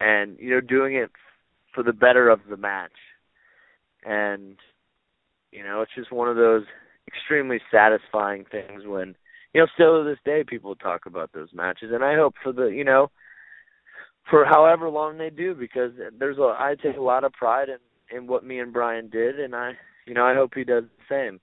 and 0.01 0.39
you 0.39 0.51
know, 0.51 0.61
doing 0.61 0.95
it 0.95 1.11
for 1.75 1.83
the 1.83 1.93
better 1.93 2.29
of 2.29 2.41
the 2.49 2.57
match. 2.57 2.93
And 4.05 4.57
you 5.53 5.63
know, 5.63 5.83
it's 5.83 5.95
just 5.95 6.13
one 6.13 6.29
of 6.29 6.37
those 6.37 6.65
extremely 7.09 7.61
satisfying 7.71 8.45
things 8.51 8.83
when 8.85 9.15
you 9.55 9.61
know, 9.61 9.67
still 9.75 10.03
to 10.03 10.09
this 10.09 10.19
day 10.25 10.45
people 10.47 10.75
talk 10.75 11.07
about 11.07 11.33
those 11.33 11.49
matches 11.55 11.91
and 11.93 12.05
I 12.05 12.17
hope 12.17 12.35
for 12.43 12.53
the 12.53 12.67
you 12.67 12.85
know 12.85 13.11
for 14.29 14.45
however 14.45 14.89
long 14.89 15.19
they 15.19 15.31
do 15.31 15.55
because 15.55 15.93
there's 16.19 16.39
a 16.39 16.55
I 16.59 16.75
take 16.83 16.97
a 16.97 17.03
lot 17.03 17.25
of 17.25 17.33
pride 17.33 17.69
in 17.69 17.79
in 18.17 18.27
what 18.27 18.45
me 18.45 18.61
and 18.61 18.73
Bryan 18.73 19.09
did 19.09 19.41
and 19.41 19.55
I 19.55 19.73
you 20.07 20.15
know, 20.15 20.25
I 20.25 20.35
hope 20.35 20.53
he 20.55 20.65
does 20.65 20.85
the 20.85 21.15
same. 21.15 21.41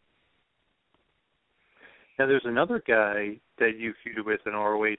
Now 2.17 2.27
there's 2.27 2.45
another 2.45 2.81
guy 2.85 3.39
that 3.59 3.77
you 3.77 3.93
feuded 4.05 4.25
with 4.25 4.39
in 4.45 4.53
ROH 4.53 4.95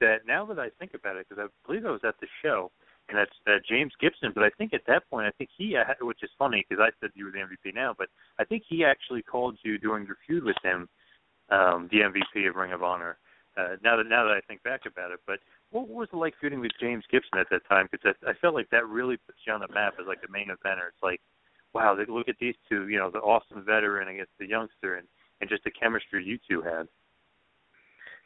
that 0.00 0.26
now 0.26 0.46
that 0.46 0.58
I 0.58 0.68
think 0.78 0.92
about 0.94 1.16
it 1.16 1.26
because 1.28 1.44
I 1.44 1.66
believe 1.66 1.84
I 1.84 1.90
was 1.90 2.00
at 2.06 2.18
the 2.20 2.26
show 2.42 2.70
and 3.12 3.20
that's 3.20 3.36
uh, 3.46 3.60
James 3.68 3.92
Gibson. 4.00 4.32
But 4.34 4.44
I 4.44 4.50
think 4.56 4.72
at 4.72 4.86
that 4.86 5.08
point, 5.10 5.26
I 5.26 5.30
think 5.36 5.50
he, 5.56 5.76
uh, 5.76 5.84
which 6.00 6.22
is 6.22 6.30
funny 6.38 6.64
because 6.68 6.82
I 6.82 6.90
said 7.00 7.10
you 7.14 7.26
were 7.26 7.30
the 7.30 7.38
MVP 7.38 7.74
now, 7.74 7.94
but 7.96 8.08
I 8.38 8.44
think 8.44 8.62
he 8.68 8.84
actually 8.84 9.22
called 9.22 9.58
you 9.62 9.78
during 9.78 10.06
your 10.06 10.16
feud 10.26 10.44
with 10.44 10.56
him 10.64 10.88
um, 11.50 11.88
the 11.92 11.98
MVP 11.98 12.48
of 12.48 12.56
Ring 12.56 12.72
of 12.72 12.82
Honor. 12.82 13.18
Uh, 13.56 13.76
now 13.84 13.98
that 13.98 14.08
now 14.08 14.24
that 14.24 14.32
I 14.32 14.40
think 14.48 14.62
back 14.62 14.82
about 14.86 15.12
it, 15.12 15.20
but 15.26 15.38
what 15.70 15.86
was 15.86 16.08
it 16.10 16.16
like 16.16 16.32
feuding 16.40 16.60
with 16.60 16.72
James 16.80 17.04
Gibson 17.10 17.38
at 17.38 17.48
that 17.50 17.68
time? 17.68 17.86
Because 17.92 18.14
I, 18.26 18.30
I 18.30 18.34
felt 18.40 18.54
like 18.54 18.70
that 18.70 18.88
really 18.88 19.18
puts 19.18 19.38
you 19.46 19.52
on 19.52 19.60
the 19.60 19.68
map 19.68 19.94
as 20.00 20.06
like 20.06 20.22
the 20.22 20.32
main 20.32 20.48
eventer. 20.48 20.88
It's 20.88 21.02
like, 21.02 21.20
wow, 21.74 21.94
they, 21.94 22.10
look 22.10 22.28
at 22.28 22.36
these 22.40 22.54
two, 22.66 22.88
you 22.88 22.98
know, 22.98 23.10
the 23.10 23.18
awesome 23.18 23.62
veteran 23.62 24.08
against 24.08 24.32
the 24.38 24.46
youngster, 24.46 24.96
and 24.96 25.06
and 25.42 25.50
just 25.50 25.64
the 25.64 25.70
chemistry 25.70 26.24
you 26.24 26.38
two 26.48 26.62
had. 26.62 26.88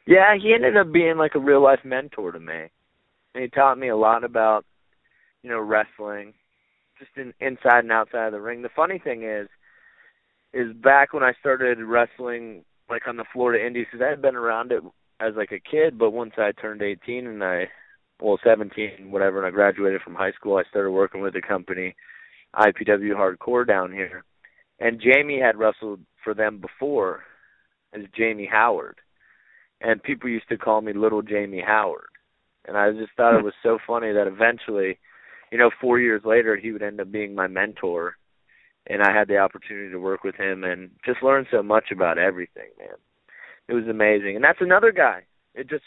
Yeah, 0.05 0.37
he 0.41 0.53
ended 0.53 0.77
up 0.77 0.93
being 0.93 1.17
like 1.17 1.35
a 1.35 1.39
real 1.39 1.61
life 1.61 1.81
mentor 1.83 2.31
to 2.31 2.39
me. 2.39 2.69
And 3.33 3.43
he 3.43 3.49
taught 3.49 3.77
me 3.77 3.89
a 3.89 3.97
lot 3.97 4.23
about, 4.23 4.65
you 5.43 5.49
know, 5.49 5.59
wrestling, 5.59 6.33
just 6.99 7.11
in 7.15 7.33
inside 7.39 7.79
and 7.79 7.91
outside 7.91 8.27
of 8.27 8.33
the 8.33 8.41
ring. 8.41 8.61
The 8.61 8.69
funny 8.75 8.99
thing 8.99 9.23
is, 9.23 9.47
is 10.53 10.73
back 10.73 11.13
when 11.13 11.23
I 11.23 11.33
started 11.39 11.79
wrestling 11.79 12.63
like 12.89 13.07
on 13.07 13.17
the 13.17 13.25
Florida 13.33 13.65
Indies, 13.65 13.85
because 13.91 14.05
I 14.05 14.09
had 14.09 14.21
been 14.21 14.35
around 14.35 14.71
it 14.71 14.81
as 15.19 15.33
like 15.35 15.51
a 15.51 15.59
kid, 15.59 15.97
but 15.97 16.11
once 16.11 16.33
I 16.37 16.51
turned 16.51 16.81
18 16.81 17.27
and 17.27 17.43
I, 17.43 17.67
well, 18.21 18.39
17, 18.43 19.11
whatever, 19.11 19.37
and 19.37 19.47
I 19.47 19.51
graduated 19.51 20.01
from 20.01 20.15
high 20.15 20.31
school, 20.31 20.57
I 20.57 20.63
started 20.69 20.91
working 20.91 21.21
with 21.21 21.33
the 21.33 21.41
company, 21.41 21.95
IPW 22.55 23.13
Hardcore 23.13 23.67
down 23.67 23.91
here, 23.91 24.23
and 24.79 25.01
Jamie 25.01 25.39
had 25.39 25.57
wrestled 25.57 25.99
for 26.23 26.33
them 26.33 26.59
before 26.59 27.23
as 27.93 28.03
Jamie 28.15 28.49
Howard, 28.51 28.97
and 29.81 30.01
people 30.01 30.29
used 30.29 30.49
to 30.49 30.57
call 30.57 30.81
me 30.81 30.93
Little 30.93 31.21
Jamie 31.21 31.63
Howard, 31.65 32.09
and 32.65 32.77
I 32.77 32.91
just 32.91 33.11
thought 33.17 33.37
it 33.37 33.43
was 33.43 33.53
so 33.63 33.79
funny 33.85 34.11
that 34.13 34.27
eventually, 34.27 34.97
you 35.51 35.57
know, 35.57 35.71
four 35.79 35.99
years 35.99 36.21
later, 36.25 36.55
he 36.55 36.71
would 36.71 36.83
end 36.83 36.99
up 36.99 37.11
being 37.11 37.35
my 37.35 37.47
mentor 37.47 38.15
and 38.89 39.01
I 39.01 39.13
had 39.13 39.27
the 39.27 39.37
opportunity 39.37 39.91
to 39.91 39.99
work 39.99 40.23
with 40.23 40.35
him 40.35 40.63
and 40.63 40.89
just 41.05 41.21
learn 41.21 41.45
so 41.51 41.61
much 41.61 41.91
about 41.91 42.17
everything, 42.17 42.69
man. 42.79 42.95
It 43.67 43.73
was 43.73 43.87
amazing. 43.87 44.35
And 44.35 44.43
that's 44.43 44.61
another 44.61 44.91
guy. 44.91 45.23
It 45.53 45.69
just 45.69 45.83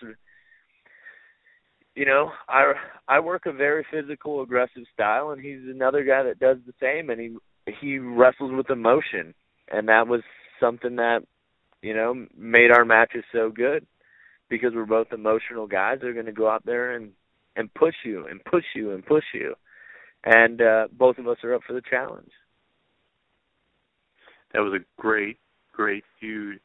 you 1.94 2.06
know, 2.06 2.30
I 2.48 2.72
I 3.08 3.20
work 3.20 3.46
a 3.46 3.52
very 3.52 3.86
physical, 3.90 4.42
aggressive 4.42 4.84
style 4.92 5.30
and 5.30 5.42
he's 5.42 5.60
another 5.64 6.04
guy 6.04 6.22
that 6.22 6.38
does 6.38 6.58
the 6.66 6.74
same 6.80 7.10
and 7.10 7.20
he 7.20 7.36
he 7.80 7.98
wrestles 7.98 8.52
with 8.52 8.70
emotion 8.70 9.34
and 9.70 9.88
that 9.88 10.06
was 10.06 10.22
something 10.58 10.96
that 10.96 11.20
you 11.82 11.94
know 11.94 12.26
made 12.36 12.70
our 12.70 12.84
matches 12.84 13.24
so 13.32 13.50
good 13.50 13.86
because 14.48 14.72
we're 14.74 14.84
both 14.84 15.12
emotional 15.12 15.66
guys 15.66 15.98
they're 16.00 16.14
going 16.14 16.26
to 16.26 16.32
go 16.32 16.48
out 16.48 16.64
there 16.66 16.92
and 16.96 17.12
and 17.56 17.72
push 17.74 17.94
you 18.04 18.26
and 18.26 18.44
push 18.44 18.64
you 18.74 18.92
and 18.92 19.04
push 19.04 19.24
you 19.34 19.54
and 20.24 20.60
uh 20.62 20.86
both 20.92 21.18
of 21.18 21.28
us 21.28 21.38
are 21.42 21.54
up 21.54 21.62
for 21.66 21.72
the 21.72 21.82
challenge 21.88 22.30
that 24.52 24.60
was 24.60 24.74
a 24.74 25.00
great, 25.00 25.38
great 25.72 26.04
feud 26.18 26.60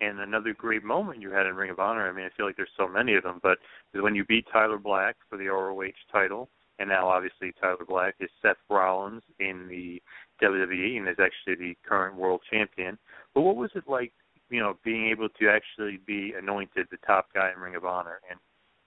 and 0.00 0.20
another 0.20 0.54
great 0.54 0.84
moment 0.84 1.20
you 1.20 1.30
had 1.30 1.46
in 1.46 1.56
Ring 1.56 1.70
of 1.70 1.80
Honor. 1.80 2.08
I 2.08 2.12
mean, 2.12 2.24
I 2.24 2.36
feel 2.36 2.46
like 2.46 2.56
there's 2.56 2.68
so 2.76 2.88
many 2.88 3.14
of 3.14 3.24
them, 3.24 3.40
but 3.42 3.58
when 3.94 4.14
you 4.14 4.24
beat 4.24 4.46
Tyler 4.52 4.78
Black 4.78 5.16
for 5.28 5.36
the 5.36 5.48
ROH 5.48 5.90
title, 6.12 6.48
and 6.78 6.88
now 6.88 7.08
obviously 7.08 7.52
Tyler 7.60 7.84
Black 7.86 8.14
is 8.20 8.30
Seth 8.40 8.56
Rollins 8.70 9.22
in 9.40 9.66
the 9.68 10.00
WWE 10.40 10.98
and 10.98 11.08
is 11.08 11.16
actually 11.18 11.56
the 11.56 11.76
current 11.88 12.16
world 12.16 12.40
champion. 12.50 12.96
But 13.34 13.40
what 13.40 13.56
was 13.56 13.70
it 13.74 13.84
like, 13.88 14.12
you 14.50 14.60
know, 14.60 14.78
being 14.84 15.08
able 15.08 15.28
to 15.28 15.48
actually 15.48 15.98
be 16.06 16.34
anointed 16.38 16.86
the 16.90 16.98
top 17.04 17.26
guy 17.34 17.50
in 17.54 17.60
Ring 17.60 17.74
of 17.74 17.84
Honor 17.84 18.20
and 18.30 18.38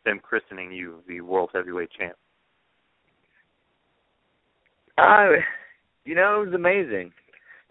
them 0.06 0.20
christening 0.20 0.72
you 0.72 1.04
the 1.08 1.22
world 1.22 1.49
heavyweight 1.54 1.89
champ? 1.97 2.16
Uh, 4.97 5.41
you 6.06 6.16
know, 6.16 6.41
it 6.41 6.45
was 6.45 6.54
amazing 6.54 7.12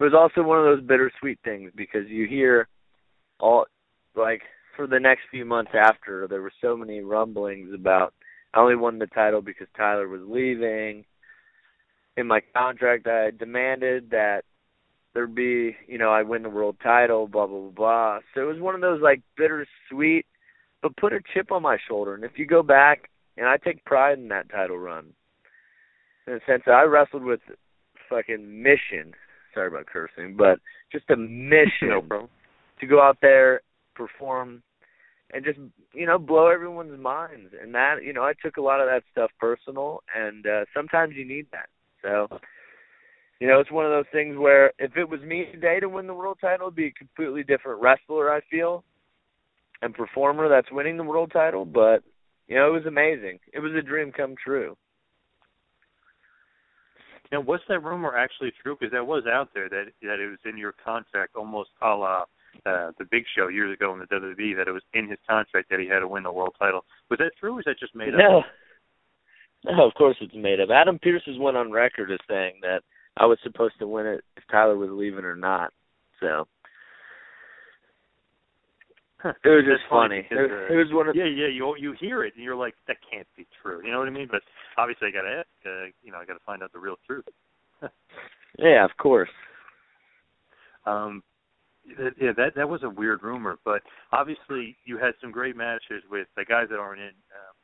it 0.01 0.03
was 0.03 0.13
also 0.15 0.41
one 0.41 0.57
of 0.57 0.65
those 0.65 0.83
bittersweet 0.83 1.37
things 1.43 1.71
because 1.75 2.07
you 2.07 2.25
hear 2.25 2.67
all 3.39 3.65
like 4.15 4.41
for 4.75 4.87
the 4.87 4.99
next 4.99 5.21
few 5.29 5.45
months 5.45 5.71
after 5.75 6.27
there 6.27 6.41
were 6.41 6.51
so 6.59 6.75
many 6.75 7.01
rumblings 7.01 7.71
about 7.71 8.15
I 8.51 8.61
only 8.61 8.75
won 8.75 8.97
the 8.97 9.05
title 9.05 9.43
because 9.43 9.67
Tyler 9.77 10.07
was 10.07 10.21
leaving. 10.25 11.05
In 12.17 12.25
my 12.25 12.41
contract 12.55 13.05
I 13.05 13.29
demanded 13.29 14.09
that 14.09 14.41
there'd 15.13 15.35
be, 15.35 15.75
you 15.87 15.99
know, 15.99 16.09
I 16.09 16.23
win 16.23 16.41
the 16.41 16.49
world 16.49 16.77
title, 16.81 17.27
blah 17.27 17.45
blah 17.45 17.69
blah. 17.69 18.19
So 18.33 18.41
it 18.41 18.51
was 18.51 18.59
one 18.59 18.73
of 18.73 18.81
those 18.81 19.03
like 19.03 19.21
bittersweet 19.37 20.25
but 20.81 20.95
put 20.97 21.13
a 21.13 21.19
chip 21.33 21.51
on 21.51 21.61
my 21.61 21.77
shoulder. 21.87 22.15
And 22.15 22.23
if 22.23 22.31
you 22.37 22.45
go 22.45 22.63
back 22.63 23.09
and 23.37 23.47
I 23.47 23.57
take 23.57 23.83
pride 23.85 24.19
in 24.19 24.27
that 24.29 24.49
title 24.49 24.77
run. 24.77 25.13
In 26.27 26.33
the 26.33 26.39
sense 26.47 26.63
that 26.65 26.73
I 26.73 26.83
wrestled 26.83 27.23
with 27.23 27.39
fucking 28.09 28.61
mission 28.61 29.13
sorry 29.53 29.67
about 29.67 29.85
cursing, 29.85 30.35
but 30.37 30.59
just 30.91 31.09
a 31.09 31.17
mission 31.17 31.89
no 32.09 32.29
to 32.79 32.87
go 32.87 33.01
out 33.01 33.17
there, 33.21 33.61
perform, 33.95 34.63
and 35.33 35.45
just 35.45 35.59
you 35.93 36.05
know 36.05 36.17
blow 36.17 36.47
everyone's 36.47 36.99
minds. 36.99 37.53
And 37.61 37.73
that 37.75 38.03
you 38.03 38.13
know 38.13 38.23
I 38.23 38.33
took 38.41 38.57
a 38.57 38.61
lot 38.61 38.81
of 38.81 38.87
that 38.87 39.03
stuff 39.11 39.31
personal, 39.39 40.03
and 40.15 40.45
uh, 40.45 40.65
sometimes 40.75 41.15
you 41.15 41.25
need 41.25 41.47
that. 41.51 41.69
So 42.01 42.39
you 43.39 43.47
know 43.47 43.59
it's 43.59 43.71
one 43.71 43.85
of 43.85 43.91
those 43.91 44.11
things 44.11 44.37
where 44.37 44.73
if 44.79 44.95
it 44.97 45.09
was 45.09 45.21
me 45.21 45.45
today 45.51 45.79
to 45.79 45.89
win 45.89 46.07
the 46.07 46.13
world 46.13 46.37
title, 46.41 46.67
it'd 46.67 46.75
be 46.75 46.87
a 46.87 46.91
completely 46.91 47.43
different 47.43 47.81
wrestler. 47.81 48.31
I 48.31 48.41
feel 48.49 48.83
and 49.81 49.93
performer 49.93 50.47
that's 50.49 50.71
winning 50.71 50.97
the 50.97 51.03
world 51.03 51.31
title, 51.31 51.65
but 51.65 52.03
you 52.47 52.55
know 52.55 52.67
it 52.67 52.73
was 52.73 52.85
amazing. 52.85 53.39
It 53.53 53.59
was 53.59 53.73
a 53.73 53.81
dream 53.81 54.11
come 54.11 54.35
true. 54.41 54.75
Now, 57.31 57.39
was 57.39 57.61
that 57.69 57.83
rumor 57.83 58.17
actually 58.17 58.51
true? 58.61 58.75
Because 58.77 58.91
that 58.91 59.07
was 59.07 59.23
out 59.25 59.49
there 59.53 59.69
that 59.69 59.85
that 60.01 60.19
it 60.19 60.29
was 60.29 60.39
in 60.45 60.57
your 60.57 60.73
contract, 60.83 61.35
almost 61.35 61.69
a 61.81 61.87
la 61.87 62.23
uh, 62.65 62.91
the 62.99 63.05
Big 63.09 63.23
Show 63.35 63.47
years 63.47 63.73
ago 63.73 63.93
in 63.93 63.99
the 63.99 64.05
WWE, 64.07 64.55
that 64.57 64.67
it 64.67 64.73
was 64.73 64.83
in 64.93 65.09
his 65.09 65.19
contract 65.27 65.69
that 65.69 65.79
he 65.79 65.87
had 65.87 65.99
to 65.99 66.07
win 66.07 66.23
the 66.23 66.31
world 66.31 66.55
title. 66.59 66.83
Was 67.09 67.19
that 67.19 67.31
true, 67.39 67.51
or 67.51 67.55
was 67.55 67.65
that 67.65 67.79
just 67.79 67.95
made 67.95 68.13
no. 68.13 68.39
up? 68.39 68.45
No, 69.63 69.85
of 69.87 69.93
course 69.93 70.17
it's 70.19 70.33
made 70.35 70.59
up. 70.59 70.69
Adam 70.73 70.99
Pearce 70.99 71.21
has 71.27 71.37
went 71.37 71.55
on 71.55 71.71
record 71.71 72.11
as 72.11 72.19
saying 72.27 72.55
that 72.63 72.81
I 73.15 73.27
was 73.27 73.37
supposed 73.43 73.75
to 73.79 73.87
win 73.87 74.07
it 74.07 74.23
if 74.35 74.43
Tyler 74.49 74.75
was 74.75 74.89
leaving 74.91 75.23
or 75.23 75.35
not. 75.35 75.71
So 76.19 76.47
Huh. 79.21 79.33
It 79.43 79.49
was 79.49 79.65
just 79.71 79.83
funny. 79.89 80.25
it, 80.29 80.71
it 80.71 80.75
was 80.75 80.87
one 80.91 81.07
of 81.07 81.15
yeah, 81.15 81.25
yeah. 81.25 81.47
You 81.47 81.75
you 81.77 81.93
hear 81.99 82.23
it 82.23 82.33
and 82.35 82.43
you're 82.43 82.55
like, 82.55 82.75
that 82.87 82.97
can't 83.09 83.27
be 83.37 83.45
true. 83.61 83.81
You 83.83 83.91
know 83.91 83.99
what 83.99 84.07
I 84.07 84.11
mean? 84.11 84.27
But 84.29 84.41
obviously, 84.77 85.09
I 85.09 85.11
got 85.11 85.21
to 85.23 85.37
ask. 85.39 85.47
Uh, 85.65 85.91
you 86.03 86.11
know, 86.11 86.17
I 86.17 86.25
got 86.25 86.33
to 86.33 86.45
find 86.45 86.63
out 86.63 86.73
the 86.73 86.79
real 86.79 86.97
truth. 87.05 87.25
yeah, 88.59 88.85
of 88.85 88.91
course. 88.97 89.29
Um, 90.85 91.23
that, 91.97 92.13
yeah, 92.19 92.31
that 92.37 92.55
that 92.55 92.69
was 92.69 92.83
a 92.83 92.89
weird 92.89 93.23
rumor, 93.23 93.57
but 93.65 93.81
obviously 94.11 94.75
you 94.85 94.97
had 94.97 95.13
some 95.21 95.31
great 95.31 95.55
matches 95.55 96.03
with 96.09 96.27
the 96.35 96.45
guys 96.45 96.67
that 96.69 96.79
aren't 96.79 97.01
in. 97.01 97.07
Um, 97.09 97.55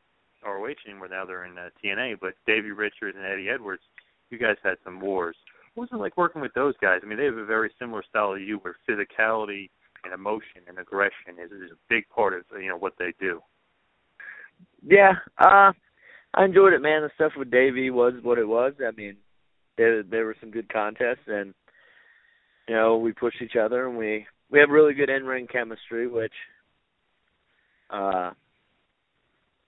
ROH 0.43 0.75
anymore. 0.87 1.07
Now 1.07 1.25
they're 1.25 1.45
in 1.45 1.57
uh, 1.57 1.69
TNA. 1.83 2.19
But 2.19 2.33
Davey 2.45 2.71
Richards 2.71 3.17
and 3.17 3.25
Eddie 3.25 3.49
Edwards, 3.49 3.81
you 4.29 4.37
guys 4.37 4.55
had 4.63 4.75
some 4.83 4.99
wars. 4.99 5.35
What 5.75 5.89
was 5.89 5.99
it 5.99 6.01
like 6.01 6.17
working 6.17 6.41
with 6.41 6.53
those 6.53 6.75
guys? 6.81 7.01
I 7.03 7.05
mean, 7.05 7.17
they 7.17 7.25
have 7.25 7.37
a 7.37 7.45
very 7.45 7.71
similar 7.79 8.03
style 8.09 8.33
to 8.33 8.41
you, 8.41 8.57
where 8.57 8.75
physicality 8.89 9.69
and 10.03 10.13
emotion 10.13 10.61
and 10.67 10.79
aggression 10.79 11.39
is, 11.43 11.51
is 11.51 11.71
a 11.71 11.77
big 11.89 12.07
part 12.09 12.33
of 12.33 12.43
you 12.61 12.69
know 12.69 12.77
what 12.77 12.93
they 12.97 13.13
do. 13.19 13.41
Yeah, 14.85 15.13
uh, 15.37 15.71
I 16.33 16.45
enjoyed 16.45 16.73
it, 16.73 16.81
man. 16.81 17.01
The 17.01 17.09
stuff 17.15 17.33
with 17.37 17.51
Davey 17.51 17.89
was 17.89 18.13
what 18.21 18.37
it 18.37 18.47
was. 18.47 18.73
I 18.85 18.91
mean, 18.91 19.17
there 19.77 20.03
there 20.03 20.25
were 20.25 20.35
some 20.39 20.51
good 20.51 20.71
contests, 20.71 21.27
and 21.27 21.53
you 22.67 22.75
know 22.75 22.97
we 22.97 23.11
pushed 23.13 23.41
each 23.41 23.55
other, 23.55 23.87
and 23.87 23.97
we 23.97 24.25
we 24.49 24.59
have 24.59 24.69
really 24.69 24.93
good 24.93 25.09
in 25.09 25.25
ring 25.25 25.47
chemistry, 25.47 26.07
which 26.07 26.33
uh 27.89 28.31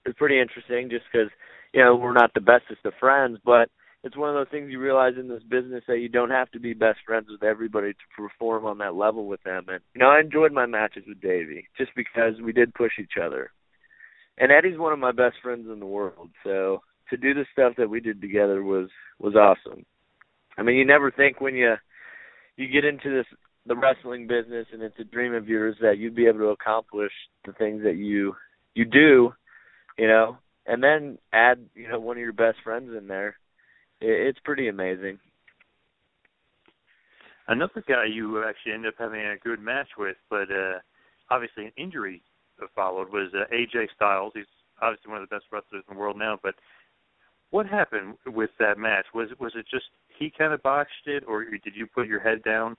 is 0.06 0.16
pretty 0.18 0.40
interesting. 0.40 0.90
Just 0.90 1.06
because 1.12 1.30
you 1.74 1.84
know 1.84 1.96
we're 1.96 2.14
not 2.14 2.34
the 2.34 2.42
bestest 2.42 2.86
of 2.86 2.94
friends, 3.00 3.40
but 3.46 3.70
it's 4.04 4.16
one 4.16 4.30
of 4.30 4.36
those 4.36 4.52
things 4.52 4.72
you 4.72 4.80
realize 4.80 5.14
in 5.20 5.28
this 5.28 5.44
business 5.44 5.84
that 5.88 6.00
you 6.00 6.08
don't 6.08 6.30
have 6.30 6.50
to 6.52 6.60
be 6.60 6.74
best 6.74 7.00
friends 7.06 7.28
with 7.30 7.44
everybody 7.44 7.94
to 7.94 8.00
perform 8.16 8.66
on 8.66 8.78
that 8.78 8.96
level 8.96 9.26
with 9.26 9.44
them. 9.44 9.66
And 9.68 9.82
you 9.94 10.00
know, 10.00 10.10
I 10.10 10.22
enjoyed 10.22 10.54
my 10.54 10.66
matches 10.66 11.04
with 11.08 11.22
Davey 11.22 11.68
just 11.78 11.92
because 11.96 12.40
we 12.42 12.54
did 12.54 12.74
push 12.74 12.94
each 13.00 13.18
other. 13.22 13.52
And 14.38 14.52
Eddie's 14.52 14.80
one 14.80 14.94
of 14.94 15.00
my 15.00 15.12
best 15.12 15.36
friends 15.44 15.68
in 15.70 15.80
the 15.80 15.86
world, 15.86 16.30
so 16.46 16.82
to 17.10 17.18
do 17.18 17.34
the 17.34 17.46
stuff 17.52 17.74
that 17.78 17.90
we 17.90 18.00
did 18.00 18.22
together 18.22 18.64
was 18.64 18.90
was 19.20 19.36
awesome. 19.36 19.86
I 20.58 20.64
mean, 20.64 20.78
you 20.78 20.86
never 20.86 21.12
think 21.12 21.42
when 21.42 21.56
you 21.56 21.76
you 22.56 22.68
get 22.70 22.86
into 22.86 23.10
this 23.10 23.26
the 23.66 23.76
wrestling 23.76 24.28
business 24.28 24.68
and 24.72 24.82
it's 24.82 25.00
a 25.00 25.04
dream 25.04 25.34
of 25.34 25.50
yours 25.50 25.76
that 25.82 25.98
you'd 25.98 26.16
be 26.16 26.26
able 26.26 26.40
to 26.40 26.48
accomplish 26.48 27.12
the 27.46 27.52
things 27.52 27.84
that 27.84 27.98
you 27.98 28.34
you 28.76 28.86
do, 28.86 29.34
you 29.98 30.08
know, 30.08 30.38
and 30.66 30.82
then 30.82 31.18
add, 31.34 31.66
you 31.76 31.90
know, 31.90 32.00
one 32.00 32.16
of 32.16 32.22
your 32.22 32.32
best 32.32 32.60
friends 32.64 32.92
in 32.98 33.08
there 33.08 33.36
it's 34.02 34.40
pretty 34.44 34.68
amazing. 34.68 35.20
Another 37.48 37.84
guy 37.88 38.06
you 38.06 38.44
actually 38.44 38.74
ended 38.74 38.94
up 38.94 39.00
having 39.00 39.22
a 39.22 39.38
good 39.38 39.60
match 39.60 39.90
with, 39.98 40.18
but 40.30 40.52
uh 40.52 40.80
obviously 41.30 41.66
an 41.66 41.72
injury 41.78 42.22
followed 42.76 43.10
was 43.10 43.32
uh, 43.34 43.46
AJ 43.54 43.88
Styles. 43.96 44.34
He's 44.36 44.46
obviously 44.82 45.12
one 45.12 45.22
of 45.22 45.30
the 45.30 45.36
best 45.36 45.46
wrestlers 45.52 45.84
in 45.88 45.96
the 45.96 46.00
world 46.00 46.18
now, 46.18 46.40
but 46.42 46.56
what 47.52 47.66
happened 47.66 48.16
with 48.28 48.50
that 48.60 48.78
match? 48.78 49.06
Was 49.14 49.30
was 49.40 49.54
it 49.56 49.66
just 49.70 49.86
he 50.18 50.32
kind 50.36 50.54
of 50.54 50.62
botched 50.62 51.08
it, 51.08 51.24
or 51.28 51.46
did 51.46 51.76
you 51.76 51.88
put 51.88 52.08
your 52.08 52.20
head 52.20 52.44
down? 52.44 52.76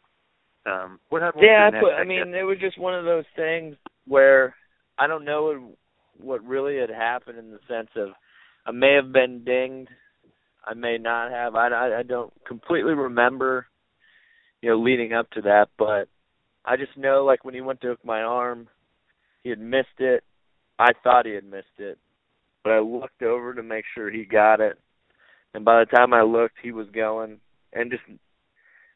Um, 0.66 1.00
what 1.08 1.22
happened? 1.22 1.44
Yeah, 1.44 1.70
I, 1.72 1.80
put, 1.80 1.92
I 1.92 2.04
mean, 2.04 2.34
it 2.34 2.42
was 2.42 2.58
just 2.60 2.78
one 2.78 2.94
of 2.94 3.04
those 3.04 3.24
things 3.34 3.76
where 4.06 4.54
I 4.98 5.06
don't 5.06 5.24
know 5.24 5.72
what 6.18 6.44
really 6.44 6.78
had 6.78 6.90
happened 6.90 7.38
in 7.38 7.50
the 7.50 7.58
sense 7.66 7.88
of 7.96 8.10
I 8.66 8.72
may 8.72 8.94
have 8.94 9.12
been 9.12 9.42
dinged 9.44 9.88
I 10.64 10.74
may 10.74 10.98
not 10.98 11.30
have. 11.30 11.54
I, 11.54 11.98
I 11.98 12.02
don't 12.02 12.32
completely 12.46 12.92
remember, 12.92 13.66
you 14.60 14.70
know, 14.70 14.78
leading 14.78 15.12
up 15.12 15.30
to 15.30 15.42
that, 15.42 15.68
but 15.78 16.08
I 16.64 16.76
just 16.76 16.96
know 16.96 17.24
like 17.24 17.44
when 17.44 17.54
he 17.54 17.60
went 17.60 17.80
to 17.80 17.88
hook 17.88 18.00
my 18.04 18.22
arm, 18.22 18.68
he 19.42 19.50
had 19.50 19.58
missed 19.58 19.98
it. 19.98 20.22
I 20.78 20.92
thought 21.02 21.26
he 21.26 21.32
had 21.32 21.44
missed 21.44 21.66
it, 21.78 21.98
but 22.62 22.72
I 22.72 22.80
looked 22.80 23.22
over 23.22 23.54
to 23.54 23.62
make 23.62 23.84
sure 23.94 24.10
he 24.10 24.24
got 24.24 24.60
it, 24.60 24.78
and 25.54 25.64
by 25.64 25.80
the 25.80 25.96
time 25.96 26.14
I 26.14 26.22
looked, 26.22 26.56
he 26.62 26.72
was 26.72 26.86
going, 26.94 27.38
and 27.72 27.90
just 27.90 28.02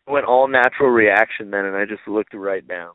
went 0.07 0.27
all 0.27 0.49
natural 0.49 0.91
reaction 0.91 1.51
then, 1.51 1.65
and 1.65 1.77
I 1.77 1.85
just 1.85 2.07
looked 2.07 2.35
right 2.35 2.67
down. 2.67 2.93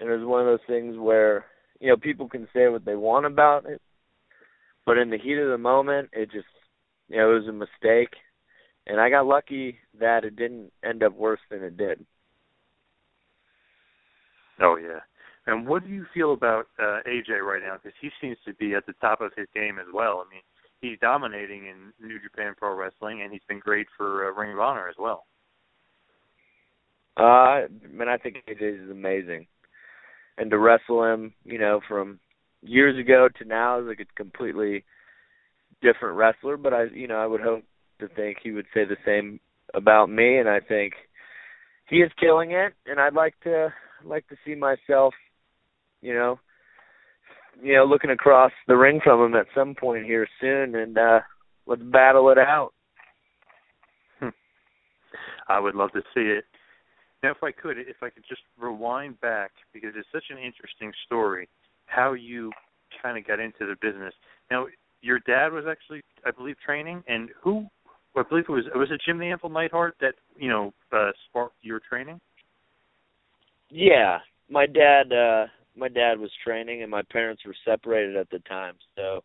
And 0.00 0.08
it 0.08 0.16
was 0.16 0.26
one 0.26 0.40
of 0.40 0.46
those 0.46 0.66
things 0.66 0.96
where 0.98 1.44
you 1.80 1.88
know 1.88 1.96
people 1.96 2.28
can 2.28 2.48
say 2.54 2.68
what 2.68 2.84
they 2.84 2.96
want 2.96 3.26
about 3.26 3.66
it, 3.66 3.80
but 4.86 4.98
in 4.98 5.10
the 5.10 5.18
heat 5.18 5.38
of 5.38 5.48
the 5.48 5.58
moment, 5.58 6.10
it 6.12 6.30
just 6.30 6.46
you 7.08 7.16
know, 7.16 7.30
it 7.30 7.40
was 7.40 7.48
a 7.48 7.52
mistake, 7.52 8.14
and 8.86 9.00
I 9.00 9.10
got 9.10 9.26
lucky 9.26 9.78
that 10.00 10.24
it 10.24 10.36
didn't 10.36 10.72
end 10.84 11.02
up 11.02 11.14
worse 11.14 11.40
than 11.50 11.62
it 11.62 11.76
did. 11.76 12.04
Oh 14.60 14.76
yeah. 14.76 15.00
And 15.46 15.66
what 15.66 15.84
do 15.84 15.90
you 15.90 16.06
feel 16.14 16.32
about 16.32 16.68
uh, 16.78 17.00
AJ 17.06 17.42
right 17.42 17.62
now? 17.62 17.74
Because 17.74 17.96
he 18.00 18.08
seems 18.20 18.38
to 18.46 18.54
be 18.54 18.74
at 18.74 18.86
the 18.86 18.94
top 19.00 19.20
of 19.20 19.32
his 19.36 19.46
game 19.54 19.78
as 19.78 19.86
well. 19.92 20.24
I 20.24 20.30
mean, 20.32 20.42
he's 20.80 20.98
dominating 21.00 21.66
in 21.66 22.06
New 22.06 22.18
Japan 22.20 22.54
Pro 22.56 22.74
Wrestling, 22.74 23.20
and 23.22 23.32
he's 23.32 23.42
been 23.46 23.58
great 23.58 23.86
for 23.96 24.28
uh, 24.28 24.32
Ring 24.32 24.52
of 24.52 24.60
Honor 24.60 24.88
as 24.88 24.94
well. 24.98 25.26
Uh, 27.16 27.68
man, 27.92 28.08
I 28.08 28.16
think 28.16 28.36
AJ 28.48 28.84
is 28.84 28.90
amazing, 28.90 29.46
and 30.38 30.50
to 30.50 30.58
wrestle 30.58 31.04
him, 31.04 31.34
you 31.44 31.58
know, 31.58 31.80
from 31.86 32.18
years 32.62 32.98
ago 32.98 33.28
to 33.38 33.44
now 33.44 33.80
is 33.80 33.86
like 33.86 34.00
a 34.00 34.14
completely 34.16 34.84
different 35.84 36.16
wrestler, 36.16 36.56
but 36.56 36.72
I 36.72 36.84
you 36.84 37.06
know 37.06 37.16
I 37.16 37.26
would 37.26 37.40
hope 37.40 37.62
to 38.00 38.08
think 38.08 38.38
he 38.42 38.50
would 38.52 38.66
say 38.74 38.84
the 38.84 38.96
same 39.04 39.38
about 39.74 40.10
me, 40.10 40.38
and 40.38 40.48
I 40.48 40.60
think 40.60 40.94
he 41.88 41.96
is 41.96 42.10
killing 42.18 42.52
it, 42.52 42.72
and 42.86 42.98
I'd 42.98 43.14
like 43.14 43.34
to 43.44 43.72
like 44.04 44.26
to 44.28 44.36
see 44.44 44.54
myself, 44.54 45.14
you 46.00 46.14
know, 46.14 46.38
you 47.62 47.74
know, 47.74 47.84
looking 47.84 48.10
across 48.10 48.52
the 48.66 48.76
ring 48.76 49.00
from 49.02 49.24
him 49.24 49.34
at 49.38 49.46
some 49.54 49.74
point 49.74 50.04
here 50.04 50.26
soon, 50.40 50.74
and 50.74 50.98
uh 50.98 51.20
let's 51.66 51.82
battle 51.82 52.30
it 52.30 52.38
out. 52.38 52.72
I 55.48 55.60
would 55.60 55.74
love 55.74 55.92
to 55.92 56.02
see 56.14 56.22
it. 56.22 56.44
Now, 57.22 57.30
if 57.30 57.42
I 57.42 57.52
could, 57.52 57.78
if 57.78 57.96
I 58.02 58.10
could 58.10 58.24
just 58.28 58.42
rewind 58.58 59.20
back 59.20 59.52
because 59.72 59.92
it's 59.96 60.08
such 60.12 60.24
an 60.30 60.38
interesting 60.38 60.92
story, 61.06 61.48
how 61.86 62.12
you 62.12 62.52
kind 63.02 63.16
of 63.16 63.26
got 63.26 63.40
into 63.40 63.60
the 63.66 63.76
business. 63.80 64.14
Now, 64.50 64.66
your 65.04 65.20
dad 65.20 65.52
was 65.52 65.64
actually, 65.70 66.02
I 66.24 66.30
believe, 66.30 66.56
training, 66.64 67.04
and 67.06 67.28
who? 67.42 67.66
I 68.16 68.22
believe 68.22 68.44
it 68.48 68.52
was 68.52 68.64
was 68.74 68.88
it 68.90 69.02
Jim 69.04 69.18
the 69.18 69.26
Anvil 69.26 69.50
Neidhart 69.50 69.96
that 70.00 70.14
you 70.36 70.48
know 70.48 70.72
uh, 70.92 71.10
sparked 71.28 71.56
your 71.62 71.80
training. 71.80 72.20
Yeah, 73.70 74.18
my 74.48 74.66
dad. 74.66 75.12
uh 75.12 75.46
My 75.76 75.88
dad 75.88 76.18
was 76.18 76.30
training, 76.42 76.82
and 76.82 76.90
my 76.90 77.02
parents 77.10 77.42
were 77.44 77.56
separated 77.64 78.16
at 78.16 78.30
the 78.30 78.38
time, 78.40 78.74
so 78.96 79.22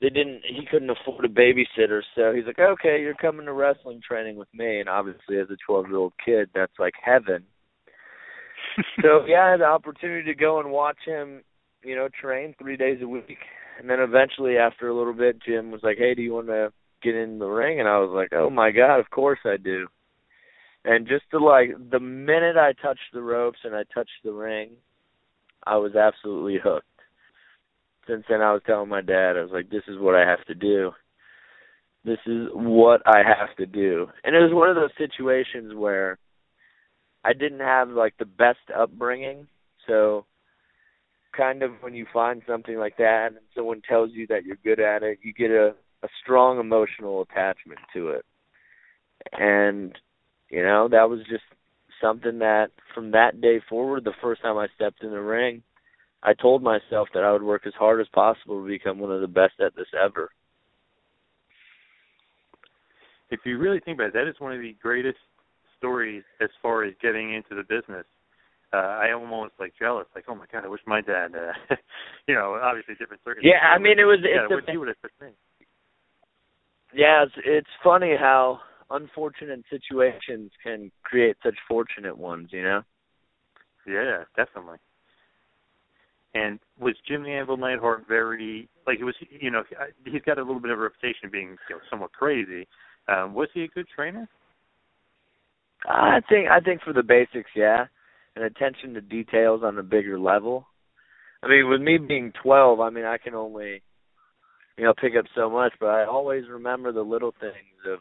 they 0.00 0.08
didn't. 0.08 0.42
He 0.48 0.66
couldn't 0.70 0.90
afford 0.90 1.24
a 1.24 1.28
babysitter, 1.28 2.00
so 2.14 2.32
he's 2.32 2.46
like, 2.46 2.60
"Okay, 2.60 3.02
you're 3.02 3.14
coming 3.14 3.46
to 3.46 3.52
wrestling 3.52 4.00
training 4.06 4.36
with 4.36 4.52
me." 4.54 4.80
And 4.80 4.88
obviously, 4.88 5.38
as 5.38 5.50
a 5.50 5.56
12 5.66 5.88
year 5.88 5.96
old 5.96 6.12
kid, 6.24 6.48
that's 6.54 6.78
like 6.78 6.94
heaven. 7.02 7.44
so 9.02 9.26
yeah, 9.26 9.44
I 9.46 9.50
had 9.50 9.60
the 9.60 9.64
opportunity 9.64 10.24
to 10.32 10.34
go 10.34 10.60
and 10.60 10.70
watch 10.70 10.98
him, 11.04 11.42
you 11.82 11.96
know, 11.96 12.08
train 12.20 12.54
three 12.58 12.76
days 12.76 13.02
a 13.02 13.08
week 13.08 13.38
and 13.78 13.88
then 13.88 14.00
eventually 14.00 14.56
after 14.56 14.88
a 14.88 14.96
little 14.96 15.12
bit 15.12 15.42
Jim 15.42 15.70
was 15.70 15.82
like, 15.82 15.98
"Hey, 15.98 16.14
do 16.14 16.22
you 16.22 16.34
want 16.34 16.48
to 16.48 16.72
get 17.02 17.14
in 17.14 17.38
the 17.38 17.46
ring?" 17.46 17.80
And 17.80 17.88
I 17.88 17.98
was 17.98 18.10
like, 18.10 18.32
"Oh 18.32 18.50
my 18.50 18.70
god, 18.70 18.98
of 18.98 19.10
course 19.10 19.40
I 19.44 19.56
do." 19.56 19.88
And 20.84 21.08
just 21.08 21.24
to 21.30 21.38
like 21.38 21.70
the 21.90 22.00
minute 22.00 22.56
I 22.56 22.72
touched 22.72 23.12
the 23.12 23.22
ropes 23.22 23.58
and 23.64 23.74
I 23.74 23.84
touched 23.94 24.22
the 24.24 24.32
ring, 24.32 24.70
I 25.66 25.76
was 25.76 25.96
absolutely 25.96 26.58
hooked. 26.62 26.86
Since 28.06 28.24
then 28.28 28.40
I 28.40 28.52
was 28.52 28.62
telling 28.66 28.88
my 28.88 29.00
dad, 29.02 29.36
I 29.36 29.42
was 29.42 29.50
like, 29.52 29.68
"This 29.68 29.82
is 29.88 29.98
what 29.98 30.14
I 30.14 30.28
have 30.28 30.44
to 30.46 30.54
do." 30.54 30.92
This 32.04 32.20
is 32.24 32.48
what 32.52 33.02
I 33.04 33.24
have 33.24 33.56
to 33.56 33.66
do. 33.66 34.06
And 34.22 34.36
it 34.36 34.38
was 34.38 34.54
one 34.54 34.70
of 34.70 34.76
those 34.76 34.92
situations 34.96 35.74
where 35.74 36.18
I 37.24 37.32
didn't 37.32 37.58
have 37.58 37.88
like 37.88 38.16
the 38.16 38.24
best 38.24 38.60
upbringing, 38.74 39.48
so 39.88 40.24
kind 41.36 41.62
of 41.62 41.72
when 41.80 41.94
you 41.94 42.06
find 42.12 42.42
something 42.46 42.78
like 42.78 42.96
that 42.98 43.28
and 43.28 43.40
someone 43.54 43.82
tells 43.88 44.10
you 44.12 44.26
that 44.28 44.44
you're 44.44 44.58
good 44.64 44.80
at 44.80 45.02
it, 45.02 45.18
you 45.22 45.32
get 45.32 45.50
a 45.50 45.74
a 46.02 46.08
strong 46.22 46.60
emotional 46.60 47.22
attachment 47.22 47.80
to 47.94 48.10
it. 48.10 48.24
And 49.32 49.92
you 50.50 50.62
know, 50.62 50.88
that 50.88 51.10
was 51.10 51.20
just 51.28 51.42
something 52.00 52.38
that 52.38 52.68
from 52.94 53.10
that 53.12 53.40
day 53.40 53.60
forward, 53.68 54.04
the 54.04 54.12
first 54.22 54.42
time 54.42 54.56
I 54.56 54.68
stepped 54.74 55.02
in 55.02 55.10
the 55.10 55.20
ring, 55.20 55.62
I 56.22 56.34
told 56.34 56.62
myself 56.62 57.08
that 57.14 57.24
I 57.24 57.32
would 57.32 57.42
work 57.42 57.66
as 57.66 57.72
hard 57.78 58.00
as 58.00 58.06
possible 58.12 58.62
to 58.62 58.68
become 58.68 58.98
one 58.98 59.12
of 59.12 59.20
the 59.20 59.26
best 59.26 59.54
at 59.64 59.74
this 59.74 59.88
ever. 60.00 60.30
If 63.30 63.40
you 63.44 63.58
really 63.58 63.80
think 63.80 63.96
about 63.96 64.08
it, 64.08 64.12
that 64.14 64.28
is 64.28 64.36
one 64.38 64.52
of 64.52 64.60
the 64.60 64.76
greatest 64.80 65.18
stories 65.78 66.22
as 66.40 66.48
far 66.62 66.84
as 66.84 66.94
getting 67.02 67.34
into 67.34 67.54
the 67.56 67.62
business 67.62 68.06
uh, 68.72 68.76
I 68.76 69.12
almost 69.12 69.52
like 69.60 69.72
jealous, 69.78 70.06
like, 70.14 70.24
oh 70.28 70.34
my 70.34 70.46
god, 70.52 70.64
I 70.64 70.68
wish 70.68 70.80
my 70.86 71.00
dad, 71.00 71.32
uh, 71.34 71.74
you 72.26 72.34
know, 72.34 72.58
obviously 72.60 72.94
different 72.94 73.22
circumstances. 73.22 73.54
Yeah, 73.54 73.68
I 73.68 73.78
mean, 73.78 73.98
it 73.98 74.04
was. 74.04 74.18
Yeah, 74.22 74.42
it's 74.42 74.50
what 74.50 74.68
he 74.68 74.76
would 74.76 74.88
have 74.88 74.96
me. 75.20 75.34
Yeah, 76.92 77.24
it's 77.24 77.34
it's 77.44 77.68
funny 77.84 78.14
how 78.18 78.60
unfortunate 78.90 79.62
situations 79.70 80.50
can 80.62 80.90
create 81.04 81.36
such 81.44 81.54
fortunate 81.68 82.16
ones, 82.16 82.48
you 82.50 82.62
know. 82.62 82.82
Yeah, 83.86 84.24
definitely. 84.36 84.78
And 86.34 86.58
was 86.78 86.94
Jim 87.08 87.22
the 87.22 87.30
Anvil 87.30 87.56
Neidhart 87.56 88.04
very 88.08 88.68
like 88.86 88.98
it 88.98 89.04
was? 89.04 89.14
You 89.30 89.50
know, 89.50 89.62
he's 90.04 90.22
got 90.22 90.38
a 90.38 90.42
little 90.42 90.60
bit 90.60 90.72
of 90.72 90.78
a 90.78 90.82
reputation 90.82 91.26
of 91.26 91.32
being 91.32 91.56
you 91.70 91.76
know, 91.76 91.80
somewhat 91.88 92.12
crazy. 92.12 92.66
Um, 93.08 93.32
was 93.32 93.48
he 93.54 93.62
a 93.62 93.68
good 93.68 93.86
trainer? 93.94 94.28
I 95.88 96.20
think 96.28 96.48
I 96.48 96.58
think 96.58 96.82
for 96.82 96.92
the 96.92 97.02
basics, 97.02 97.50
yeah 97.54 97.86
and 98.36 98.44
attention 98.44 98.94
to 98.94 99.00
details 99.00 99.62
on 99.64 99.78
a 99.78 99.82
bigger 99.82 100.18
level. 100.20 100.68
I 101.42 101.48
mean, 101.48 101.68
with 101.68 101.80
me 101.80 101.98
being 101.98 102.32
12, 102.42 102.80
I 102.80 102.90
mean, 102.90 103.04
I 103.04 103.16
can 103.18 103.34
only 103.34 103.82
you 104.76 104.84
know 104.84 104.94
pick 104.94 105.14
up 105.18 105.24
so 105.34 105.50
much, 105.50 105.72
but 105.80 105.86
I 105.86 106.04
always 106.04 106.44
remember 106.48 106.92
the 106.92 107.02
little 107.02 107.32
things 107.40 107.54
of 107.90 108.00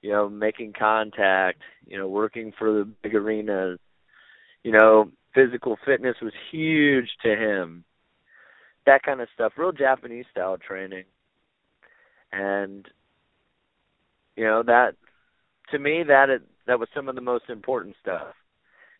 you 0.00 0.12
know 0.12 0.28
making 0.28 0.72
contact, 0.78 1.60
you 1.86 1.98
know, 1.98 2.08
working 2.08 2.52
for 2.56 2.72
the 2.72 2.88
big 3.02 3.14
arenas. 3.14 3.78
You 4.62 4.70
know, 4.70 5.10
physical 5.34 5.76
fitness 5.84 6.16
was 6.22 6.32
huge 6.52 7.08
to 7.24 7.30
him. 7.34 7.84
That 8.86 9.02
kind 9.02 9.20
of 9.20 9.28
stuff, 9.34 9.54
real 9.56 9.72
Japanese 9.72 10.26
style 10.30 10.56
training. 10.56 11.04
And 12.32 12.86
you 14.36 14.44
know, 14.44 14.62
that 14.62 14.94
to 15.70 15.78
me 15.78 16.04
that 16.06 16.30
it, 16.30 16.42
that 16.68 16.78
was 16.78 16.88
some 16.94 17.08
of 17.08 17.16
the 17.16 17.20
most 17.20 17.44
important 17.48 17.96
stuff 18.00 18.34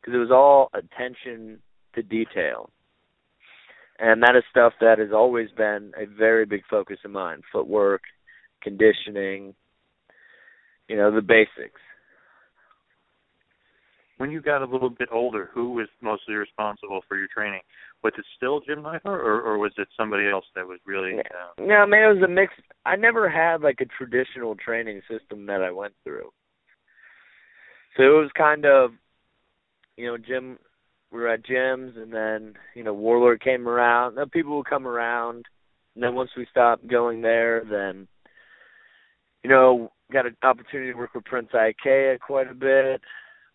because 0.03 0.15
it 0.15 0.19
was 0.19 0.33
all 0.33 0.71
attention 0.75 1.61
to 1.95 2.03
detail. 2.03 2.71
And 3.99 4.23
that 4.23 4.35
is 4.37 4.43
stuff 4.51 4.73
that 4.81 4.99
has 4.99 5.11
always 5.15 5.49
been 5.57 5.93
a 5.97 6.07
very 6.07 6.45
big 6.45 6.63
focus 6.69 6.99
of 7.05 7.13
mine. 7.13 7.43
Footwork, 7.53 8.03
conditioning, 8.63 9.55
you 10.89 10.97
know, 10.97 11.15
the 11.15 11.23
basics. 11.23 11.81
When 14.19 14.31
you 14.31 14.41
got 14.41 14.63
a 14.63 14.67
little 14.67 14.91
bit 14.91 15.09
older, 15.13 15.51
who 15.53 15.73
was 15.73 15.89
mostly 16.01 16.35
responsible 16.35 17.01
for 17.09 17.17
your 17.17 17.29
training? 17.33 17.61
Was 18.05 18.13
it 18.19 18.25
still 18.37 18.61
Jim 18.61 18.83
Neidhart, 18.83 19.21
or, 19.21 19.41
or 19.41 19.59
was 19.59 19.73
it 19.79 19.89
somebody 19.97 20.29
else 20.29 20.45
that 20.55 20.67
was 20.67 20.79
really? 20.85 21.19
Uh... 21.19 21.65
Yeah, 21.65 21.83
I 21.83 21.87
mean, 21.87 22.03
it 22.03 22.15
was 22.15 22.23
a 22.25 22.29
mix. 22.29 22.53
I 22.85 22.97
never 22.97 23.29
had 23.29 23.63
like 23.63 23.81
a 23.81 23.85
traditional 23.85 24.55
training 24.57 25.03
system 25.09 25.47
that 25.47 25.63
I 25.63 25.71
went 25.71 25.95
through. 26.05 26.31
So 27.97 28.03
it 28.05 28.09
was 28.09 28.31
kind 28.37 28.65
of, 28.65 28.93
you 29.97 30.07
know, 30.07 30.19
Jim. 30.19 30.59
We 31.11 31.21
were 31.21 31.29
at 31.29 31.45
gyms, 31.45 31.99
and 31.99 32.11
then 32.11 32.55
you 32.75 32.83
know, 32.83 32.95
Warlord 32.95 33.43
came 33.43 33.69
around. 33.69 34.15
Then 34.15 34.31
people 34.31 34.57
would 34.57 34.67
come 34.67 34.87
around, 34.87 35.45
and 35.95 36.03
then 36.03 36.15
once 36.15 36.31
we 36.37 36.47
stopped 36.51 36.87
going 36.87 37.21
there, 37.21 37.63
then, 37.69 38.09
you 39.43 39.51
know, 39.51 39.93
got 40.11 40.27
an 40.27 40.37
opportunity 40.43 40.93
to 40.93 40.99
work 40.99 41.15
with 41.15 41.25
Prince 41.25 41.49
Iaukea 41.55 42.19
quite 42.21 42.51
a 42.51 42.55
bit. 42.55 43.03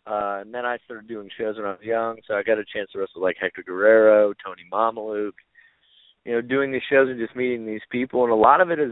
Uh, 0.05 0.39
and 0.41 0.53
then 0.53 0.65
I 0.65 0.77
started 0.85 1.07
doing 1.07 1.29
shows 1.37 1.57
when 1.57 1.65
I 1.65 1.71
was 1.71 1.81
young, 1.81 2.17
so 2.27 2.35
I 2.35 2.43
got 2.43 2.59
a 2.59 2.63
chance 2.73 2.89
to 2.93 2.99
wrestle 2.99 3.21
like 3.21 3.35
Hector 3.39 3.63
Guerrero, 3.63 4.33
Tony 4.45 4.63
Mamaluke. 4.71 5.31
You 6.23 6.33
know, 6.33 6.41
doing 6.41 6.71
these 6.71 6.81
shows 6.89 7.09
and 7.09 7.19
just 7.19 7.35
meeting 7.35 7.65
these 7.65 7.81
people, 7.89 8.23
and 8.23 8.31
a 8.31 8.35
lot 8.35 8.61
of 8.61 8.69
it 8.69 8.79
is 8.79 8.91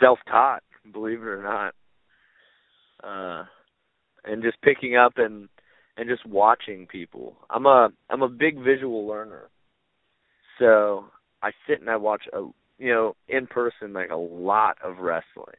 self-taught, 0.00 0.62
believe 0.92 1.22
it 1.22 1.26
or 1.26 1.42
not. 1.42 1.74
Uh, 3.02 3.44
and 4.24 4.42
just 4.42 4.60
picking 4.62 4.96
up 4.96 5.14
and 5.16 5.48
and 5.98 6.08
just 6.08 6.24
watching 6.26 6.86
people. 6.86 7.36
I'm 7.50 7.66
a 7.66 7.90
I'm 8.08 8.22
a 8.22 8.28
big 8.28 8.62
visual 8.62 9.06
learner. 9.06 9.48
So 10.58 11.04
I 11.42 11.50
sit 11.66 11.80
and 11.80 11.90
I 11.90 11.96
watch 11.96 12.22
a 12.32 12.46
you 12.78 12.92
know, 12.92 13.16
in 13.28 13.46
person 13.46 13.92
like 13.92 14.10
a 14.10 14.16
lot 14.16 14.76
of 14.82 14.98
wrestling. 14.98 15.58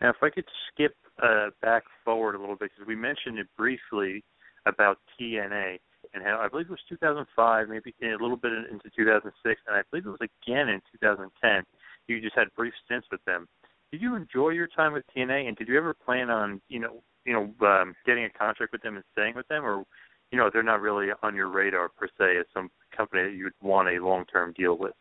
Now, 0.00 0.10
if 0.10 0.16
I 0.22 0.28
could 0.28 0.44
skip 0.70 0.94
uh, 1.22 1.48
back 1.62 1.84
forward 2.04 2.34
a 2.34 2.38
little 2.38 2.56
bit, 2.56 2.70
because 2.74 2.86
we 2.86 2.94
mentioned 2.94 3.38
it 3.38 3.46
briefly 3.56 4.22
about 4.66 4.98
TNA 5.18 5.78
and 6.12 6.22
how 6.22 6.38
I 6.38 6.48
believe 6.48 6.66
it 6.66 6.70
was 6.70 6.80
2005, 6.88 7.68
maybe 7.68 7.94
a 8.02 8.22
little 8.22 8.36
bit 8.36 8.52
into 8.70 8.90
2006, 8.94 9.60
and 9.66 9.76
I 9.76 9.80
believe 9.90 10.06
it 10.06 10.10
was 10.10 10.20
again 10.20 10.68
in 10.68 10.80
2010. 11.00 11.64
You 12.08 12.20
just 12.20 12.36
had 12.36 12.48
brief 12.54 12.74
stints 12.84 13.06
with 13.10 13.24
them 13.24 13.48
did 13.96 14.02
you 14.02 14.14
enjoy 14.14 14.50
your 14.50 14.66
time 14.66 14.92
with 14.92 15.04
TNA, 15.16 15.48
and 15.48 15.56
did 15.56 15.68
you 15.68 15.78
ever 15.78 15.94
plan 15.94 16.28
on 16.28 16.60
you 16.68 16.78
know 16.78 17.02
you 17.24 17.32
know 17.32 17.66
um, 17.66 17.94
getting 18.04 18.24
a 18.24 18.30
contract 18.30 18.72
with 18.72 18.82
them 18.82 18.96
and 18.96 19.04
staying 19.12 19.34
with 19.34 19.48
them, 19.48 19.64
or 19.64 19.84
you 20.30 20.36
know 20.36 20.50
they're 20.52 20.62
not 20.62 20.82
really 20.82 21.08
on 21.22 21.34
your 21.34 21.48
radar 21.48 21.88
per 21.88 22.06
se 22.18 22.36
as 22.38 22.44
some 22.52 22.70
company 22.94 23.22
that 23.22 23.34
you'd 23.34 23.54
want 23.62 23.88
a 23.88 24.04
long 24.04 24.26
term 24.26 24.52
deal 24.52 24.76
with? 24.76 24.92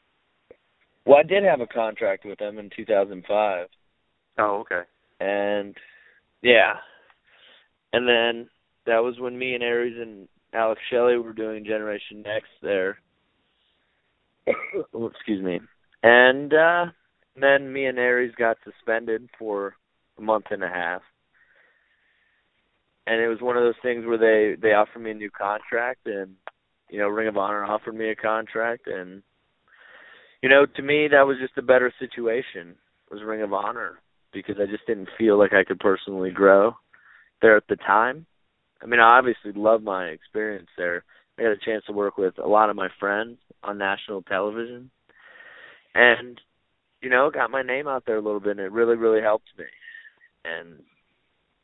Well, 1.06 1.18
I 1.18 1.24
did 1.24 1.44
have 1.44 1.60
a 1.60 1.68
contract 1.68 2.24
with 2.26 2.40
them 2.40 2.58
in 2.58 2.70
2005. 2.74 3.68
Oh, 4.38 4.62
okay. 4.62 4.82
And 5.20 5.76
yeah, 6.42 6.76
and 7.92 8.08
then 8.08 8.50
that 8.86 9.04
was 9.04 9.20
when 9.20 9.38
me 9.38 9.56
and 9.56 9.64
Aries 9.64 9.98
and 10.00 10.30
Alex 10.54 10.80
Shelley 10.90 11.18
were 11.18 11.34
doing 11.34 11.66
Generation 11.66 12.22
Next 12.24 12.48
there. 12.62 12.98
oh, 14.94 15.08
excuse 15.14 15.44
me. 15.44 15.60
And 16.02 16.54
uh 16.54 16.86
then 17.44 17.72
me 17.72 17.86
and 17.86 18.00
Aries 18.00 18.34
got 18.38 18.58
suspended 18.64 19.30
for 19.38 19.76
a 20.18 20.22
month 20.22 20.46
and 20.52 20.64
a 20.64 20.70
half. 20.70 21.02
And 23.08 23.22
it 23.22 23.28
was 23.28 23.42
one 23.42 23.58
of 23.58 23.64
those 23.64 23.76
things 23.84 24.06
where 24.06 24.18
they 24.18 24.60
they 24.60 24.74
offered 24.74 25.00
me 25.00 25.12
a 25.12 25.16
new 25.16 25.30
contract 25.30 26.08
and 26.08 26.36
you 26.90 27.00
know, 27.00 27.08
Ring 27.08 27.28
of 27.28 27.38
Honor 27.38 27.66
offered 27.66 27.96
me 27.96 28.10
a 28.10 28.16
contract 28.16 28.88
and 28.88 29.22
you 30.42 30.50
know, 30.50 30.66
to 30.66 30.82
me 30.82 31.08
that 31.10 31.28
was 31.28 31.38
just 31.40 31.58
a 31.58 31.62
better 31.62 31.94
situation 32.00 32.76
was 33.12 33.22
Ring 33.24 33.42
of 33.42 33.54
Honor 33.54 34.00
because 34.34 34.56
I 34.60 34.66
just 34.66 34.86
didn't 34.88 35.10
feel 35.18 35.38
like 35.38 35.54
I 35.54 35.64
could 35.64 35.80
personally 35.80 36.32
grow 36.32 36.74
there 37.42 37.58
at 37.58 37.68
the 37.70 37.76
time. 37.76 38.26
I 38.82 38.88
mean, 38.88 39.00
I 39.00 39.18
obviously 39.18 39.52
love 39.56 39.84
my 39.84 40.08
experience 40.08 40.68
there. 40.78 41.04
I 41.38 41.44
got 41.44 41.52
a 41.52 41.58
chance 41.58 41.84
to 41.86 41.94
work 41.94 42.18
with 42.18 42.38
a 42.38 42.48
lot 42.48 42.70
of 42.70 42.76
my 42.76 42.90
friends 43.00 43.38
on 43.64 43.78
national 43.78 44.22
television. 44.24 44.90
And 45.94 46.40
you 47.06 47.12
know, 47.12 47.30
got 47.30 47.52
my 47.52 47.62
name 47.62 47.88
out 47.88 48.04
there 48.08 48.18
a 48.18 48.22
little 48.22 48.40
bit, 48.40 48.58
and 48.58 48.62
it 48.62 48.72
really, 48.72 48.96
really 48.96 49.22
helped 49.22 49.50
me. 49.60 49.66
And 50.44 50.80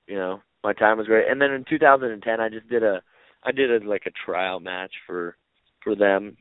you 0.06 0.16
know, 0.16 0.40
my 0.64 0.72
time 0.74 1.00
was 1.00 1.08
great. 1.08 1.28
And 1.28 1.42
then 1.42 1.50
in 1.50 1.66
2010, 1.68 2.40
I 2.40 2.48
just 2.48 2.70
did 2.70 2.84
a, 2.84 3.02
I 3.44 3.52
did 3.52 3.82
a 3.82 3.88
like 3.90 4.04
a 4.06 4.12
trial 4.24 4.60
match 4.60 4.92
for, 5.08 5.36
for 5.84 5.96
them, 5.96 6.38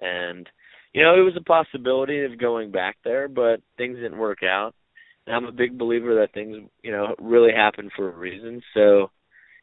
and 0.00 0.48
you 0.94 1.02
know, 1.02 1.14
it 1.14 1.20
was 1.20 1.36
a 1.36 1.44
possibility 1.44 2.24
of 2.24 2.38
going 2.38 2.70
back 2.70 2.96
there, 3.04 3.28
but 3.28 3.60
things 3.76 3.96
didn't 3.96 4.16
work 4.16 4.42
out. 4.42 4.74
And 5.26 5.36
I'm 5.36 5.44
a 5.44 5.52
big 5.52 5.76
believer 5.76 6.14
that 6.14 6.32
things, 6.32 6.56
you 6.82 6.92
know, 6.92 7.14
really 7.18 7.52
happen 7.52 7.90
for 7.94 8.08
a 8.08 8.16
reason. 8.16 8.62
So, 8.72 9.10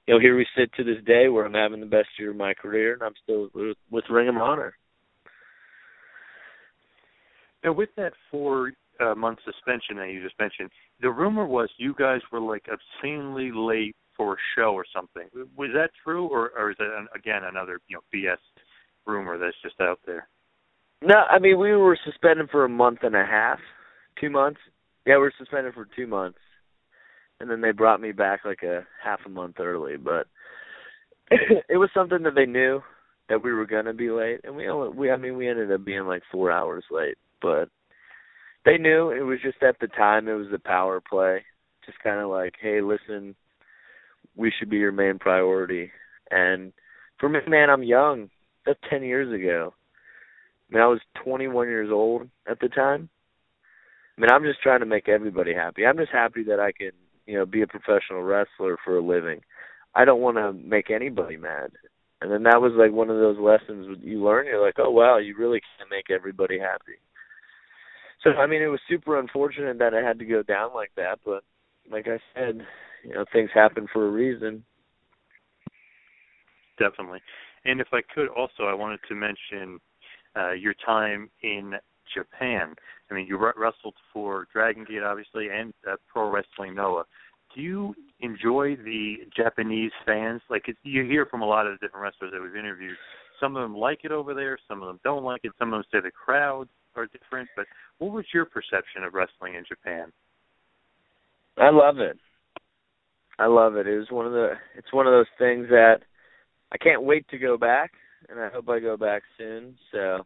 you 0.06 0.14
know, 0.14 0.20
here 0.20 0.38
we 0.38 0.46
sit 0.56 0.72
to 0.74 0.84
this 0.84 1.04
day 1.06 1.30
where 1.30 1.46
I'm 1.46 1.54
having 1.54 1.80
the 1.80 1.86
best 1.88 2.10
year 2.20 2.30
of 2.30 2.36
my 2.36 2.54
career, 2.54 2.94
and 2.94 3.02
I'm 3.02 3.14
still 3.24 3.50
with, 3.56 3.78
with 3.90 4.04
Ring 4.12 4.30
of 4.30 4.38
Honor. 4.38 4.76
Now, 7.64 7.74
with 7.74 7.90
that 7.98 8.14
four 8.30 8.72
uh, 9.00 9.16
month 9.16 9.40
suspension 9.46 9.98
that 9.98 10.12
you 10.12 10.22
just 10.22 10.40
mentioned, 10.40 10.70
the 11.02 11.10
rumor 11.10 11.46
was 11.46 11.70
you 11.78 11.94
guys 11.98 12.22
were 12.32 12.40
like 12.40 12.66
obscenely 12.72 13.52
late 13.54 13.96
for 14.18 14.34
a 14.34 14.38
show 14.56 14.74
or 14.74 14.86
something. 14.94 15.28
Was 15.58 15.70
that 15.74 15.92
true, 16.04 16.28
or, 16.28 16.52
or 16.58 16.72
is 16.72 16.78
that 16.80 16.96
an, 16.98 17.08
again 17.16 17.44
another 17.44 17.80
you 17.88 17.98
know 17.98 18.02
BS 18.14 18.38
rumor 19.06 19.38
that's 19.38 19.56
just 19.64 19.80
out 19.80 20.00
there? 20.06 20.28
No, 21.02 21.16
I 21.30 21.40
mean 21.40 21.60
we 21.60 21.76
were 21.76 21.98
suspended 22.06 22.50
for 22.52 22.66
a 22.66 22.70
month 22.70 23.00
and 23.04 23.16
a 23.16 23.26
half, 23.26 23.60
two 24.20 24.30
months. 24.30 24.60
Yeah, 25.06 25.16
we 25.16 25.22
were 25.22 25.34
suspended 25.38 25.74
for 25.74 25.88
two 25.96 26.08
months, 26.08 26.40
and 27.40 27.50
then 27.50 27.62
they 27.62 27.72
brought 27.72 28.02
me 28.02 28.12
back 28.12 28.42
like 28.46 28.64
a 28.64 28.86
half 29.04 29.20
a 29.26 29.30
month 29.30 29.60
early. 29.60 29.98
But 29.98 30.28
it 31.32 31.78
was 31.78 31.90
something 31.94 32.24
that 32.24 32.36
they 32.36 32.46
knew 32.46 32.82
that 33.30 33.44
we 33.44 33.54
were 33.54 33.66
gonna 33.66 33.94
be 33.94 34.10
late, 34.10 34.42
and 34.44 34.56
we 34.56 34.68
only 34.68 34.90
we 34.90 35.12
I 35.12 35.18
mean 35.18 35.38
we 35.38 35.48
ended 35.48 35.72
up 35.72 35.86
being 35.86 36.06
like 36.06 36.24
four 36.32 36.52
hours 36.52 36.84
late 36.90 37.18
but 37.42 37.70
they 38.66 38.78
knew 38.78 39.10
it 39.10 39.22
was 39.22 39.40
just 39.44 39.62
at 39.64 39.80
the 39.80 39.88
time 39.88 40.28
it 40.28 40.34
was 40.34 40.48
the 40.52 40.60
power 40.60 41.02
play, 41.02 41.44
just 41.86 42.00
kind 42.00 42.20
of 42.20 42.30
like, 42.30 42.54
hey, 42.62 42.82
listen, 42.82 43.36
we 44.36 44.52
should 44.58 44.70
be 44.70 44.78
your 44.78 44.92
main 44.92 45.20
priority. 45.20 45.92
And 46.30 46.72
for 47.20 47.30
me, 47.30 47.40
man, 47.48 47.70
I'm 47.70 47.84
young. 47.84 48.30
That's 48.66 48.80
ten 48.90 49.04
years 49.04 49.34
ago. 49.34 49.74
I 50.70 50.76
mean, 50.76 50.84
I 50.84 50.88
was 50.88 51.02
21 51.24 51.68
years 51.68 51.90
old 51.92 52.30
at 52.48 52.60
the 52.60 52.70
time. 52.70 53.10
I 54.18 54.22
mean, 54.22 54.32
I'm 54.32 54.44
just 54.44 54.62
trying 54.62 54.80
to 54.82 54.86
make 54.86 55.10
everybody 55.10 55.54
happy. 55.54 55.86
I'm 55.86 55.98
just 55.98 56.12
happy 56.12 56.44
that 56.44 56.60
I 56.60 56.72
can, 56.72 56.92
you 57.26 57.38
know, 57.38 57.46
be 57.46 57.62
a 57.62 57.68
professional 57.68 58.22
wrestler 58.22 58.78
for 58.84 58.98
a 58.98 59.04
living. 59.04 59.42
I 59.96 60.06
don't 60.06 60.22
want 60.22 60.38
to 60.38 60.54
make 60.54 60.90
anybody 60.90 61.38
mad. 61.38 61.72
And 62.22 62.32
then 62.32 62.44
that 62.44 62.62
was 62.62 62.74
like 62.78 62.92
one 62.92 63.10
of 63.10 63.18
those 63.18 63.40
lessons 63.40 63.98
you 64.02 64.24
learn. 64.24 64.46
You're 64.46 64.64
like, 64.64 64.76
oh 64.78 64.92
wow, 64.92 65.18
you 65.18 65.36
really 65.38 65.60
can't 65.78 65.90
make 65.90 66.10
everybody 66.10 66.60
happy. 66.60 67.00
So 68.24 68.32
I 68.32 68.46
mean, 68.46 68.62
it 68.62 68.68
was 68.68 68.80
super 68.88 69.20
unfortunate 69.20 69.80
that 69.80 69.94
it 69.94 70.04
had 70.04 70.20
to 70.20 70.26
go 70.26 70.44
down 70.44 70.74
like 70.74 70.92
that, 70.96 71.20
but 71.26 71.44
like 71.90 72.08
I 72.08 72.20
said, 72.36 72.62
you 73.04 73.14
know, 73.14 73.26
things 73.34 73.50
happen 73.54 73.88
for 73.92 74.08
a 74.08 74.12
reason. 74.12 74.64
Definitely. 76.78 77.20
And 77.66 77.82
if 77.82 77.88
I 77.92 78.02
could 78.14 78.28
also, 78.30 78.64
I 78.64 78.74
wanted 78.74 79.00
to 79.08 79.16
mention 79.16 79.80
uh, 80.36 80.52
your 80.52 80.74
time 80.86 81.30
in 81.44 81.74
Japan. 82.14 82.76
I 83.10 83.14
mean, 83.14 83.28
you 83.28 83.38
wrestled 83.38 83.96
for 84.14 84.48
Dragon 84.54 84.86
Gate, 84.88 85.04
obviously, 85.04 85.48
and 85.50 85.74
uh, 85.90 85.96
Pro 86.12 86.30
Wrestling 86.30 86.76
Noah. 86.76 87.04
Do 87.56 87.62
you 87.62 87.94
enjoy 88.22 88.78
the 88.78 89.18
Japanese 89.36 89.92
fans? 90.06 90.42
Like 90.50 90.66
you 90.84 91.04
hear 91.04 91.26
from 91.26 91.42
a 91.42 91.46
lot 91.46 91.68
of 91.68 91.74
the 91.74 91.86
different 91.86 92.04
wrestlers 92.04 92.32
that 92.34 92.42
we've 92.42 92.56
interviewed. 92.56 92.96
Some 93.40 93.56
of 93.56 93.64
them 93.64 93.76
like 93.76 94.02
it 94.04 94.12
over 94.12 94.34
there. 94.34 94.58
Some 94.68 94.82
of 94.82 94.88
them 94.88 95.00
don't 95.04 95.24
like 95.24 95.42
it. 95.44 95.52
Some 95.60 95.74
of 95.74 95.80
them 95.80 95.84
say 95.92 96.00
the 96.02 96.12
crowds 96.12 96.70
are 96.96 97.08
different. 97.08 97.50
But 97.56 97.66
what 98.00 98.12
was 98.12 98.26
your 98.34 98.46
perception 98.46 99.04
of 99.04 99.14
wrestling 99.14 99.56
in 99.56 99.64
Japan? 99.68 100.12
I 101.58 101.70
love 101.70 102.00
it. 102.00 102.18
I 103.40 103.48
love 103.48 103.76
it. 103.76 103.88
It 103.88 103.98
was 103.98 104.12
one 104.12 104.26
of 104.26 104.34
the. 104.34 104.54
It's 104.78 104.94
one 104.94 105.08
of 105.08 105.14
those 105.14 105.26
things 105.38 105.68
that 105.70 106.00
I 106.72 106.78
can't 106.78 107.04
wait 107.04 107.28
to 107.30 107.38
go 107.38 107.58
back, 107.58 107.92
and 108.30 108.40
I 108.40 108.50
hope 108.50 108.70
I 108.70 108.80
go 108.80 108.98
back 108.98 109.24
soon. 109.38 109.76
So 109.92 110.26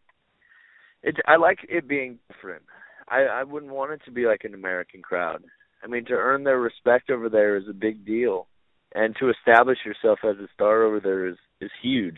it 1.04 1.16
I 1.28 1.38
like 1.38 1.60
it 1.70 1.88
being 1.88 2.20
different. 2.28 2.64
I 3.08 3.24
I 3.24 3.44
wouldn't 3.44 3.72
want 3.72 3.92
it 3.92 4.02
to 4.06 4.12
be 4.12 4.26
like 4.26 4.44
an 4.44 4.54
American 4.54 5.02
crowd. 5.02 5.44
I 5.84 5.88
mean, 5.88 6.06
to 6.06 6.14
earn 6.14 6.44
their 6.44 6.60
respect 6.60 7.10
over 7.10 7.30
there 7.30 7.56
is 7.58 7.68
a 7.70 7.74
big 7.74 8.06
deal, 8.06 8.48
and 8.94 9.16
to 9.20 9.30
establish 9.30 9.78
yourself 9.86 10.20
as 10.24 10.38
a 10.38 10.48
star 10.54 10.84
over 10.84 11.00
there 11.00 11.28
is 11.28 11.38
is 11.62 11.72
huge. 11.82 12.18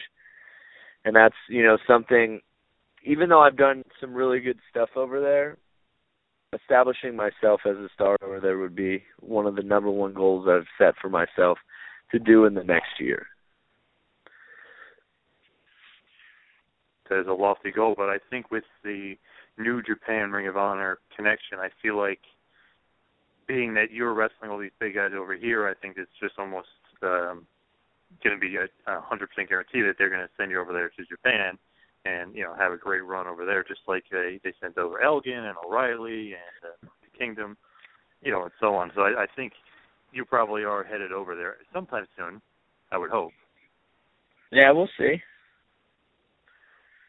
And 1.05 1.15
that's 1.15 1.35
you 1.49 1.63
know 1.63 1.77
something. 1.87 2.41
Even 3.03 3.29
though 3.29 3.41
I've 3.41 3.57
done 3.57 3.83
some 4.01 4.13
really 4.13 4.39
good 4.39 4.59
stuff 4.69 4.89
over 4.95 5.21
there, 5.21 5.57
establishing 6.53 7.15
myself 7.15 7.61
as 7.65 7.75
a 7.77 7.89
star 7.93 8.17
over 8.23 8.39
there 8.39 8.57
would 8.57 8.75
be 8.75 9.03
one 9.19 9.45
of 9.45 9.55
the 9.55 9.63
number 9.63 9.89
one 9.89 10.13
goals 10.13 10.47
I've 10.49 10.67
set 10.77 10.95
for 11.01 11.09
myself 11.09 11.57
to 12.11 12.19
do 12.19 12.45
in 12.45 12.53
the 12.53 12.63
next 12.63 12.99
year. 12.99 13.27
That 17.09 17.21
is 17.21 17.27
a 17.27 17.33
lofty 17.33 17.71
goal, 17.71 17.95
but 17.97 18.09
I 18.09 18.17
think 18.29 18.51
with 18.51 18.65
the 18.83 19.15
New 19.57 19.81
Japan 19.81 20.31
Ring 20.31 20.47
of 20.47 20.57
Honor 20.57 20.99
connection, 21.15 21.57
I 21.59 21.69
feel 21.81 21.97
like 21.97 22.19
being 23.47 23.73
that 23.75 23.91
you're 23.91 24.13
wrestling 24.13 24.51
all 24.51 24.59
these 24.59 24.71
big 24.79 24.95
guys 24.95 25.11
over 25.17 25.35
here, 25.35 25.67
I 25.67 25.73
think 25.73 25.95
it's 25.97 26.11
just 26.21 26.35
almost 26.37 26.67
um, 27.01 27.45
going 28.23 28.35
to 28.35 28.39
be 28.39 28.57
a, 28.57 28.65
a 28.91 29.01
hundred 29.01 29.29
percent 29.29 29.49
guarantee 29.49 29.81
that 29.81 29.95
they're 29.97 30.09
going 30.09 30.21
to 30.21 30.29
send 30.37 30.51
you 30.51 30.59
over 30.59 30.73
there 30.73 30.89
to 30.89 31.05
Japan 31.05 31.57
and 32.07 32.35
you 32.35 32.43
know 32.43 32.53
have 32.57 32.71
a 32.71 32.77
great 32.77 33.03
run 33.03 33.27
over 33.27 33.45
there, 33.45 33.63
just 33.63 33.81
like 33.87 34.03
they 34.11 34.39
they 34.43 34.53
sent 34.61 34.77
over 34.77 35.01
Elgin 35.01 35.45
and 35.45 35.55
O'Reilly 35.65 36.33
and 36.33 36.71
uh, 36.85 36.87
Kingdom, 37.17 37.57
you 38.21 38.31
know, 38.31 38.43
and 38.43 38.51
so 38.59 38.75
on. 38.75 38.91
So 38.95 39.01
I, 39.01 39.23
I 39.23 39.25
think 39.35 39.53
you 40.11 40.25
probably 40.25 40.63
are 40.63 40.83
headed 40.83 41.11
over 41.11 41.35
there 41.35 41.57
sometime 41.73 42.05
soon. 42.17 42.41
I 42.91 42.97
would 42.97 43.09
hope. 43.09 43.31
Yeah, 44.51 44.71
we'll 44.71 44.89
see. 44.97 45.15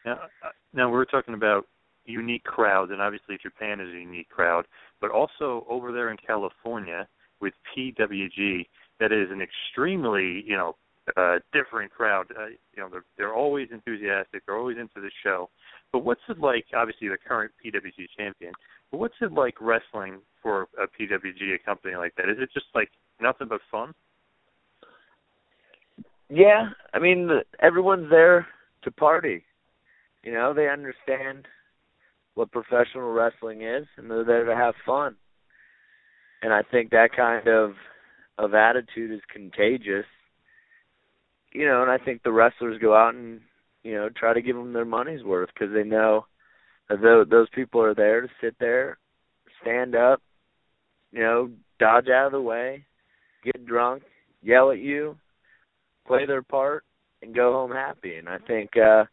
Now, 0.05 0.15
uh, 0.45 0.51
now 0.73 0.91
we're 0.91 1.05
talking 1.05 1.35
about 1.35 1.67
unique 2.05 2.45
crowds, 2.45 2.91
and 2.91 3.01
obviously 3.01 3.39
Japan 3.41 3.81
is 3.81 3.89
a 3.89 3.99
unique 3.99 4.29
crowd, 4.29 4.65
but 5.01 5.11
also 5.11 5.67
over 5.69 5.93
there 5.93 6.11
in 6.11 6.17
California 6.17 7.07
with 7.41 7.55
PWG, 7.77 8.67
that 8.99 9.13
is 9.13 9.29
an 9.31 9.41
extremely, 9.41 10.43
you 10.47 10.57
know, 10.57 10.75
uh, 11.17 11.39
different 11.53 11.93
crowd. 11.93 12.27
Uh, 12.39 12.47
you 12.47 12.79
know, 12.79 12.89
they're 12.91 13.05
they're 13.17 13.35
always 13.35 13.69
enthusiastic. 13.73 14.43
They're 14.47 14.59
always 14.59 14.79
into 14.79 15.01
the 15.01 15.11
show. 15.23 15.49
But 15.93 16.05
what's 16.05 16.21
it 16.29 16.39
like? 16.39 16.67
Obviously, 16.75 17.09
the 17.09 17.17
current 17.17 17.53
PWG 17.65 18.07
champion. 18.17 18.53
But 18.91 18.99
what's 18.99 19.15
it 19.21 19.33
like 19.33 19.61
wrestling 19.61 20.21
for 20.43 20.69
a 20.79 20.87
PWG, 20.87 21.55
a 21.55 21.65
company 21.65 21.97
like 21.97 22.15
that? 22.17 22.29
Is 22.29 22.39
it 22.41 22.51
just 22.53 22.67
like 22.75 22.91
nothing 23.21 23.49
but 23.49 23.61
fun? 23.71 23.95
Yeah, 26.31 26.71
I 26.93 26.99
mean, 26.99 27.31
everyone's 27.61 28.11
there 28.11 28.47
to 28.83 28.91
party. 28.91 29.45
You 30.23 30.33
know, 30.33 30.53
they 30.53 30.69
understand 30.69 31.47
what 32.35 32.53
professional 32.53 33.13
wrestling 33.13 33.63
is, 33.63 33.87
and 33.97 34.11
they're 34.11 34.25
there 34.25 34.45
to 34.45 34.55
have 34.55 34.75
fun. 34.85 35.17
And 36.43 36.53
I 36.53 36.63
think 36.71 36.91
that 36.91 37.11
kind 37.17 37.49
of 37.49 37.73
of 38.39 38.55
attitude 38.55 39.11
is 39.11 39.21
contagious 39.33 40.05
you 41.53 41.67
know, 41.67 41.83
and 41.83 41.91
I 41.91 41.99
think 41.99 42.23
the 42.23 42.33
wrestlers 42.33 42.81
go 42.81 42.95
out 42.95 43.15
and 43.15 43.41
you 43.83 43.95
know 43.95 44.09
try 44.09 44.35
to 44.35 44.43
give 44.43 44.57
them 44.57 44.73
their 44.73 44.85
money's 44.85 45.25
worth 45.25 45.51
because 45.53 45.73
they 45.73 45.85
know 45.85 46.27
that 46.89 47.27
those 47.31 47.49
people 47.55 47.83
are 47.83 47.95
there 47.95 48.23
to 48.23 48.29
sit 48.41 48.57
there, 48.59 48.99
stand 49.61 49.95
up, 49.95 50.23
you 51.13 51.21
know, 51.21 51.51
dodge 51.79 52.09
out 52.09 52.27
of 52.27 52.33
the 52.33 52.41
way, 52.41 52.85
get 53.45 53.67
drunk, 53.67 54.03
yell 54.43 54.71
at 54.71 54.79
you, 54.79 55.17
play 56.07 56.27
their 56.27 56.43
part, 56.43 56.85
and 57.23 57.35
go 57.35 57.53
home 57.53 57.73
happy. 57.73 58.17
And 58.17 58.29
I 58.29 58.39
think 58.39 58.71
uh 58.77 59.05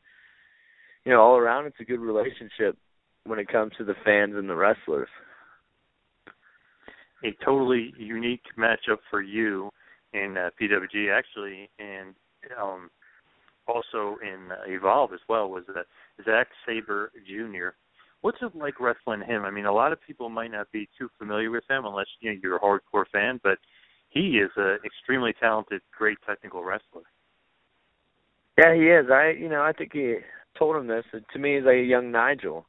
you 1.05 1.11
know 1.11 1.21
all 1.21 1.37
around 1.37 1.65
it's 1.65 1.79
a 1.79 1.85
good 1.85 1.99
relationship 1.99 2.77
when 3.25 3.39
it 3.39 3.47
comes 3.47 3.73
to 3.77 3.83
the 3.83 3.95
fans 4.03 4.35
and 4.35 4.49
the 4.49 4.55
wrestlers. 4.55 5.09
A 7.23 7.33
totally 7.43 7.93
unique 7.97 8.43
matchup 8.57 8.97
for 9.09 9.21
you 9.21 9.69
in 10.13 10.35
uh, 10.37 10.49
PWG 10.61 11.11
actually, 11.11 11.69
and 11.79 12.13
um, 12.59 12.89
also 13.67 14.17
in 14.21 14.51
uh, 14.51 14.57
Evolve 14.67 15.13
as 15.13 15.19
well 15.27 15.49
was 15.49 15.63
uh, 15.69 15.81
Zack 16.23 16.47
Sabre 16.65 17.11
Jr. 17.27 17.69
What's 18.21 18.37
it 18.41 18.55
like 18.55 18.79
wrestling 18.79 19.21
him? 19.21 19.45
I 19.45 19.51
mean, 19.51 19.65
a 19.65 19.73
lot 19.73 19.91
of 19.91 19.99
people 20.05 20.29
might 20.29 20.51
not 20.51 20.71
be 20.71 20.89
too 20.97 21.09
familiar 21.17 21.51
with 21.51 21.63
him 21.69 21.85
unless 21.85 22.07
you 22.19 22.31
know 22.31 22.39
you're 22.41 22.55
a 22.55 22.59
hardcore 22.59 23.05
fan, 23.11 23.39
but 23.43 23.59
he 24.09 24.39
is 24.39 24.51
an 24.55 24.79
extremely 24.85 25.33
talented, 25.39 25.81
great 25.95 26.17
technical 26.25 26.63
wrestler. 26.63 27.03
Yeah, 28.57 28.73
he 28.73 28.83
is. 28.83 29.07
I, 29.11 29.33
you 29.37 29.49
know, 29.49 29.61
I 29.61 29.73
think 29.73 29.91
he 29.93 30.15
told 30.57 30.75
him 30.77 30.87
this. 30.87 31.03
To 31.11 31.39
me, 31.39 31.55
he's 31.55 31.65
like 31.65 31.75
a 31.75 31.83
young 31.83 32.11
Nigel, 32.11 32.65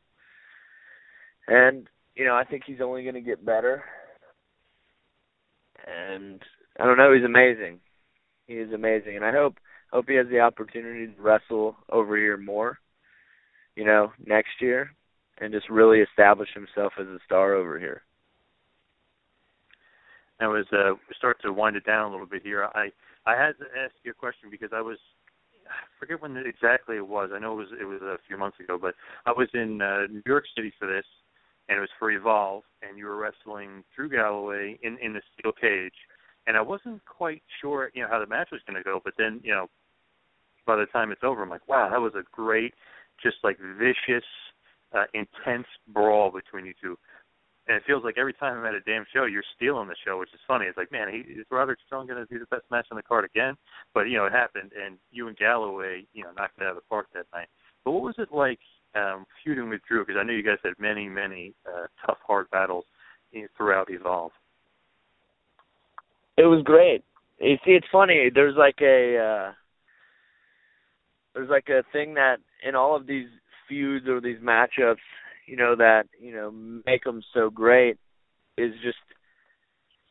and 1.47 1.89
you 2.17 2.25
know, 2.25 2.35
I 2.35 2.45
think 2.45 2.65
he's 2.67 2.81
only 2.83 3.03
going 3.03 3.15
to 3.15 3.21
get 3.21 3.45
better. 3.45 3.85
And 5.87 6.41
I 6.81 6.85
don't 6.85 6.99
know, 6.99 7.13
he's 7.13 7.25
amazing. 7.25 7.79
He 8.47 8.55
is 8.55 8.73
amazing, 8.73 9.17
and 9.17 9.25
I 9.25 9.33
hope 9.33 9.57
hope 9.93 10.07
he 10.09 10.15
has 10.15 10.27
the 10.29 10.41
opportunity 10.41 11.07
to 11.07 11.23
wrestle 11.23 11.77
over 11.91 12.17
here 12.17 12.37
more, 12.37 12.79
you 13.75 13.85
know, 13.85 14.13
next 14.25 14.61
year, 14.61 14.91
and 15.39 15.53
just 15.53 15.69
really 15.71 16.01
establish 16.01 16.49
himself 16.55 16.93
as 16.99 17.07
a 17.07 17.19
star 17.25 17.55
over 17.55 17.79
here. 17.79 18.03
Now, 20.41 20.55
as 20.55 20.67
uh, 20.73 20.95
start 21.17 21.39
to 21.43 21.53
wind 21.53 21.77
it 21.77 21.87
down 21.87 22.09
a 22.09 22.11
little 22.11 22.27
bit 22.27 22.43
here, 22.43 22.69
I 22.75 22.91
I 23.27 23.33
had 23.33 23.59
to 23.59 23.65
ask 23.79 23.95
you 24.05 24.11
a 24.11 24.15
question 24.15 24.51
because 24.51 24.71
I 24.73 24.81
was 24.81 24.99
I 25.67 25.75
forget 25.99 26.21
when 26.21 26.37
exactly 26.37 26.97
it 26.97 27.07
was. 27.07 27.31
I 27.35 27.39
know 27.39 27.53
it 27.55 27.57
was 27.57 27.69
it 27.81 27.85
was 27.85 28.03
a 28.03 28.19
few 28.27 28.37
months 28.37 28.61
ago, 28.61 28.79
but 28.81 28.95
I 29.25 29.33
was 29.33 29.49
in 29.55 29.81
uh, 29.81 30.07
New 30.11 30.23
York 30.27 30.45
City 30.55 30.73
for 30.79 30.87
this, 30.87 31.07
and 31.69 31.79
it 31.79 31.81
was 31.81 31.91
for 31.99 32.11
Evolve, 32.11 32.65
and 32.83 32.99
you 32.99 33.07
were 33.07 33.17
wrestling 33.17 33.83
Drew 33.95 34.11
Galloway 34.11 34.79
in 34.83 34.99
in 34.99 35.15
the 35.15 35.23
steel 35.39 35.53
cage 35.53 35.95
and 36.47 36.57
I 36.57 36.61
wasn't 36.61 37.05
quite 37.05 37.43
sure, 37.61 37.91
you 37.95 38.03
know, 38.03 38.09
how 38.09 38.21
the 38.21 38.27
match 38.27 38.49
was 38.53 38.61
going 38.67 38.77
to 38.77 38.85
go. 38.85 39.01
But 39.05 39.15
then, 39.19 39.41
you 39.43 39.53
know, 39.53 39.67
by 40.67 40.77
the 40.77 40.87
time 40.87 41.11
it's 41.13 41.25
over, 41.25 41.43
I'm 41.43 41.51
like, 41.51 41.67
wow, 41.69 41.89
that 41.91 42.01
was 42.01 42.15
a 42.15 42.23
great, 42.33 42.75
just 43.23 43.37
like 43.43 43.59
vicious, 43.79 44.25
uh, 44.95 45.05
intense 45.15 45.67
brawl 45.89 46.31
between 46.31 46.67
you 46.67 46.75
two. 46.81 46.97
And 47.69 47.77
it 47.77 47.83
feels 47.85 48.05
like 48.05 48.17
every 48.17 48.33
time 48.33 48.59
I'm 48.59 48.67
at 48.67 48.75
a 48.75 48.81
damn 48.81 49.05
show, 49.13 49.25
you're 49.25 49.43
stealing 49.57 49.89
the 49.89 49.97
show, 50.05 50.19
which 50.21 50.33
is 50.33 50.41
funny. 50.47 50.67
It's 50.67 50.77
like, 50.77 50.93
man, 50.93 51.09
he, 51.11 51.19
is 51.33 51.47
Roderick 51.51 51.81
Strong 51.87 52.07
going 52.07 52.21
to 52.21 52.27
be 52.27 52.39
the 52.39 52.47
best 52.47 52.63
match 52.71 52.87
on 52.93 52.97
the 52.97 53.03
card 53.03 53.25
again? 53.25 53.57
But 53.93 54.03
you 54.03 54.17
know, 54.17 54.27
it 54.27 54.33
happened, 54.33 54.71
and 54.81 54.99
you 55.11 55.27
and 55.27 55.37
Galloway, 55.37 56.07
you 56.13 56.23
know, 56.23 56.31
knocked 56.37 56.59
it 56.59 56.65
out 56.65 56.71
of 56.71 56.77
the 56.77 56.83
park 56.89 57.09
that 57.15 57.27
night. 57.35 57.49
But 57.85 57.91
what 57.91 58.05
was 58.05 58.15
it 58.19 58.29
like 58.31 58.61
um, 58.95 59.27
feuding 59.43 59.69
with 59.69 59.81
Drew? 59.89 60.07
Because 60.07 60.21
I 60.21 60.23
know 60.23 60.33
you 60.33 60.45
guys 60.45 60.59
had 60.63 60.75
many, 60.79 61.09
many 61.09 61.55
uh, 61.67 61.87
tough, 62.07 62.19
hard 62.25 62.49
battles 62.51 62.85
throughout 63.57 63.91
Evolve 63.91 64.31
it 66.37 66.45
was 66.45 66.63
great. 66.65 67.03
You 67.41 67.57
see, 67.65 67.73
it's 67.73 67.87
funny. 67.91 68.31
There's 68.35 68.57
like 68.57 68.81
a 68.81 69.19
uh, 69.19 69.53
there's 71.35 71.51
like 71.51 71.69
a 71.69 71.83
thing 71.93 72.15
that 72.15 72.37
in 72.67 72.75
all 72.75 72.97
of 72.97 73.07
these 73.07 73.29
feuds 73.69 74.07
or 74.09 74.21
these 74.21 74.39
matchups, 74.39 74.97
you 75.47 75.57
know, 75.57 75.77
that 75.77 76.05
you 76.21 76.33
know 76.33 76.51
make 76.87 77.05
them 77.05 77.23
so 77.35 77.51
great 77.51 77.99
is 78.57 78.73
just 78.83 78.97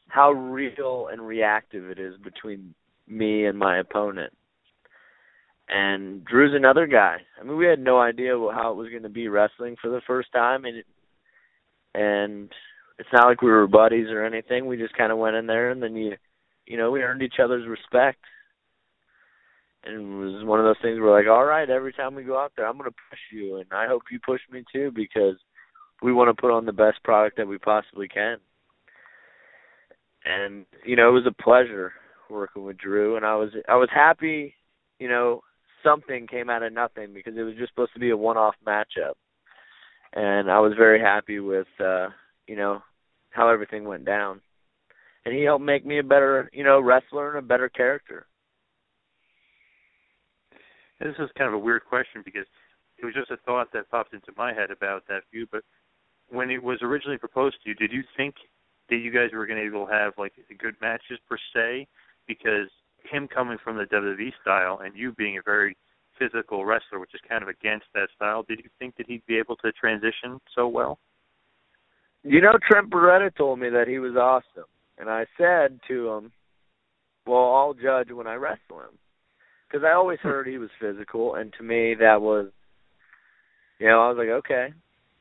how 0.08 0.32
real 0.32 1.08
and 1.12 1.22
reactive 1.22 1.90
it 1.90 2.00
is 2.00 2.16
between 2.24 2.74
me 3.08 3.46
and 3.46 3.58
my 3.58 3.80
opponent. 3.80 4.34
And 5.68 6.24
Drew's 6.26 6.54
another 6.56 6.86
guy. 6.86 7.18
I 7.40 7.44
mean, 7.44 7.58
we 7.58 7.66
had 7.66 7.80
no 7.80 8.00
idea 8.00 8.34
how 8.54 8.72
it 8.72 8.78
was 8.78 8.90
going 8.90 9.04
to 9.04 9.10
be 9.10 9.28
wrestling 9.28 9.76
for 9.82 9.90
the 9.90 10.02
first 10.06 10.32
time, 10.32 10.66
and 10.66 10.78
it, 10.78 10.86
and 11.96 12.52
it's 12.98 13.10
not 13.12 13.28
like 13.28 13.42
we 13.42 13.52
were 13.52 13.68
buddies 13.68 14.08
or 14.10 14.24
anything. 14.24 14.66
We 14.66 14.78
just 14.78 14.98
kind 14.98 15.12
of 15.12 15.18
went 15.18 15.36
in 15.36 15.48
there, 15.48 15.72
and 15.72 15.82
then 15.82 15.96
you, 15.96 16.16
you 16.66 16.78
know, 16.78 16.92
we 16.92 17.02
earned 17.02 17.22
each 17.22 17.40
other's 17.44 17.68
respect. 17.68 18.20
And 19.84 19.96
it 19.96 20.00
was 20.00 20.46
one 20.46 20.60
of 20.60 20.66
those 20.66 20.82
things 20.82 21.00
where 21.00 21.12
like, 21.12 21.30
all 21.30 21.46
right, 21.46 21.70
every 21.70 21.94
time 21.94 22.16
we 22.16 22.24
go 22.24 22.40
out 22.40 22.54
there, 22.56 22.66
I'm 22.66 22.78
going 22.78 22.90
to 22.90 22.96
push 23.10 23.20
you, 23.32 23.58
and 23.58 23.68
I 23.72 23.88
hope 23.88 24.04
you 24.12 24.20
push 24.26 24.42
me 24.50 24.64
too 24.74 24.92
because 24.96 25.36
we 26.02 26.14
want 26.14 26.36
to 26.36 26.42
put 26.42 26.52
on 26.52 26.66
the 26.66 26.74
best 26.74 27.04
product 27.04 27.38
that 27.38 27.48
we 27.48 27.58
possibly 27.58 28.08
can. 28.08 28.38
And 30.26 30.66
you 30.86 30.96
know, 30.96 31.10
it 31.10 31.14
was 31.14 31.28
a 31.28 31.44
pleasure 31.44 31.94
working 32.30 32.64
with 32.64 32.78
Drew, 32.78 33.16
and 33.18 33.26
I 33.26 33.36
was 33.36 33.50
I 33.68 33.76
was 33.76 33.90
happy, 33.94 34.56
you 35.00 35.08
know, 35.08 35.42
something 35.84 36.26
came 36.26 36.50
out 36.50 36.64
of 36.64 36.74
nothing 36.74 37.14
because 37.14 37.38
it 37.38 37.44
was 37.44 37.54
just 37.56 37.72
supposed 37.72 37.94
to 37.94 38.00
be 38.00 38.10
a 38.10 38.18
one-off 38.18 38.56
matchup, 38.66 39.14
and 40.14 40.50
I 40.50 40.60
was 40.60 40.74
very 40.78 41.00
happy 41.00 41.40
with. 41.40 41.68
uh 41.80 42.08
you 42.48 42.56
know, 42.56 42.82
how 43.32 43.50
everything 43.50 43.86
went 43.86 44.06
down. 44.06 44.42
And 45.26 45.36
he 45.36 45.44
helped 45.44 45.66
make 45.66 45.86
me 45.86 46.00
a 46.00 46.04
better, 46.04 46.50
you 46.54 46.64
know, 46.64 46.80
wrestler 46.80 47.30
and 47.30 47.40
a 47.40 47.48
better 47.48 47.70
character. 47.70 48.28
This 51.00 51.16
is 51.20 51.30
kind 51.38 51.48
of 51.48 51.54
a 51.54 51.60
weird 51.60 51.84
question 51.86 52.22
because 52.24 52.46
it 52.98 53.06
was 53.06 53.14
just 53.14 53.32
a 53.32 53.38
thought 53.46 53.72
that 53.74 53.90
popped 53.90 54.14
into 54.14 54.32
my 54.38 54.54
head 54.54 54.72
about 54.72 55.04
that 55.08 55.24
view. 55.32 55.48
But 55.52 55.64
when 56.30 56.50
it 56.50 56.64
was 56.64 56.80
originally 56.82 57.18
proposed 57.18 57.58
to 57.64 57.70
you, 57.70 57.76
did 57.76 57.92
you 57.92 58.04
think 58.16 58.36
that 58.90 58.98
you 58.98 59.12
guys 59.12 59.32
were 59.34 59.46
going 59.46 59.58
to 59.58 59.70
be 59.70 59.76
able 59.76 59.88
to 59.88 59.94
have 59.94 60.14
like 60.18 60.34
good 60.60 60.76
matches 60.82 61.20
per 61.28 61.38
se? 61.54 61.88
Because 62.28 62.70
him 63.12 63.28
coming 63.28 63.58
from 63.64 63.78
the 63.78 63.86
WWE 63.86 64.32
style 64.42 64.80
and 64.84 64.96
you 64.96 65.12
being 65.14 65.38
a 65.38 65.42
very 65.44 65.76
physical 66.18 66.66
wrestler, 66.66 67.00
which 67.00 67.14
is 67.14 67.22
kind 67.28 67.44
of 67.44 67.50
against 67.50 67.86
that 67.94 68.08
style, 68.16 68.44
did 68.44 68.60
you 68.60 68.70
think 68.80 68.96
that 68.98 69.08
he'd 69.08 69.26
be 69.28 69.38
able 69.38 69.56
to 69.58 69.72
transition 69.74 70.40
so 70.56 70.68
well? 70.68 70.98
You 72.28 72.42
know, 72.42 72.54
Trent 72.68 72.90
Beretta 72.90 73.36
told 73.36 73.60
me 73.60 73.70
that 73.70 73.88
he 73.88 74.00
was 74.00 74.16
awesome, 74.16 74.66
and 74.98 75.12
I 75.12 75.28
said 75.38 75.80
to 75.88 76.10
him, 76.10 76.32
"Well, 77.28 77.54
I'll 77.54 77.76
judge 77.76 78.12
when 78.12 78.26
I 78.26 78.34
wrestle 78.34 78.80
him," 78.80 78.98
because 79.68 79.86
I 79.86 79.94
always 79.94 80.18
heard 80.22 80.48
he 80.48 80.58
was 80.58 80.72
physical, 80.80 81.36
and 81.36 81.54
to 81.54 81.64
me 81.64 81.94
that 81.94 82.24
was, 82.24 82.48
you 83.78 83.86
know, 83.88 84.02
I 84.02 84.10
was 84.10 84.18
like, 84.18 84.30
okay, 84.30 84.74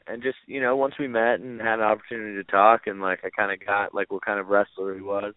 and 0.06 0.22
just 0.22 0.38
you 0.46 0.62
know, 0.62 0.76
once 0.76 0.94
we 0.98 1.06
met 1.06 1.40
and 1.40 1.60
had 1.60 1.78
an 1.78 1.84
opportunity 1.84 2.36
to 2.36 2.50
talk, 2.50 2.86
and 2.86 3.02
like 3.02 3.20
I 3.22 3.28
kind 3.28 3.52
of 3.52 3.66
got 3.66 3.94
like 3.94 4.10
what 4.10 4.24
kind 4.24 4.40
of 4.40 4.48
wrestler 4.48 4.94
he 4.94 5.02
was, 5.02 5.34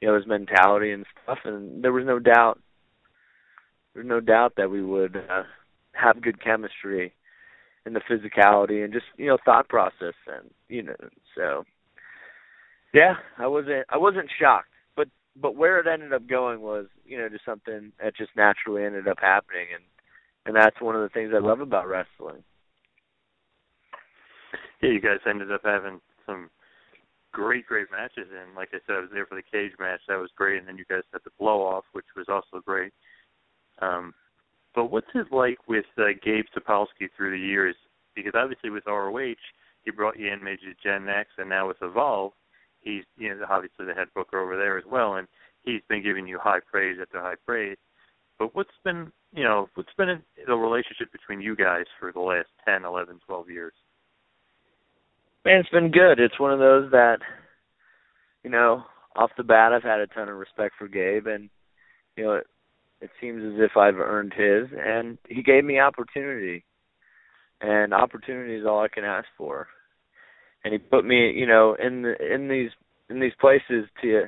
you 0.00 0.06
know, 0.06 0.14
his 0.14 0.26
mentality 0.28 0.92
and 0.92 1.04
stuff, 1.24 1.38
and 1.44 1.82
there 1.82 1.92
was 1.92 2.06
no 2.06 2.20
doubt, 2.20 2.60
there 3.92 4.04
was 4.04 4.08
no 4.08 4.20
doubt 4.20 4.52
that 4.56 4.70
we 4.70 4.84
would 4.84 5.16
uh, 5.16 5.42
have 5.94 6.22
good 6.22 6.40
chemistry 6.40 7.12
and 7.84 7.96
the 7.96 8.00
physicality 8.00 8.84
and 8.84 8.92
just 8.92 9.06
you 9.16 9.26
know 9.26 9.38
thought 9.44 9.68
process 9.68 10.14
and 10.26 10.50
you 10.68 10.82
know 10.82 10.94
so 11.36 11.64
yeah 12.94 13.14
i 13.38 13.46
wasn't 13.46 13.84
i 13.88 13.96
wasn't 13.96 14.28
shocked. 14.40 14.68
But 14.96 15.08
but 15.40 15.56
where 15.56 15.80
it 15.80 15.86
ended 15.86 16.12
up 16.12 16.26
going 16.28 16.60
was 16.60 16.86
you 17.04 17.18
know 17.18 17.28
just 17.28 17.44
something 17.44 17.92
that 18.02 18.16
just 18.16 18.30
naturally 18.36 18.84
ended 18.84 19.08
up 19.08 19.18
happening. 19.20 19.66
And 19.74 19.84
and 20.46 20.56
that's 20.56 20.80
one 20.80 20.96
of 20.96 21.02
the 21.02 21.08
things 21.08 21.32
i 21.34 21.38
love 21.38 21.60
about 21.60 21.88
wrestling. 21.88 22.42
Yeah 24.80 24.90
you 24.90 25.00
guys 25.00 25.18
ended 25.28 25.52
up 25.52 25.62
having 25.64 26.00
some 26.26 26.50
great 27.32 27.66
great 27.66 27.90
matches. 27.90 28.28
And 28.30 28.54
like 28.54 28.68
i 28.72 28.78
said 28.86 28.96
i 28.96 29.00
was 29.00 29.10
there 29.12 29.26
for 29.26 29.34
the 29.34 29.42
cage 29.42 29.72
match. 29.80 30.00
That 30.08 30.20
was 30.20 30.30
great. 30.36 30.58
And 30.58 30.68
then 30.68 30.78
you 30.78 30.84
guys 30.88 31.02
had 31.12 31.22
the 31.24 31.30
blow 31.38 31.62
off 31.62 31.84
which 31.92 32.06
was 32.16 32.26
also 32.28 32.62
great. 32.64 32.92
Um 33.80 34.14
but 34.74 34.90
what's 34.90 35.08
it 35.14 35.32
like 35.32 35.58
with 35.68 35.84
uh, 35.98 36.14
Gabe 36.24 36.46
Sapolsky 36.56 37.08
through 37.16 37.32
the 37.32 37.44
years? 37.44 37.76
Because 38.14 38.32
obviously 38.34 38.70
with 38.70 38.86
ROH, 38.86 39.34
he 39.84 39.90
brought 39.90 40.18
you 40.18 40.32
in, 40.32 40.42
made 40.42 40.58
you 40.62 40.74
Gen 40.82 41.08
X, 41.08 41.30
and 41.38 41.48
now 41.48 41.68
with 41.68 41.76
Evolve, 41.82 42.32
he's 42.80 43.04
you 43.16 43.30
know 43.30 43.44
obviously 43.48 43.86
the 43.86 43.94
head 43.94 44.08
booker 44.14 44.40
over 44.40 44.56
there 44.56 44.78
as 44.78 44.84
well, 44.90 45.14
and 45.14 45.28
he's 45.62 45.82
been 45.88 46.02
giving 46.02 46.26
you 46.26 46.38
high 46.38 46.60
praise 46.70 46.98
after 47.00 47.20
high 47.20 47.36
praise. 47.46 47.76
But 48.38 48.54
what's 48.54 48.70
been 48.84 49.12
you 49.32 49.44
know 49.44 49.68
what's 49.74 49.92
been 49.96 50.22
the 50.46 50.54
relationship 50.54 51.12
between 51.12 51.40
you 51.40 51.56
guys 51.56 51.84
for 51.98 52.12
the 52.12 52.20
last 52.20 52.48
ten, 52.64 52.84
eleven, 52.84 53.20
twelve 53.26 53.50
years? 53.50 53.74
Man, 55.44 55.60
it's 55.60 55.68
been 55.70 55.90
good. 55.90 56.20
It's 56.20 56.38
one 56.38 56.52
of 56.52 56.58
those 56.58 56.90
that 56.92 57.18
you 58.44 58.50
know 58.50 58.84
off 59.16 59.30
the 59.36 59.42
bat 59.42 59.72
I've 59.72 59.82
had 59.82 60.00
a 60.00 60.06
ton 60.06 60.28
of 60.28 60.36
respect 60.36 60.74
for 60.78 60.88
Gabe, 60.88 61.26
and 61.26 61.50
you 62.16 62.24
know 62.24 62.40
it 63.02 63.10
seems 63.20 63.42
as 63.42 63.60
if 63.60 63.76
I've 63.76 63.98
earned 63.98 64.32
his, 64.32 64.68
and 64.78 65.18
he 65.28 65.42
gave 65.42 65.64
me 65.64 65.80
opportunity, 65.80 66.64
and 67.60 67.92
opportunity 67.92 68.54
is 68.54 68.64
all 68.64 68.80
I 68.80 68.88
can 68.88 69.04
ask 69.04 69.26
for. 69.36 69.66
And 70.64 70.72
he 70.72 70.78
put 70.78 71.04
me, 71.04 71.32
you 71.32 71.46
know, 71.46 71.76
in 71.82 72.02
the 72.02 72.14
in 72.32 72.48
these 72.48 72.70
in 73.10 73.20
these 73.20 73.32
places 73.40 73.88
to 74.02 74.22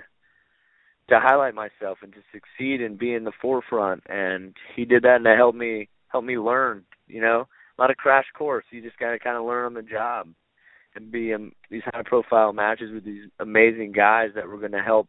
to 1.08 1.20
highlight 1.20 1.54
myself 1.54 1.98
and 2.02 2.12
to 2.12 2.20
succeed 2.32 2.82
and 2.82 2.98
be 2.98 3.14
in 3.14 3.24
the 3.24 3.32
forefront. 3.40 4.02
And 4.08 4.56
he 4.74 4.84
did 4.84 5.04
that, 5.04 5.16
and 5.16 5.24
to 5.24 5.36
help 5.36 5.54
me 5.54 5.88
help 6.08 6.24
me 6.24 6.36
learn. 6.36 6.84
You 7.06 7.20
know, 7.20 7.46
not 7.78 7.90
a 7.90 7.94
crash 7.94 8.26
course. 8.36 8.64
You 8.70 8.82
just 8.82 8.98
gotta 8.98 9.20
kind 9.20 9.36
of 9.36 9.44
learn 9.44 9.66
on 9.66 9.74
the 9.74 9.82
job 9.82 10.28
and 10.96 11.12
be 11.12 11.30
in 11.32 11.52
these 11.70 11.82
high 11.86 12.02
profile 12.04 12.52
matches 12.52 12.92
with 12.92 13.04
these 13.04 13.28
amazing 13.40 13.92
guys 13.92 14.30
that 14.34 14.46
were 14.46 14.58
going 14.58 14.72
to 14.72 14.82
help 14.82 15.08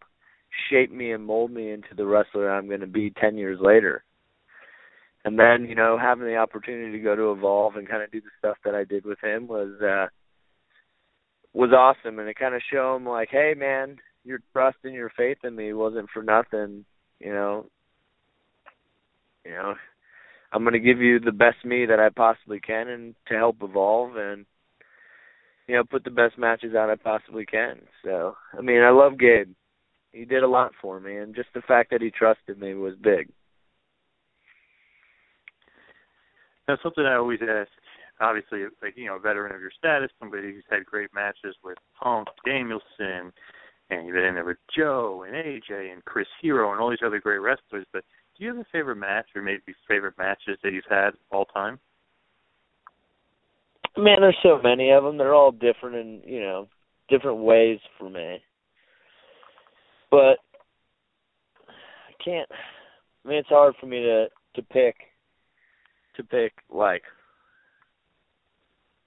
shape 0.69 0.91
me 0.91 1.11
and 1.11 1.25
mold 1.25 1.51
me 1.51 1.71
into 1.71 1.95
the 1.95 2.05
wrestler 2.05 2.49
I'm 2.49 2.67
going 2.67 2.81
to 2.81 2.87
be 2.87 3.11
10 3.11 3.37
years 3.37 3.59
later. 3.61 4.03
And 5.23 5.39
then, 5.39 5.65
you 5.67 5.75
know, 5.75 5.97
having 5.99 6.25
the 6.25 6.35
opportunity 6.35 6.91
to 6.91 7.03
go 7.03 7.15
to 7.15 7.31
Evolve 7.31 7.75
and 7.75 7.89
kind 7.89 8.03
of 8.03 8.11
do 8.11 8.21
the 8.21 8.29
stuff 8.37 8.57
that 8.63 8.75
I 8.75 8.83
did 8.83 9.05
with 9.05 9.17
him 9.23 9.47
was 9.47 9.81
uh 9.81 10.07
was 11.53 11.71
awesome 11.71 12.19
and 12.19 12.27
it 12.27 12.37
kind 12.37 12.53
of 12.53 12.61
showed 12.71 12.97
him 12.97 13.07
like, 13.07 13.29
"Hey 13.31 13.53
man, 13.57 13.97
your 14.23 14.39
trust 14.51 14.77
and 14.83 14.93
your 14.93 15.09
faith 15.15 15.37
in 15.43 15.55
me 15.55 15.73
wasn't 15.73 16.09
for 16.13 16.21
nothing, 16.21 16.85
you 17.19 17.31
know. 17.31 17.65
You 19.45 19.51
know, 19.51 19.75
I'm 20.51 20.63
going 20.63 20.73
to 20.73 20.79
give 20.79 20.99
you 20.99 21.19
the 21.19 21.31
best 21.31 21.63
me 21.63 21.85
that 21.85 21.99
I 21.99 22.09
possibly 22.09 22.59
can 22.59 22.87
and 22.87 23.15
to 23.27 23.35
help 23.35 23.57
evolve 23.61 24.17
and 24.17 24.45
you 25.67 25.75
know, 25.75 25.83
put 25.83 26.03
the 26.03 26.11
best 26.11 26.37
matches 26.37 26.75
out 26.75 26.89
I 26.89 26.95
possibly 26.95 27.45
can. 27.45 27.81
So, 28.03 28.35
I 28.57 28.61
mean, 28.61 28.81
I 28.81 28.91
love 28.91 29.17
Gabe 29.17 29.53
he 30.15 30.23
did 30.23 30.43
a 30.43 30.47
lot 30.47 30.71
for 30.81 30.99
me, 30.99 31.17
and 31.17 31.35
just 31.35 31.49
the 31.53 31.61
fact 31.61 31.91
that 31.91 32.01
he 32.01 32.09
trusted 32.09 32.59
me 32.59 32.73
was 32.73 32.95
big. 32.95 33.29
Now, 36.67 36.77
something 36.81 37.05
I 37.05 37.15
always 37.15 37.41
ask, 37.41 37.69
obviously, 38.21 38.63
like 38.81 38.95
you 38.95 39.07
know, 39.07 39.17
a 39.17 39.19
veteran 39.19 39.53
of 39.53 39.61
your 39.61 39.71
status, 39.77 40.09
somebody 40.19 40.53
who's 40.53 40.63
had 40.69 40.85
great 40.85 41.13
matches 41.13 41.55
with 41.63 41.77
Punk, 42.01 42.29
Danielson, 42.45 43.33
and 43.89 44.07
you've 44.07 44.15
been 44.15 44.23
in 44.23 44.35
there 44.35 44.45
with 44.45 44.57
Joe 44.75 45.25
and 45.27 45.35
AJ 45.35 45.91
and 45.91 46.03
Chris 46.05 46.27
Hero 46.41 46.71
and 46.71 46.79
all 46.79 46.89
these 46.89 47.05
other 47.05 47.19
great 47.19 47.39
wrestlers. 47.39 47.85
But 47.91 48.03
do 48.37 48.43
you 48.45 48.49
have 48.49 48.57
a 48.57 48.65
favorite 48.71 48.95
match 48.95 49.27
or 49.35 49.41
maybe 49.41 49.61
favorite 49.87 50.17
matches 50.17 50.57
that 50.63 50.71
you've 50.71 50.83
had 50.89 51.11
all 51.31 51.45
time? 51.45 51.77
Man, 53.97 54.21
there's 54.21 54.37
so 54.41 54.59
many 54.63 54.91
of 54.91 55.03
them. 55.03 55.17
They're 55.17 55.35
all 55.35 55.51
different 55.51 55.97
in 55.97 56.21
you 56.25 56.39
know 56.39 56.67
different 57.09 57.39
ways 57.39 57.79
for 57.99 58.09
me 58.09 58.41
but 60.11 60.37
I 61.67 62.23
can't. 62.23 62.49
I 63.23 63.27
mean, 63.27 63.37
it's 63.37 63.49
hard 63.49 63.75
for 63.79 63.87
me 63.87 64.01
to 64.01 64.27
to 64.55 64.61
pick 64.61 64.95
to 66.15 66.23
pick 66.23 66.53
like 66.69 67.03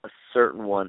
a 0.05 0.09
certain 0.32 0.64
one. 0.64 0.88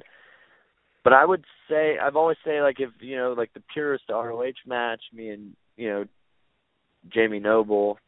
But 1.02 1.12
I 1.14 1.24
would 1.24 1.44
say 1.68 1.96
I've 1.98 2.16
always 2.16 2.36
say 2.44 2.60
like 2.60 2.76
if 2.78 2.90
you 3.00 3.16
know 3.16 3.34
like 3.36 3.52
the 3.54 3.62
purest 3.72 4.04
ROH 4.10 4.52
match, 4.66 5.00
me 5.12 5.30
and 5.30 5.56
you 5.76 5.88
know 5.88 6.04
Jamie 7.12 7.40
Noble. 7.40 7.98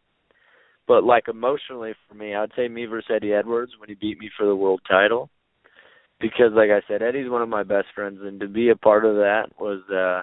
But 0.89 1.05
like 1.05 1.29
emotionally 1.29 1.95
for 2.09 2.15
me, 2.15 2.35
I'd 2.35 2.51
say 2.57 2.69
me 2.69 2.87
versus 2.87 3.11
Eddie 3.15 3.33
Edwards 3.33 3.73
when 3.79 3.89
he 3.89 3.95
beat 3.95 4.19
me 4.19 4.31
for 4.37 4.47
the 4.47 4.57
world 4.57 4.81
title. 4.89 5.31
Because 6.21 6.53
like 6.55 6.71
I 6.71 6.83
said, 6.87 7.03
Eddie's 7.03 7.31
one 7.31 7.43
of 7.43 7.49
my 7.49 7.63
best 7.63 7.87
friends 7.95 8.19
and 8.23 8.41
to 8.41 8.49
be 8.49 8.71
a 8.71 8.77
part 8.77 9.05
of 9.05 9.17
that 9.17 9.47
was 9.59 9.81
uh 9.91 10.23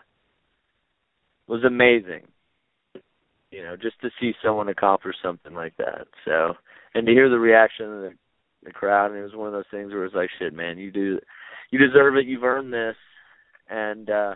was 1.49 1.63
amazing. 1.63 2.27
You 3.51 3.63
know, 3.63 3.75
just 3.75 3.99
to 4.01 4.09
see 4.21 4.33
someone 4.43 4.69
accomplish 4.69 5.15
something 5.23 5.55
like 5.55 5.75
that. 5.77 6.07
So, 6.23 6.53
and 6.93 7.07
to 7.07 7.11
hear 7.11 7.29
the 7.29 7.39
reaction 7.39 7.85
of 7.85 8.01
the, 8.01 8.13
the 8.63 8.71
crowd, 8.71 9.09
and 9.09 9.19
it 9.19 9.23
was 9.23 9.35
one 9.35 9.47
of 9.47 9.53
those 9.53 9.63
things 9.71 9.91
where 9.91 10.01
it 10.03 10.13
was 10.13 10.15
like, 10.15 10.29
"Shit, 10.37 10.53
man, 10.53 10.77
you 10.77 10.91
do, 10.91 11.19
you 11.71 11.79
deserve 11.79 12.15
it. 12.15 12.27
You've 12.27 12.43
earned 12.43 12.71
this." 12.71 12.95
And 13.69 14.09
uh 14.09 14.35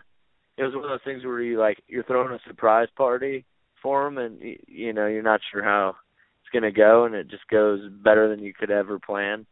it 0.58 0.64
was 0.64 0.74
one 0.76 0.84
of 0.84 0.90
those 0.90 1.00
things 1.04 1.24
where 1.24 1.42
you 1.42 1.60
like 1.60 1.82
you're 1.88 2.04
throwing 2.04 2.34
a 2.34 2.40
surprise 2.48 2.88
party 2.96 3.46
for 3.82 4.06
them, 4.06 4.18
and 4.18 4.40
you 4.68 4.94
know 4.94 5.08
you're 5.08 5.24
not 5.24 5.42
sure 5.52 5.64
how 5.64 5.96
it's 6.42 6.52
going 6.52 6.64
to 6.64 6.78
go, 6.78 7.06
and 7.06 7.16
it 7.16 7.30
just 7.30 7.48
goes 7.50 7.82
better 8.04 8.30
than 8.30 8.44
you 8.44 8.54
could 8.54 8.72
ever 8.72 9.00
plan. 9.00 9.46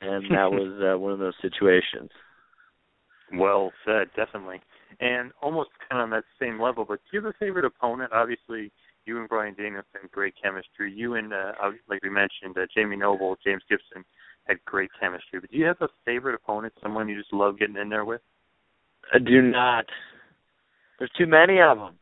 And 0.00 0.24
that 0.30 0.50
was 0.50 0.80
uh, 0.82 0.98
one 0.98 1.12
of 1.12 1.18
those 1.18 1.34
situations. 1.42 2.10
Well 3.32 3.72
said, 3.84 4.08
definitely 4.16 4.60
and 4.98 5.30
almost 5.42 5.70
kind 5.88 6.00
of 6.00 6.04
on 6.04 6.10
that 6.10 6.24
same 6.40 6.60
level. 6.60 6.84
But 6.84 7.00
do 7.10 7.16
you 7.16 7.24
have 7.24 7.34
a 7.34 7.38
favorite 7.38 7.64
opponent? 7.64 8.12
Obviously, 8.12 8.72
you 9.06 9.18
and 9.18 9.28
Bryan 9.28 9.54
Danielson 9.54 10.08
great 10.10 10.34
chemistry. 10.42 10.92
You 10.92 11.14
and 11.14 11.32
uh, 11.32 11.52
like 11.88 12.02
we 12.02 12.10
mentioned, 12.10 12.56
uh, 12.56 12.66
Jamie 12.74 12.96
Noble, 12.96 13.36
James 13.44 13.62
Gibson 13.68 14.04
had 14.44 14.58
great 14.64 14.90
chemistry. 15.00 15.40
But 15.40 15.50
do 15.50 15.56
you 15.56 15.66
have 15.66 15.80
a 15.80 15.88
favorite 16.04 16.34
opponent? 16.34 16.74
Someone 16.82 17.08
you 17.08 17.18
just 17.18 17.32
love 17.32 17.58
getting 17.58 17.76
in 17.76 17.88
there 17.88 18.04
with? 18.04 18.20
I 19.12 19.18
do 19.18 19.42
not. 19.42 19.86
There's 20.98 21.10
too 21.16 21.26
many 21.26 21.60
of 21.60 21.78
them. 21.78 21.94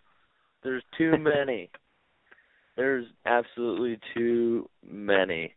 There's 0.63 0.83
too 0.97 1.17
many. 1.19 1.71
There's 2.77 3.07
absolutely 3.27 3.99
too 4.15 4.69
many. 4.89 5.55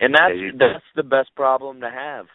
And 0.00 0.14
that's 0.14 0.58
that's 0.58 0.84
the 0.96 1.02
best 1.02 1.34
problem 1.34 1.80
to 1.80 1.90
have 1.90 2.26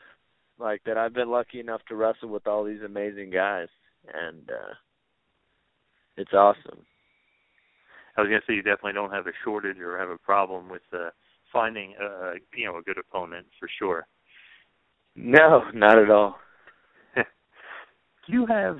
like 0.59 0.81
that 0.85 0.97
I've 0.97 1.13
been 1.13 1.29
lucky 1.29 1.59
enough 1.59 1.81
to 1.87 1.95
wrestle 1.95 2.29
with 2.29 2.47
all 2.47 2.63
these 2.63 2.81
amazing 2.85 3.31
guys 3.31 3.67
and 4.13 4.49
uh 4.49 4.73
it's 6.15 6.33
awesome. 6.33 6.85
I 8.15 8.21
was 8.21 8.29
gonna 8.29 8.41
say 8.47 8.53
you 8.53 8.61
definitely 8.61 8.93
don't 8.93 9.11
have 9.11 9.27
a 9.27 9.31
shortage 9.43 9.79
or 9.79 9.97
have 9.97 10.09
a 10.09 10.17
problem 10.17 10.69
with 10.69 10.83
uh 10.93 11.09
finding 11.51 11.93
uh 12.01 12.33
you 12.55 12.65
know 12.65 12.77
a 12.77 12.81
good 12.81 12.97
opponent 12.97 13.47
for 13.59 13.69
sure. 13.79 14.05
No, 15.15 15.63
not 15.73 15.99
at 15.99 16.09
all. 16.09 16.37
Do 17.15 17.23
you 18.27 18.45
have 18.47 18.77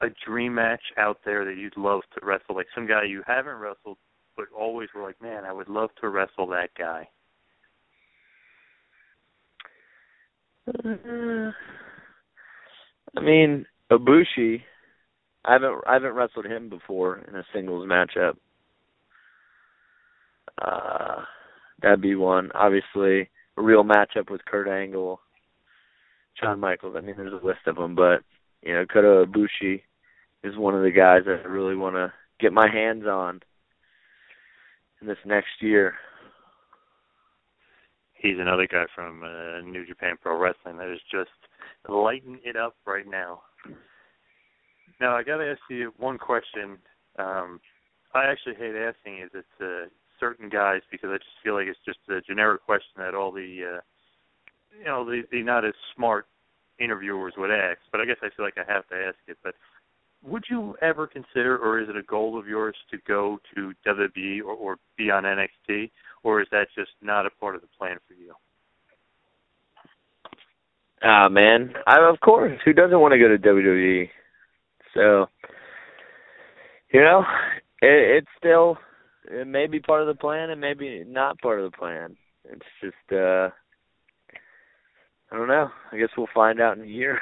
a 0.00 0.08
dream 0.26 0.54
match 0.54 0.82
out 0.96 1.18
there 1.24 1.44
that 1.44 1.56
you'd 1.56 1.76
love 1.76 2.02
to 2.14 2.24
wrestle, 2.24 2.54
like 2.54 2.66
some 2.74 2.86
guy 2.86 3.04
you 3.04 3.22
haven't 3.26 3.56
wrestled 3.56 3.98
but 4.38 4.46
always 4.56 4.88
were 4.94 5.02
like, 5.02 5.20
Man, 5.20 5.44
I 5.44 5.52
would 5.52 5.68
love 5.68 5.90
to 6.00 6.08
wrestle 6.08 6.46
that 6.46 6.70
guy. 6.78 7.06
Uh, 10.68 11.50
I 13.16 13.20
mean, 13.20 13.66
Ibushi. 13.90 14.62
I 15.44 15.52
haven't 15.52 15.80
I 15.86 15.94
haven't 15.94 16.12
wrestled 16.12 16.46
him 16.46 16.68
before 16.68 17.24
in 17.26 17.34
a 17.34 17.44
singles 17.54 17.88
matchup. 17.88 18.34
Uh, 20.60 21.22
that'd 21.80 22.02
be 22.02 22.14
one. 22.16 22.50
Obviously, 22.54 23.30
a 23.56 23.62
real 23.62 23.84
matchup 23.84 24.30
with 24.30 24.44
Kurt 24.44 24.68
Angle, 24.68 25.20
Shawn 26.34 26.60
Michaels. 26.60 26.96
I 26.96 27.00
mean, 27.00 27.14
there's 27.16 27.32
a 27.32 27.46
list 27.46 27.60
of 27.66 27.76
them, 27.76 27.94
but 27.94 28.22
you 28.62 28.74
know, 28.74 28.84
Kota 28.84 29.24
Ibushi 29.26 29.82
is 30.44 30.56
one 30.56 30.74
of 30.74 30.82
the 30.82 30.90
guys 30.90 31.22
that 31.26 31.42
I 31.44 31.48
really 31.48 31.76
want 31.76 31.94
to 31.94 32.12
get 32.40 32.52
my 32.52 32.68
hands 32.70 33.04
on 33.06 33.40
in 35.00 35.06
this 35.06 35.18
next 35.24 35.60
year. 35.60 35.94
He's 38.18 38.38
another 38.38 38.66
guy 38.66 38.84
from 38.94 39.22
uh, 39.22 39.60
New 39.60 39.86
Japan 39.86 40.16
Pro 40.20 40.36
Wrestling 40.38 40.76
that 40.78 40.92
is 40.92 41.00
just 41.10 41.30
lighting 41.88 42.40
it 42.44 42.56
up 42.56 42.74
right 42.86 43.08
now. 43.08 43.42
Now 45.00 45.16
I 45.16 45.22
got 45.22 45.36
to 45.36 45.50
ask 45.50 45.60
you 45.70 45.92
one 45.96 46.18
question. 46.18 46.78
Um, 47.18 47.60
I 48.14 48.24
actually 48.24 48.54
hate 48.54 48.74
asking 48.74 49.20
is 49.22 49.30
it 49.34 49.44
uh, 49.60 49.88
certain 50.18 50.48
guys 50.48 50.80
because 50.90 51.10
I 51.12 51.18
just 51.18 51.38
feel 51.44 51.54
like 51.54 51.66
it's 51.66 51.78
just 51.84 51.98
a 52.08 52.20
generic 52.20 52.64
question 52.64 52.98
that 52.98 53.14
all 53.14 53.30
the 53.30 53.76
uh, 53.76 53.80
you 54.76 54.84
know 54.84 55.04
the, 55.04 55.22
the 55.30 55.42
not 55.42 55.64
as 55.64 55.74
smart 55.94 56.26
interviewers 56.80 57.34
would 57.36 57.50
ask. 57.50 57.78
But 57.92 58.00
I 58.00 58.04
guess 58.04 58.16
I 58.22 58.30
feel 58.36 58.44
like 58.44 58.58
I 58.58 58.72
have 58.72 58.88
to 58.88 58.96
ask 58.96 59.18
it. 59.28 59.38
But 59.44 59.54
would 60.24 60.44
you 60.50 60.76
ever 60.82 61.06
consider, 61.06 61.58
or 61.58 61.80
is 61.80 61.88
it 61.88 61.96
a 61.96 62.02
goal 62.02 62.38
of 62.38 62.46
yours 62.46 62.76
to 62.90 62.98
go 63.06 63.38
to 63.54 63.72
WWE 63.86 64.40
or, 64.40 64.54
or 64.54 64.76
be 64.96 65.10
on 65.10 65.24
NXT, 65.24 65.90
or 66.22 66.40
is 66.40 66.48
that 66.50 66.66
just 66.74 66.90
not 67.02 67.26
a 67.26 67.30
part 67.30 67.54
of 67.54 67.60
the 67.60 67.68
plan 67.78 67.98
for 68.06 68.14
you? 68.14 68.34
Ah, 71.02 71.26
uh, 71.26 71.28
man, 71.28 71.72
I 71.86 71.96
of 72.00 72.18
course. 72.20 72.58
Who 72.64 72.72
doesn't 72.72 72.98
want 72.98 73.12
to 73.12 73.18
go 73.18 73.28
to 73.28 73.38
WWE? 73.38 74.08
So, 74.94 75.26
you 76.92 77.00
know, 77.00 77.22
it, 77.80 78.18
it's 78.18 78.28
still 78.36 78.78
it 79.30 79.46
may 79.46 79.66
be 79.68 79.78
part 79.78 80.00
of 80.00 80.08
the 80.08 80.20
plan 80.20 80.50
and 80.50 80.60
maybe 80.60 81.04
not 81.06 81.38
part 81.38 81.60
of 81.60 81.70
the 81.70 81.76
plan. 81.76 82.16
It's 82.44 82.66
just 82.82 83.12
uh 83.12 83.50
I 85.30 85.36
don't 85.36 85.48
know. 85.48 85.68
I 85.92 85.98
guess 85.98 86.08
we'll 86.16 86.26
find 86.34 86.60
out 86.60 86.78
in 86.78 86.84
a 86.84 86.86
year. 86.86 87.20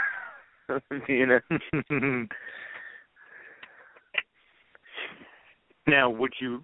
you 1.08 1.26
know. 1.26 1.40
now, 5.86 6.10
would 6.10 6.32
you 6.40 6.62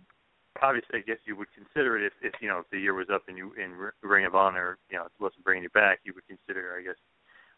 obviously, 0.62 0.98
I 0.98 1.02
guess 1.02 1.18
you 1.24 1.36
would 1.36 1.48
consider 1.54 1.98
it 1.98 2.06
if, 2.06 2.12
if 2.22 2.40
you 2.40 2.48
know 2.48 2.58
if 2.58 2.70
the 2.70 2.78
year 2.78 2.94
was 2.94 3.08
up 3.12 3.22
and 3.28 3.36
you 3.36 3.52
in 3.54 3.72
Ring 4.02 4.26
of 4.26 4.34
Honor, 4.34 4.78
you 4.90 4.98
know, 4.98 5.06
wasn't 5.20 5.44
bringing 5.44 5.64
you 5.64 5.70
back, 5.70 6.00
you 6.04 6.12
would 6.14 6.26
consider, 6.26 6.76
I 6.78 6.82
guess. 6.82 6.96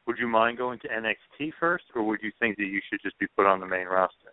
Would 0.06 0.18
you 0.18 0.28
mind 0.28 0.58
going 0.58 0.78
to 0.80 0.88
NXT 0.88 1.52
first, 1.58 1.84
or 1.94 2.02
would 2.04 2.20
you 2.22 2.30
think 2.38 2.56
that 2.58 2.64
you 2.64 2.80
should 2.90 3.00
just 3.02 3.18
be 3.18 3.26
put 3.36 3.46
on 3.46 3.60
the 3.60 3.66
main 3.66 3.86
roster? 3.86 4.32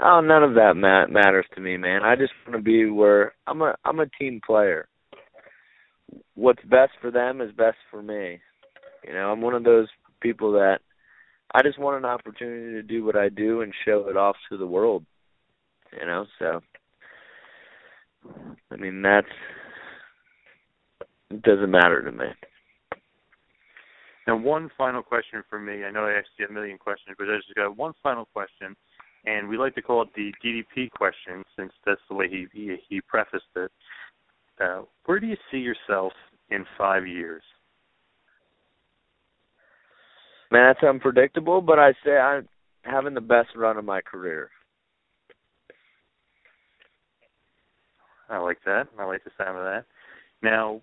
Oh, 0.00 0.20
none 0.20 0.42
of 0.42 0.54
that 0.54 0.74
ma- 0.76 1.06
matters 1.06 1.46
to 1.54 1.60
me, 1.60 1.76
man. 1.76 2.02
I 2.02 2.16
just 2.16 2.32
want 2.46 2.58
to 2.58 2.62
be 2.62 2.86
where 2.86 3.34
I'm 3.46 3.62
a 3.62 3.74
I'm 3.84 4.00
a 4.00 4.06
team 4.18 4.40
player. 4.44 4.88
What's 6.34 6.62
best 6.64 6.92
for 7.00 7.10
them 7.10 7.40
is 7.40 7.52
best 7.52 7.76
for 7.90 8.02
me. 8.02 8.40
You 9.06 9.12
know, 9.12 9.30
I'm 9.30 9.40
one 9.40 9.54
of 9.54 9.64
those 9.64 9.88
people 10.20 10.52
that 10.52 10.78
I 11.54 11.62
just 11.62 11.78
want 11.78 11.98
an 11.98 12.04
opportunity 12.04 12.72
to 12.72 12.82
do 12.82 13.04
what 13.04 13.16
I 13.16 13.28
do 13.28 13.60
and 13.60 13.72
show 13.84 14.06
it 14.08 14.16
off 14.16 14.36
to 14.50 14.56
the 14.56 14.66
world. 14.66 15.04
You 15.98 16.06
know, 16.06 16.26
so 16.38 16.60
I 18.70 18.76
mean 18.76 19.02
that's 19.02 19.26
it 21.30 21.42
doesn't 21.42 21.70
matter 21.70 22.02
to 22.02 22.12
me. 22.12 22.26
Now, 24.26 24.36
one 24.36 24.70
final 24.78 25.02
question 25.02 25.42
for 25.50 25.58
me. 25.58 25.84
I 25.84 25.90
know 25.90 26.06
I 26.06 26.12
asked 26.12 26.30
you 26.38 26.46
a 26.46 26.52
million 26.52 26.78
questions, 26.78 27.14
but 27.18 27.28
I 27.28 27.36
just 27.36 27.54
got 27.54 27.76
one 27.76 27.92
final 28.02 28.24
question 28.32 28.74
and 29.26 29.48
we 29.48 29.56
like 29.56 29.74
to 29.74 29.82
call 29.82 30.02
it 30.02 30.08
the 30.14 30.32
DDP 30.44 30.90
question 30.90 31.44
since 31.56 31.72
that's 31.84 32.00
the 32.08 32.14
way 32.14 32.28
he 32.28 32.46
he, 32.52 32.76
he 32.88 33.00
prefaced 33.00 33.44
it. 33.56 33.70
Uh, 34.62 34.82
where 35.06 35.18
do 35.18 35.26
you 35.26 35.36
see 35.50 35.58
yourself 35.58 36.12
in 36.50 36.64
five 36.78 37.06
years? 37.06 37.42
Man, 40.50 40.68
that's 40.68 40.86
unpredictable, 40.86 41.60
but 41.60 41.78
I 41.78 41.92
say 42.04 42.16
I'm 42.16 42.48
having 42.82 43.14
the 43.14 43.20
best 43.20 43.48
run 43.56 43.76
of 43.76 43.84
my 43.84 44.00
career. 44.00 44.50
I 48.28 48.38
like 48.38 48.58
that. 48.64 48.88
I 48.98 49.04
like 49.04 49.24
the 49.24 49.30
sound 49.36 49.58
of 49.58 49.64
that. 49.64 49.84
Now, 50.42 50.80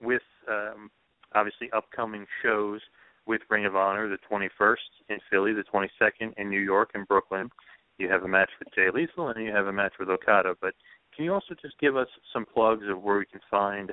with 0.00 0.22
um, 0.48 0.90
obviously 1.34 1.70
upcoming 1.72 2.26
shows 2.42 2.80
with 3.26 3.40
Ring 3.48 3.66
of 3.66 3.76
Honor 3.76 4.08
the 4.08 4.18
21st 4.30 4.76
in 5.08 5.18
Philly, 5.30 5.52
the 5.52 5.64
22nd 5.72 6.32
in 6.36 6.50
New 6.50 6.60
York 6.60 6.90
and 6.94 7.06
Brooklyn. 7.06 7.50
You 7.98 8.08
have 8.08 8.24
a 8.24 8.28
match 8.28 8.50
with 8.58 8.74
Jay 8.74 8.88
Lethal 8.92 9.28
and 9.28 9.44
you 9.44 9.52
have 9.52 9.66
a 9.66 9.72
match 9.72 9.92
with 9.98 10.08
Okada. 10.08 10.54
But 10.60 10.74
can 11.14 11.24
you 11.24 11.32
also 11.32 11.54
just 11.60 11.78
give 11.78 11.96
us 11.96 12.08
some 12.32 12.44
plugs 12.44 12.84
of 12.88 13.00
where 13.00 13.18
we 13.18 13.26
can 13.26 13.40
find 13.50 13.92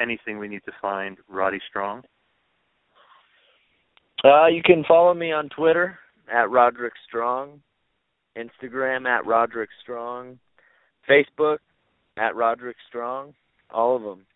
anything 0.00 0.38
we 0.38 0.48
need 0.48 0.64
to 0.64 0.72
find 0.82 1.18
Roddy 1.28 1.60
Strong? 1.68 2.02
Uh, 4.24 4.46
you 4.46 4.62
can 4.62 4.84
follow 4.88 5.14
me 5.14 5.32
on 5.32 5.48
Twitter 5.50 5.98
at 6.32 6.50
Roderick 6.50 6.94
Strong, 7.06 7.60
Instagram 8.36 9.06
at 9.06 9.26
Roderick 9.26 9.68
Strong, 9.82 10.38
Facebook 11.08 11.58
at 12.16 12.36
Roderick 12.36 12.76
Strong, 12.88 13.34
all 13.70 13.96
of 13.96 14.02
them. 14.02 14.26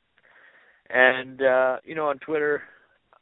And 0.90 1.42
uh, 1.42 1.76
you 1.84 1.94
know, 1.94 2.06
on 2.08 2.18
Twitter, 2.18 2.62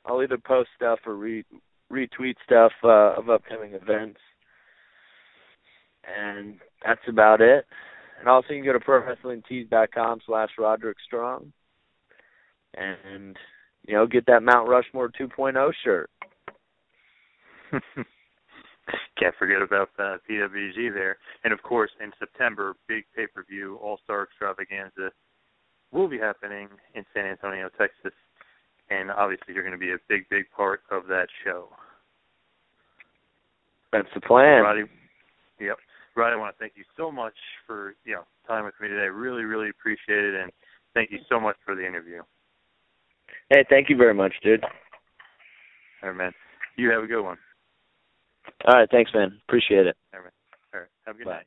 I'll 0.05 0.23
either 0.23 0.39
post 0.39 0.71
stuff 0.77 1.01
or 1.07 1.15
re- 1.17 1.45
retweet 1.93 2.37
stuff 2.45 2.73
uh, 2.85 3.15
of 3.19 3.29
upcoming 3.29 3.73
events, 3.75 4.21
and 6.07 6.59
that's 6.85 7.01
about 7.09 7.41
it. 7.41 7.67
And 8.19 8.29
also, 8.29 8.55
you 8.55 8.63
can 8.63 8.73
go 8.73 8.79
to 8.79 8.85
prowrestlingtees.com 8.85 10.21
slash 10.27 10.51
Roderick 10.59 10.99
Strong, 11.05 11.53
and 12.75 13.37
you 13.87 13.95
know, 13.95 14.07
get 14.07 14.27
that 14.27 14.43
Mount 14.43 14.69
Rushmore 14.69 15.11
2.0 15.11 15.73
shirt. 15.85 16.11
Can't 19.19 19.35
forget 19.39 19.63
about 19.63 19.91
uh, 19.99 20.17
PWG 20.29 20.93
there, 20.93 21.19
and 21.45 21.53
of 21.53 21.63
course, 21.63 21.91
in 22.03 22.13
September, 22.19 22.75
big 22.89 23.05
pay-per-view 23.15 23.79
All 23.83 23.99
Star 24.05 24.25
Extravaganza 24.25 25.11
will 25.93 26.09
be 26.09 26.19
happening 26.19 26.69
in 26.95 27.05
San 27.15 27.27
Antonio, 27.27 27.69
Texas 27.79 28.13
and 28.91 29.11
obviously 29.11 29.55
you're 29.55 29.63
going 29.63 29.73
to 29.73 29.79
be 29.79 29.93
a 29.93 29.99
big, 30.09 30.29
big 30.29 30.45
part 30.55 30.83
of 30.91 31.07
that 31.09 31.27
show. 31.45 31.69
That's 33.93 34.09
the 34.15 34.21
plan. 34.21 34.63
Roddy, 34.63 34.85
yep. 35.61 35.77
Roddy, 36.15 36.35
I 36.35 36.37
want 36.37 36.55
to 36.55 36.59
thank 36.59 36.73
you 36.77 36.85
so 36.97 37.11
much 37.11 37.35
for 37.67 37.95
you 38.05 38.15
know 38.15 38.23
time 38.47 38.65
with 38.65 38.75
me 38.81 38.89
today. 38.89 39.09
Really, 39.09 39.45
really 39.45 39.71
appreciate 39.71 40.25
it, 40.25 40.35
and 40.35 40.53
thank 40.95 41.11
you 41.11 41.19
so 41.29 41.41
much 41.41 41.57
for 41.65 41.75
the 41.75 41.87
interview. 41.87 42.23
Hey, 43.51 43.65
thank 43.69 43.89
you 43.89 43.97
very 43.97 44.15
much, 44.15 44.35
dude. 44.43 44.63
All 46.03 46.11
right, 46.11 46.17
man. 46.17 46.33
You 46.77 46.91
have 46.91 47.05
a 47.05 47.07
good 47.07 47.23
one. 47.23 47.39
All 48.67 48.75
right, 48.79 48.89
thanks, 48.91 49.13
man. 49.15 49.41
Appreciate 49.49 49.87
it. 49.87 49.97
All 50.15 50.21
right, 50.21 50.33
All 50.75 50.81
right. 50.81 50.89
Have 51.07 51.15
a 51.17 51.19
good 51.19 51.25
Bye. 51.27 51.33
night. 51.33 51.47